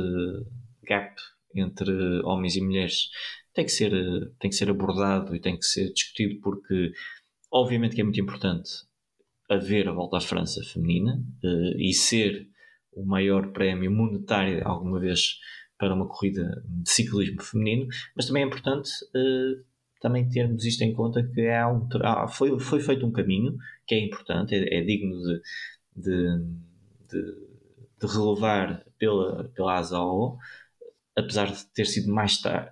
[0.83, 1.13] gap
[1.53, 1.91] entre
[2.23, 3.09] homens e mulheres
[3.53, 3.91] tem que ser
[4.39, 6.91] tem que ser abordado e tem que ser discutido porque
[7.51, 8.71] obviamente que é muito importante
[9.51, 12.47] haver a volta à França feminina uh, e ser
[12.93, 15.37] o maior prémio monetário alguma vez
[15.77, 19.63] para uma corrida de ciclismo feminino, mas também é importante uh,
[19.99, 21.87] também termos isto em conta que há um,
[22.29, 23.55] foi, foi feito um caminho
[23.85, 25.41] que é importante, é, é digno de,
[25.95, 26.45] de,
[27.09, 27.35] de,
[27.99, 30.37] de, relevar pela, pela ASAO,
[31.15, 32.71] apesar de ter sido mais tarde,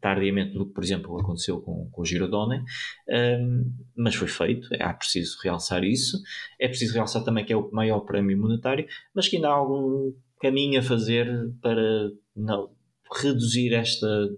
[0.00, 2.64] tardiamente do que, por exemplo, aconteceu com, com o Girodone,
[3.08, 6.18] um, mas foi feito, é, preciso realçar isso.
[6.58, 10.12] É preciso realçar também que é o maior prémio monetário, mas que ainda há algum
[10.40, 11.26] caminho a fazer
[11.62, 12.70] para não,
[13.12, 14.28] reduzir esta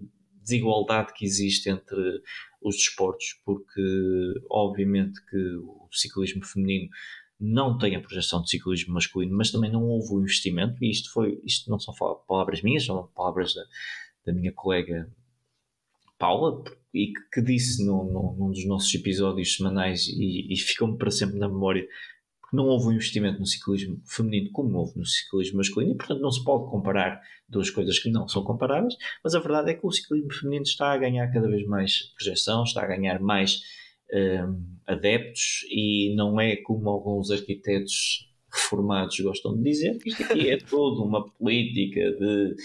[0.41, 2.21] desigualdade que existe entre
[2.61, 3.81] os desportos, porque
[4.49, 6.89] obviamente que o ciclismo feminino
[7.39, 11.11] não tem a projeção de ciclismo masculino, mas também não houve o investimento, e isto
[11.11, 11.93] foi, isto não são
[12.27, 13.63] palavras minhas, são palavras da,
[14.25, 15.09] da minha colega
[16.17, 16.63] Paula,
[16.93, 21.11] e que, que disse no, no, num dos nossos episódios semanais, e, e ficou-me para
[21.11, 21.87] sempre na memória,
[22.41, 26.21] porque não houve um investimento no ciclismo feminino como houve no ciclismo masculino, e portanto
[26.21, 29.85] não se pode comparar duas coisas que não são comparáveis, mas a verdade é que
[29.85, 33.61] o ciclismo feminino está a ganhar cada vez mais projeção, está a ganhar mais
[34.13, 40.49] um, adeptos, e não é como alguns arquitetos reformados gostam de dizer, que isto aqui
[40.49, 42.55] é toda uma política de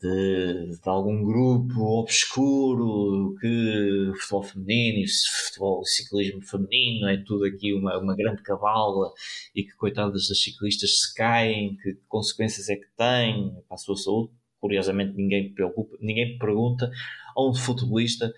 [0.00, 5.06] de, de, algum grupo obscuro que futebol feminino,
[5.46, 9.12] futebol ciclismo feminino é tudo aqui uma, uma grande cabala
[9.54, 13.96] e que coitadas das ciclistas se caem, que consequências é que têm para a sua
[13.96, 14.32] saúde.
[14.58, 16.90] Curiosamente ninguém preocupa, ninguém pergunta
[17.36, 18.32] a um futebolista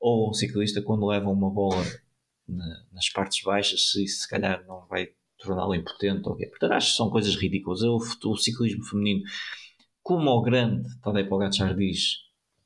[0.00, 1.84] ou a um ciclista quando leva uma bola
[2.48, 5.08] na, nas partes baixas se isso se calhar não vai
[5.38, 6.46] torná-lo impotente ou quê.
[6.46, 7.82] Portanto acho que são coisas ridículas.
[7.82, 9.22] O, o ciclismo feminino
[10.06, 12.18] como o grande Tadej Pogacar diz,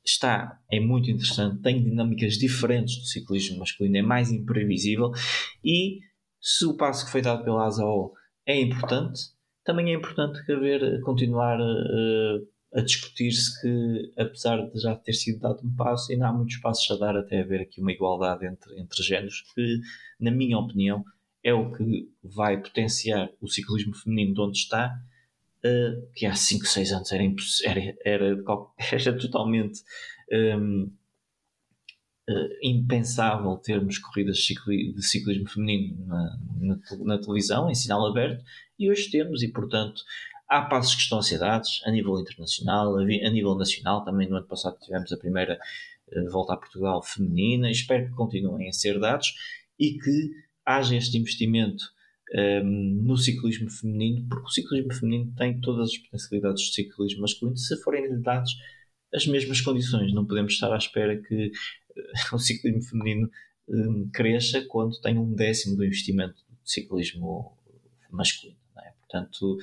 [0.05, 5.11] está, é muito interessante, tem dinâmicas diferentes do ciclismo masculino, é mais imprevisível
[5.65, 6.01] e
[6.39, 8.13] se o passo que foi dado pela ASAO
[8.45, 9.21] é importante,
[9.63, 15.65] também é importante haver, continuar uh, a discutir-se que, apesar de já ter sido dado
[15.65, 19.01] um passo, ainda há muitos passos a dar até haver aqui uma igualdade entre, entre
[19.01, 19.79] géneros, que,
[20.19, 21.03] na minha opinião,
[21.43, 24.95] é o que vai potenciar o ciclismo feminino de onde está
[25.65, 27.23] uh, que há 5, 6 anos era,
[27.63, 28.25] era, era,
[28.91, 29.81] era totalmente
[30.31, 30.91] um, uh,
[32.29, 38.05] eh, impensável termos corridas de, cicli, de ciclismo feminino na, na, na, televisão, em sinal
[38.05, 38.43] aberto,
[38.77, 40.01] e hoje temos, e portanto
[40.47, 44.37] há passos que estão a ser dados a nível internacional, a, nível nacional, também no
[44.37, 45.59] ano passado tivemos a primeira
[46.11, 49.33] uh, volta a Portugal feminina, espero que continuem a ser dados
[49.79, 50.31] e que
[50.65, 51.83] haja este investimento
[52.33, 57.21] um, ehm, no ciclismo feminino, porque o ciclismo feminino tem todas as potencialidades do ciclismo
[57.21, 58.51] masculino se forem lhe dadas
[59.13, 60.13] as mesmas condições.
[60.13, 63.29] Não podemos estar à espera que uh, o ciclismo feminino
[63.67, 67.57] um, cresça quando tem um décimo do investimento do ciclismo
[68.09, 68.57] masculino.
[68.77, 68.91] É?
[68.99, 69.57] Portanto,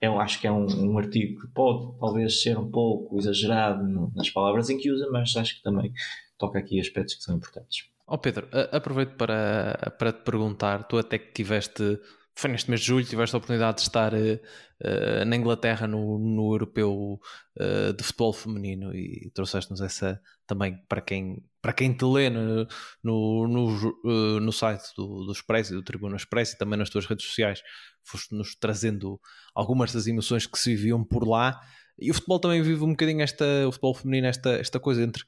[0.00, 4.30] eu acho que é um, um, artigo que pode talvez ser um pouco exagerado nas
[4.30, 5.92] palavras em que usa, mas acho que também
[6.38, 7.88] toca aqui aspectos que são importantes.
[8.06, 11.98] Ó oh Pedro, aproveito para, para te perguntar, tu até que tiveste
[12.36, 16.52] foi neste mês de julho, tiveste a oportunidade de estar uh, na Inglaterra no, no
[16.52, 17.20] europeu
[17.60, 22.66] uh, de futebol feminino e trouxeste-nos essa também para quem, para quem te lê no,
[23.02, 27.06] no, no, no site do, do Expresso e do Tribuna Expresso e também nas tuas
[27.06, 27.62] redes sociais,
[28.02, 29.20] foste-nos trazendo
[29.54, 31.60] algumas das emoções que se viviam por lá.
[31.96, 35.24] E o futebol também vive um bocadinho esta, o futebol feminino, esta, esta coisa entre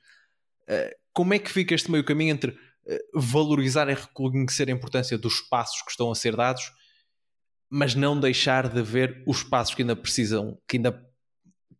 [1.13, 2.59] como é que fica este meio caminho entre
[3.15, 6.71] valorizar e reconhecer a importância dos passos que estão a ser dados
[7.71, 10.93] mas não deixar de ver os passos que ainda precisam, que ainda,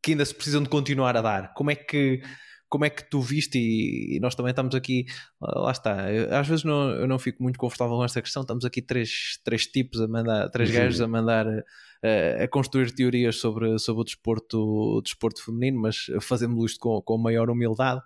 [0.03, 1.55] que ainda se precisam de continuar a dar.
[1.55, 2.23] Como é que
[2.69, 5.07] como é que tu viste e, nós também estamos aqui,
[5.41, 8.65] lá está, eu, às vezes não, eu não fico muito confortável com esta questão, estamos
[8.65, 10.77] aqui três, três tipos a mandar, três uhum.
[10.77, 16.07] gajos a mandar uh, a construir teorias sobre, sobre o desporto, o desporto feminino, mas
[16.21, 18.03] fazemos isto com, com maior humildade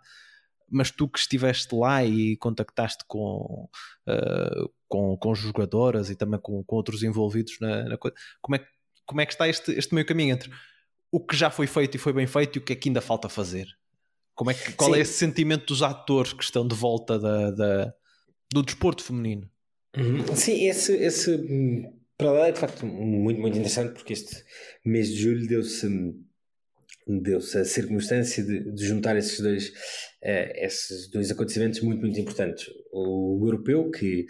[0.71, 3.69] mas tu que estiveste lá e contactaste com,
[4.09, 8.65] uh, com, com jogadoras e também com, com outros envolvidos na, na, coisa, como é,
[9.05, 10.51] como é que está este, este meio caminho entre
[11.13, 13.01] o que já foi feito e foi bem feito e o que é que ainda
[13.01, 13.67] falta fazer?
[14.35, 14.99] Como é que, qual é Sim.
[14.99, 17.95] é esse sentimento dos atores que estão de volta da, da
[18.53, 19.51] do desporto feminino?
[19.97, 20.37] Uhum.
[20.37, 21.37] Sim, esse, esse
[22.17, 24.45] para lá é de facto muito, muito interessante porque este
[24.85, 25.87] mês de julho deu-se
[27.19, 32.67] deu-se a circunstância de, de, juntar esses dois, uh, esses dois acontecimentos muito, muito importantes.
[32.93, 34.27] O europeu, que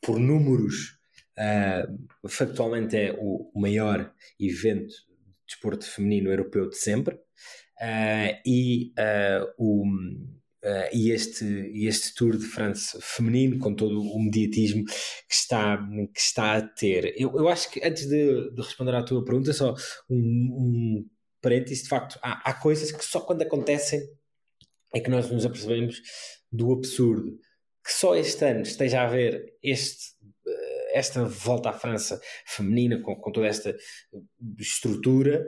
[0.00, 0.98] por números
[1.38, 8.92] uh, factualmente é o maior evento de desporto feminino europeu de sempre, uh, e,
[9.58, 9.84] o,
[10.92, 11.44] e, este,
[11.86, 15.76] este Tour de France feminino, com todo o mediatismo que está,
[16.12, 17.14] que está a ter.
[17.16, 19.74] Eu, eu acho que antes de, de responder à tua pergunta, só
[20.10, 21.15] um, um
[21.46, 24.00] parênteses, de facto, há, há coisas que só quando acontecem
[24.92, 26.02] é que nós nos apercebemos
[26.50, 27.38] do absurdo.
[27.84, 30.06] Que só este ano esteja a haver este,
[30.44, 33.76] eh, esta volta à França feminina com, com toda esta
[34.58, 35.46] estrutura.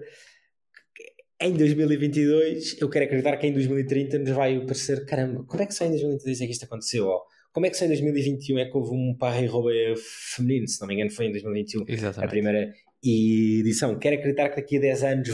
[1.41, 5.75] Em 2022, eu quero acreditar que em 2030 nos vai parecer: caramba, como é que
[5.75, 7.11] só em 2022 é que isto aconteceu?
[7.53, 10.01] como é que só em 2021 é que houve um Paris-Roubaix
[10.37, 10.69] feminino?
[10.69, 12.25] Se não me engano, foi em 2021 Exatamente.
[12.25, 12.73] a primeira
[13.03, 13.99] edição.
[13.99, 15.29] Quero acreditar que daqui a 10 anos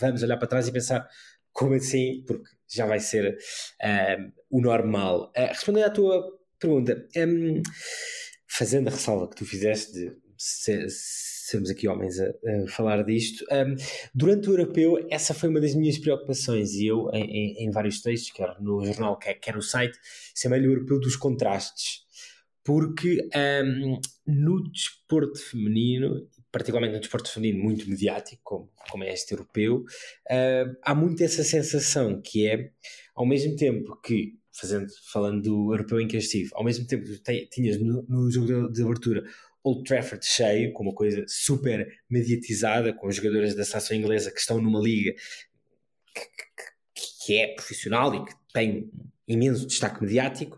[0.00, 1.08] vamos olhar para trás e pensar
[1.52, 3.36] como assim, porque já vai ser
[3.82, 5.32] uh, o normal.
[5.36, 6.22] Uh, respondendo à tua
[6.58, 7.62] pergunta, um,
[8.48, 13.44] fazendo a ressalva que tu fizeste de ser, sermos aqui homens a, a falar disto,
[13.52, 13.76] um,
[14.14, 18.32] durante o europeu, essa foi uma das minhas preocupações e eu, em, em, vários textos,
[18.32, 19.96] quer no jornal, quer, quer no site,
[20.36, 22.02] chamei-lhe o europeu dos contrastes.
[22.64, 23.28] Porque
[23.62, 29.78] um, no desporto feminino, particularmente no desporto feminino muito mediático, como, como é este europeu,
[29.78, 32.70] uh, há muito essa sensação que é,
[33.12, 37.06] ao mesmo tempo que, fazendo, falando do europeu em que eu estive, ao mesmo tempo
[37.06, 39.24] que tinhas no, no jogo de abertura
[39.64, 44.38] Old Trafford cheio, com uma coisa super mediatizada, com os jogadores da seleção inglesa que
[44.38, 45.12] estão numa liga
[46.14, 46.20] que,
[46.94, 48.92] que, que, é profissional e que tem
[49.26, 50.56] imenso destaque mediático,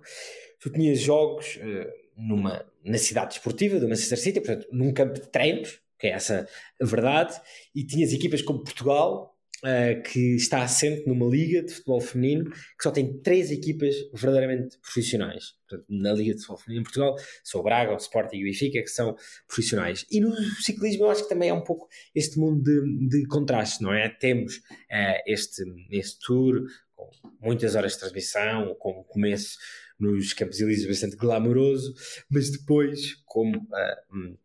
[0.60, 5.28] tu tinhas jogos uh, numa, na cidade desportiva do Manchester City, portanto, num campo de
[5.28, 6.48] treinos, que é essa
[6.81, 7.35] a verdade,
[7.74, 12.82] e tinhas equipas como Portugal, uh, que está assente numa liga de futebol feminino que
[12.82, 15.55] só tem três equipas verdadeiramente profissionais.
[15.68, 18.47] Portanto, na liga de futebol feminino em Portugal, são o Braga, o Sporting e o
[18.47, 19.16] Benfica, que são
[19.47, 20.05] profissionais.
[20.10, 23.82] E no ciclismo eu acho que também é um pouco este mundo de, de contraste,
[23.82, 24.09] não é?
[24.09, 26.62] Temos uh, este, este tour
[26.94, 27.10] com
[27.40, 29.59] muitas horas de transmissão, com começo
[29.98, 31.94] nos Campos Elíseos bastante glamouroso,
[32.31, 34.39] mas depois, como uh,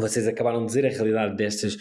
[0.00, 1.76] vocês acabaram de dizer, a realidade destas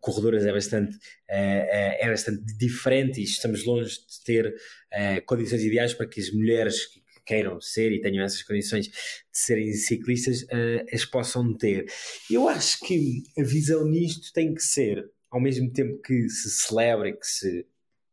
[0.00, 0.96] corredoras é bastante,
[1.28, 4.54] é, é bastante diferente e estamos longe de ter
[4.90, 8.92] é, condições ideais para que as mulheres que queiram ser e tenham essas condições de
[9.32, 10.44] serem ciclistas
[10.92, 11.86] as possam ter.
[12.28, 17.08] Eu acho que a visão nisto tem que ser, ao mesmo tempo que se celebra
[17.08, 17.66] e que se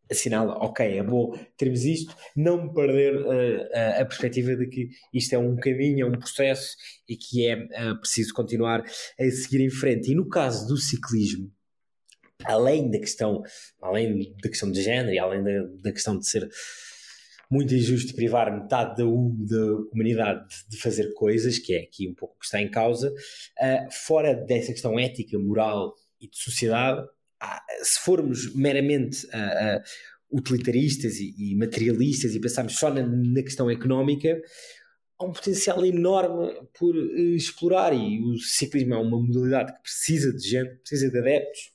[0.10, 5.38] assinala, ok, é bom termos isto, não perder uh, a, perspectiva de que isto é
[5.38, 6.76] um caminho, é um processo
[7.08, 8.84] e que é uh, preciso continuar
[9.20, 10.12] a seguir em frente.
[10.12, 11.52] E no caso do ciclismo,
[12.46, 13.42] além da questão,
[13.82, 16.48] além da questão de género e além da, da questão de ser
[17.50, 22.36] muito injusto privar metade da, da comunidade de fazer coisas, que é aqui um pouco
[22.36, 27.08] o que está em causa, uh, fora dessa questão ética, moral e de sociedade,
[27.82, 33.70] se formos meramente uh, uh, utilitaristas e, e, materialistas e pensarmos só na, na, questão
[33.70, 34.42] económica,
[35.20, 40.34] há um potencial enorme por uh, explorar e o ciclismo é uma modalidade que precisa
[40.34, 41.72] de gente, precisa de adeptos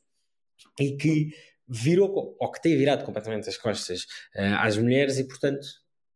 [0.80, 1.30] e que
[1.68, 4.06] virou, ou que tem virado completamente as costas
[4.59, 5.66] às mulheres e portanto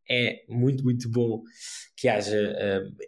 [0.09, 1.41] é muito, muito bom
[1.95, 2.55] que haja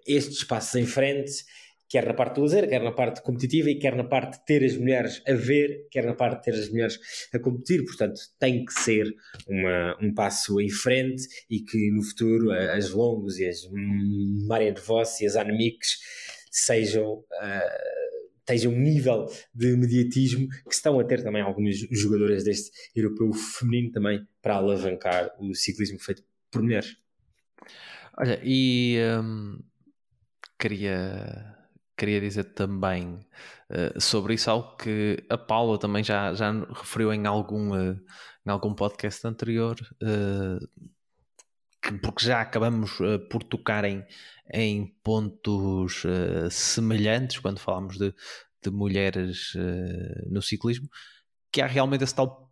[0.07, 1.43] estes passos em frente
[1.89, 4.63] quer na parte do lazer, quer na parte competitiva e quer na parte de ter
[4.63, 6.99] as mulheres a ver, quer na parte de ter as mulheres
[7.33, 7.83] a competir.
[7.83, 9.11] Portanto, tem que ser
[9.47, 13.67] uma, um passo em frente e que no futuro as Longos e as
[14.47, 15.97] Maria de Vos e as Anemiques
[16.51, 17.13] sejam.
[17.13, 23.31] Uh, tenham um nível de mediatismo que estão a ter também algumas jogadoras deste europeu
[23.31, 26.97] feminino também para alavancar o ciclismo feito por mulheres.
[28.17, 29.59] Olha, e hum,
[30.57, 31.58] queria
[31.99, 33.19] queria dizer também
[33.69, 37.99] uh, sobre isso algo que a Paula também já, já referiu em algum, uh,
[38.45, 40.87] em algum podcast anterior, uh,
[41.81, 42.91] que, porque já acabamos
[43.29, 44.05] por tocar em,
[44.53, 46.03] em pontos
[46.51, 48.13] semelhantes quando falamos de,
[48.63, 49.53] de mulheres
[50.29, 50.89] no ciclismo,
[51.49, 52.51] que há realmente esse tal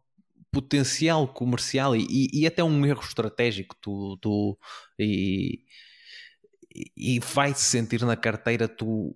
[0.49, 4.57] potencial comercial e, e, e até um erro estratégico tu,
[4.97, 5.65] e,
[6.95, 9.13] e vai-se sentir na carteira tu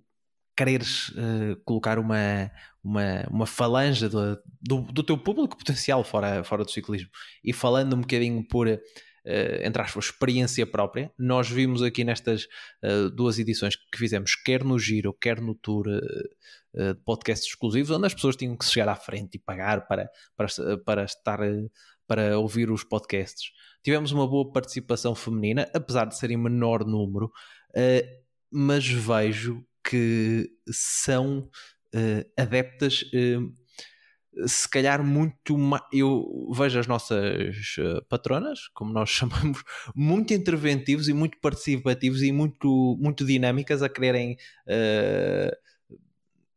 [0.56, 2.50] quereres uh, colocar uma,
[2.82, 7.08] uma, uma falange do, do, do, teu público potencial fora, fora do ciclismo.
[7.42, 8.78] E falando um bocadinho por, uh,
[9.24, 12.44] entre aspas, experiência própria, nós vimos aqui nestas
[12.82, 18.06] uh, duas edições que fizemos, quer no Giro, quer no Tour, uh, podcasts exclusivos, onde
[18.06, 21.38] as pessoas tinham que chegar à frente e pagar para, para, para estar
[22.06, 23.52] para ouvir os podcasts.
[23.82, 27.32] Tivemos uma boa participação feminina, apesar de serem menor número,
[28.50, 31.50] mas vejo que são
[31.94, 35.82] uh, adeptas, uh, se calhar muito mais.
[35.92, 39.62] Eu vejo as nossas uh, patronas, como nós chamamos,
[39.94, 44.36] muito interventivos e muito participativos e muito, muito dinâmicas a quererem.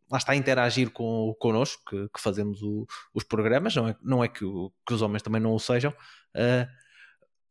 [0.10, 4.24] lá está a interagir com, connosco, que, que fazemos o, os programas, não é, não
[4.24, 4.46] é que,
[4.88, 5.94] que, os homens também não o sejam,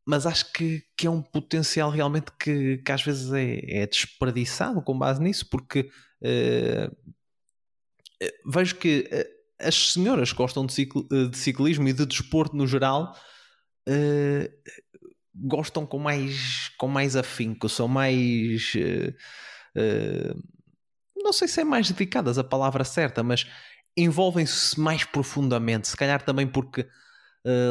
[0.07, 4.83] mas acho que, que é um potencial realmente que, que às vezes é, é desperdiçado
[4.83, 5.91] com base nisso, porque
[6.23, 7.13] uh,
[8.45, 12.67] vejo que uh, as senhoras que gostam de, cicl de, ciclismo e de desporto no
[12.67, 13.17] geral
[13.89, 14.73] uh,
[15.35, 18.73] gostam com mais, com mais afinco, são mais.
[21.17, 23.47] não sei se é mais dedicadas a palavra certa, mas
[23.97, 26.87] envolvem-se mais profundamente, se calhar também porque.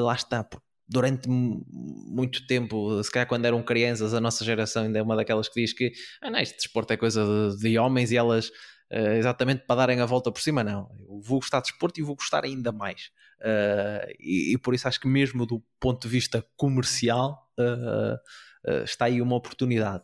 [0.02, 5.00] lá está, porque durante muito tempo, se calhar quando eram crianças, a nossa geração ainda
[5.00, 5.92] é uma daquelas que diz que
[6.22, 8.50] ah, não, este desporto é coisa de, de homens e elas
[8.92, 10.88] uh, exatamente para darem a volta por cima, não.
[11.10, 13.10] Eu vou gostar de desporto e vou gostar ainda mais.
[13.40, 19.06] Uh, e, e, por isso acho que mesmo do ponto de vista comercial uh, está
[19.06, 20.04] aí uma oportunidade.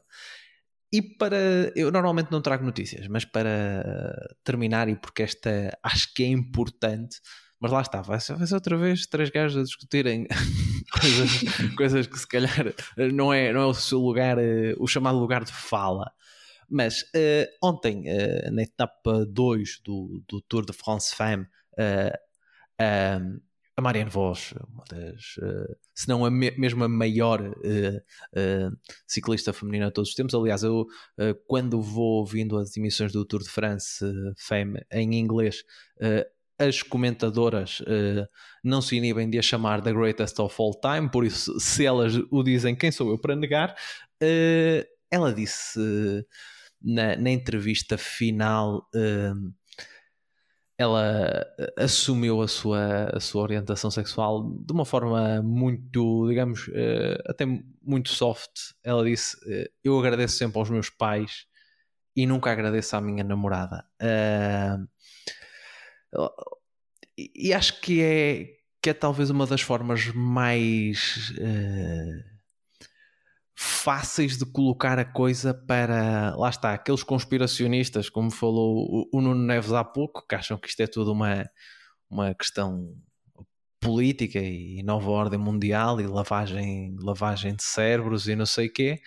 [0.91, 1.37] E para.
[1.75, 7.19] Eu normalmente não trago notícias, mas para terminar, e porque esta acho que é importante,
[7.59, 10.25] mas lá está, vai ser, vai ser outra vez três gajos a discutirem
[10.91, 12.73] coisas, coisas que se calhar
[13.13, 16.09] não é, não é o seu lugar, uh, o chamado lugar de fala.
[16.69, 21.45] Mas uh, ontem, uh, na etapa 2 do, do Tour de France Femme,
[23.75, 25.35] a Marianne Vos, uma das,
[25.95, 27.39] se não a me, mesmo a maior
[29.07, 30.35] ciclista feminina de todos os tempos.
[30.35, 30.85] Aliás, eu
[31.47, 34.03] quando vou ouvindo as emissões do Tour de France
[34.37, 35.63] Femme em inglês,
[36.59, 38.27] as comentadoras uh,
[38.61, 42.13] não se inibem de a chamar The Greatest of All Time, por isso, se elas
[42.29, 43.73] o dizem, quem sou eu para negar?
[44.21, 46.25] Uh, ela disse uh,
[46.81, 48.87] na, na, entrevista final.
[50.77, 51.45] ela
[51.77, 56.69] assumiu a sua, a sua orientação sexual de uma forma muito, digamos,
[57.25, 57.45] até
[57.81, 58.51] muito soft.
[58.83, 59.35] Ela disse:
[59.83, 61.45] Eu agradeço sempre aos meus pais
[62.15, 63.83] e nunca agradeço à minha namorada.
[67.17, 68.45] E acho que é,
[68.81, 72.23] que é talvez uma das formas mais uh,
[73.55, 79.43] fáceis de colocar a coisa para, lá está, aqueles conspiracionistas, como falou o, o Nuno
[79.43, 81.45] Neves há pouco, que acham que isto é tudo uma,
[82.09, 82.95] uma questão
[83.81, 88.99] política e nova ordem mundial e lavagem, lavagem de cérebros e não sei o quê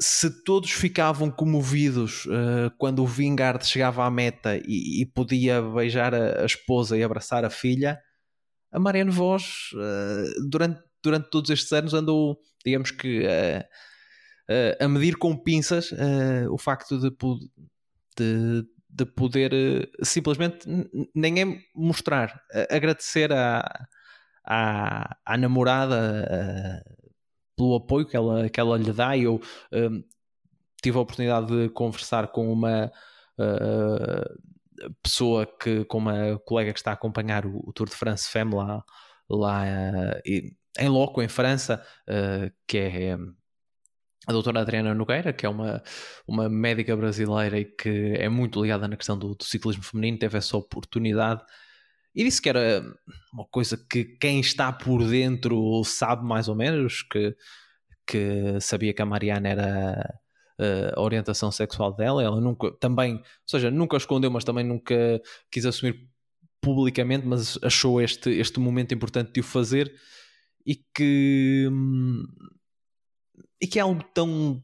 [0.00, 6.14] se todos ficavam comovidos uh, quando o Vingard chegava à meta e, e podia beijar
[6.14, 8.00] a, a, esposa e abraçar a filha,
[8.70, 13.64] a Marianne Vos, uh, durante, durante todos estes anos, andou, digamos que, uh,
[14.80, 15.90] a medir com pinças
[16.50, 17.10] o facto de,
[18.16, 20.66] de, de poder simplesmente
[21.14, 23.86] nem é mostrar, agradecer à,
[24.46, 26.82] à namorada
[27.58, 29.18] pelo apoio que ela, que ela lhe dá.
[29.18, 29.40] Eu
[29.72, 30.02] um,
[30.82, 32.90] tive a oportunidade de conversar com uma
[33.38, 38.30] uh, pessoa que, com uma colega que está a acompanhar o, o Tour de France
[38.30, 38.84] Femme lá,
[39.28, 39.64] lá
[40.78, 43.18] em loco em França, uh, que é
[44.26, 45.82] a doutora Adriana Nogueira, que é uma,
[46.26, 50.38] uma médica brasileira e que é muito ligada na questão do, do ciclismo feminino, teve
[50.38, 51.42] essa oportunidade
[52.18, 52.82] e disse que era
[53.32, 57.36] uma coisa que quem está por dentro sabe mais ou menos, que,
[58.04, 60.20] que sabia que a Mariana era
[60.58, 65.22] eh, a orientação sexual dela, ela nunca, também, ou seja, nunca escondeu, mas também nunca
[65.48, 66.08] quis assumir
[66.60, 69.94] publicamente, mas achou este, este momento importante de o fazer.
[70.66, 71.68] E que
[73.60, 74.60] e que é algo tão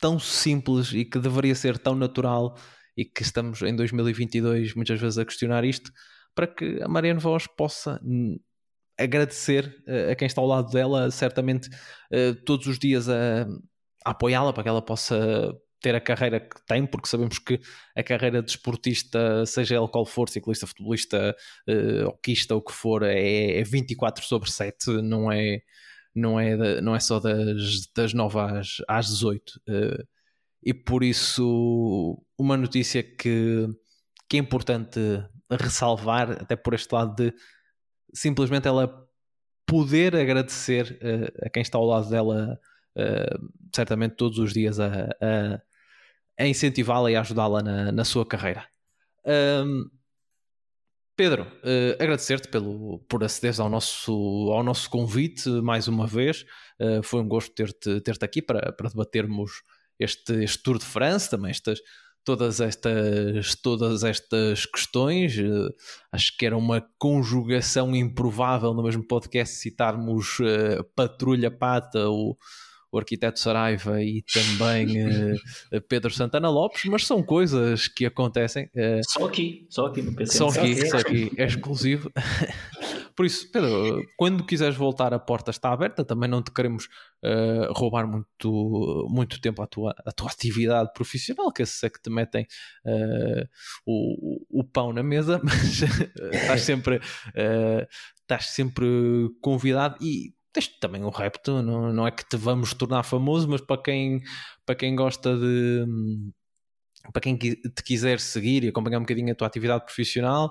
[0.00, 2.58] tão simples e que deveria ser tão natural
[2.96, 5.92] e que estamos em 2022 muitas vezes a questionar isto
[6.38, 8.38] para que a Mariana Voz possa hum,
[8.96, 13.42] agradecer uh, a quem está ao lado dela, certamente uh, todos os dias a,
[14.04, 17.60] a apoiá-la para que ela possa ter a carreira que tem, porque sabemos que
[17.96, 21.34] a carreira de esportista, seja ele qual for, ciclista, futebolista,
[21.68, 25.60] uh, hoquista, o que for, é, é 24 sobre 7, não é,
[26.14, 29.60] não é, não é só das, das 9 às, às 18.
[29.68, 30.06] Uh,
[30.62, 33.66] e por isso, uma notícia que,
[34.28, 35.00] que é importante
[35.50, 37.34] ressalvar, até por este lado de
[38.12, 39.08] simplesmente ela
[39.66, 42.58] poder agradecer uh, a quem está ao lado dela,
[42.96, 45.60] uh, certamente todos os dias, a, a,
[46.38, 48.66] a incentivá-la e ajudá-la na, na, sua carreira.
[49.26, 49.90] Um,
[51.14, 52.48] Pedro, uh, agradecer-te
[53.08, 54.12] por acederes ao nosso,
[54.52, 56.46] ao nosso convite mais uma vez.
[57.02, 59.62] foi um gosto ter-te ter, -te, aqui para, para debatermos
[59.98, 61.80] este, este Tour de France, também estas
[62.28, 65.38] todas estas, todas estas questões.
[65.38, 65.72] Uh,
[66.12, 72.36] acho que era uma conjugação improvável no mesmo podcast citarmos uh, Patrulha Pata, o,
[72.92, 78.68] o arquiteto Saraiva e também uh, Pedro Santana Lopes, mas são coisas que acontecem.
[79.06, 80.36] só aqui, só aqui no PC.
[80.36, 82.12] Só aqui, só aqui, é exclusivo.
[83.18, 86.04] Por isso, Pedro, quando quiseres voltar, a porta está aberta.
[86.04, 86.84] Também não te queremos
[87.24, 92.10] uh, roubar muito, muito tempo à tua, à tua atividade profissional, que é que te
[92.10, 92.46] metem
[92.86, 93.44] uh,
[93.84, 95.82] o, o pão na mesa, mas
[96.32, 97.88] estás sempre, uh,
[98.20, 98.86] estás sempre
[99.40, 103.60] convidado e tens também um repto, não, não é que te vamos tornar famoso, mas
[103.60, 104.22] para quem,
[104.64, 105.84] para quem gosta de
[107.12, 110.50] para quem te quiser seguir e acompanhar um bocadinho a tua atividade profissional,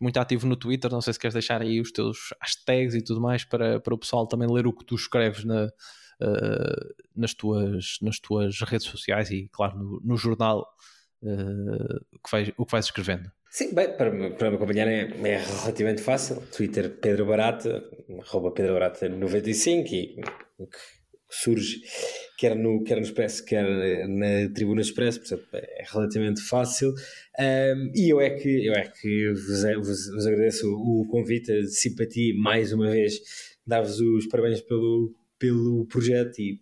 [0.00, 3.20] muito ativo no Twitter, não sei se queres deixar aí os teus hashtags e tudo
[3.20, 7.98] mais para, para o pessoal também ler o que tu escreves na, uh, nas, tuas,
[8.02, 10.66] nas tuas redes sociais e, claro, no, no jornal
[11.22, 13.30] uh, que vais, o que vais escrevendo.
[13.50, 16.42] Sim, bem, para, para me acompanhar é, é, relativamente fácil.
[16.54, 17.82] Twitter Pedro Barata,
[18.20, 20.16] arroba Pedro Barata 95 e
[21.28, 21.80] surge
[22.36, 23.64] quer no, quer no Expresso, quer
[24.08, 26.94] na Tribuna Expresso, portanto é relativamente fácil.
[27.38, 31.66] Um, e eu é que, eu é que vos, vos, vos agradeço o convite, a
[31.66, 33.20] simpatia, mais uma vez,
[33.66, 36.60] dar-vos os parabéns pelo, pelo projeto e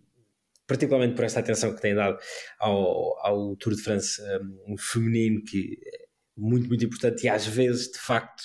[0.67, 2.17] particularmente por esta atenção que têm dado
[2.59, 4.21] ao, ao Tour de France
[4.67, 6.05] um, feminino, que é
[6.35, 8.41] muito, muito importante e às vezes, de facto,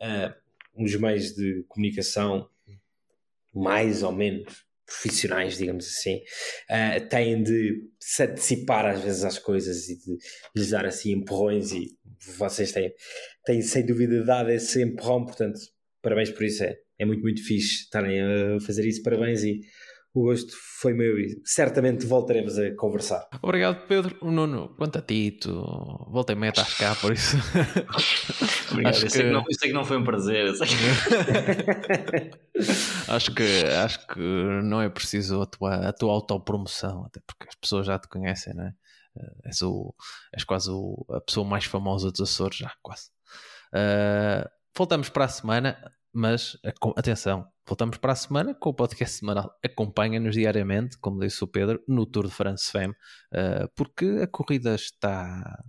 [0.00, 0.34] uh,
[0.74, 2.48] os meios de comunicação,
[3.54, 6.16] mais ou menos, profissionais, digamos assim,
[6.70, 10.16] uh, têm de se antecipar às vezes às coisas e de
[10.56, 11.88] lhes dar assim empurrões e
[12.38, 12.92] vocês têm,
[13.44, 15.58] têm sem dúvida dado esse empurrão, portanto,
[16.00, 19.60] parabéns por isso, é, é muito, muito fixe estarem a fazer isso, parabéns e
[20.16, 23.28] o gosto foi meu e certamente voltaremos a conversar.
[23.42, 24.16] Obrigado, Pedro.
[24.22, 25.52] O Nuno, quanto a ti, tu
[26.10, 27.36] voltei a estás cá, por isso.
[28.72, 28.94] Obrigado.
[28.94, 29.12] Acho eu, que...
[29.12, 30.54] Sei que não, eu sei que não foi um prazer.
[33.08, 34.20] acho, que, acho que
[34.64, 38.54] não é preciso a tua, a tua autopromoção, até porque as pessoas já te conhecem,
[38.54, 38.72] não é?
[39.18, 39.94] Eh, és, o,
[40.32, 43.10] és quase o, a pessoa mais famosa dos Açores, já, quase.
[43.68, 45.76] Uh, voltamos para a semana,
[46.16, 46.56] mas
[46.96, 49.52] atenção, Voltamos para a semana com o podcast semanal.
[49.64, 52.94] Acompanha-nos diariamente, como disse o Pedro, no Tour de France Femme,
[53.34, 55.64] uh, porque a corrida está,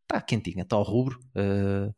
[0.00, 1.18] está quentinha, está ao rubro.
[1.36, 1.94] Uh,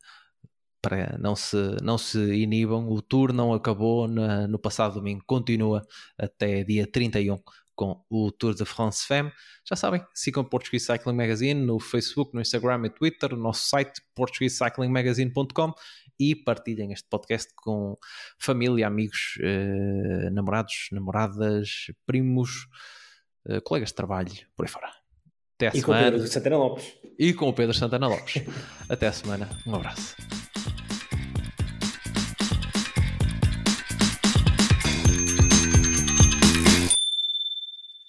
[0.83, 5.83] para não se, não se inibam, o Tour não acabou na, no passado domingo, continua
[6.19, 7.39] até dia 31
[7.77, 9.33] com o Tour de France Femme.
[9.69, 13.69] Já sabem, sigam o Portuguese Cycling Magazine no Facebook, no Instagram e Twitter, no nosso
[13.69, 15.73] site portuguesecyclingmagazine.com
[16.19, 17.97] e partilhem este podcast com
[18.39, 22.67] família, amigos, eh, namorados, namoradas, primos,
[23.49, 24.91] eh, colegas de trabalho, por aí fora.
[25.57, 25.85] Até a e semana.
[25.85, 26.95] com o Pedro Santana Lopes.
[27.19, 28.43] E com o Pedro Santana Lopes.
[28.89, 29.49] Até a semana.
[29.67, 30.17] Um abraço.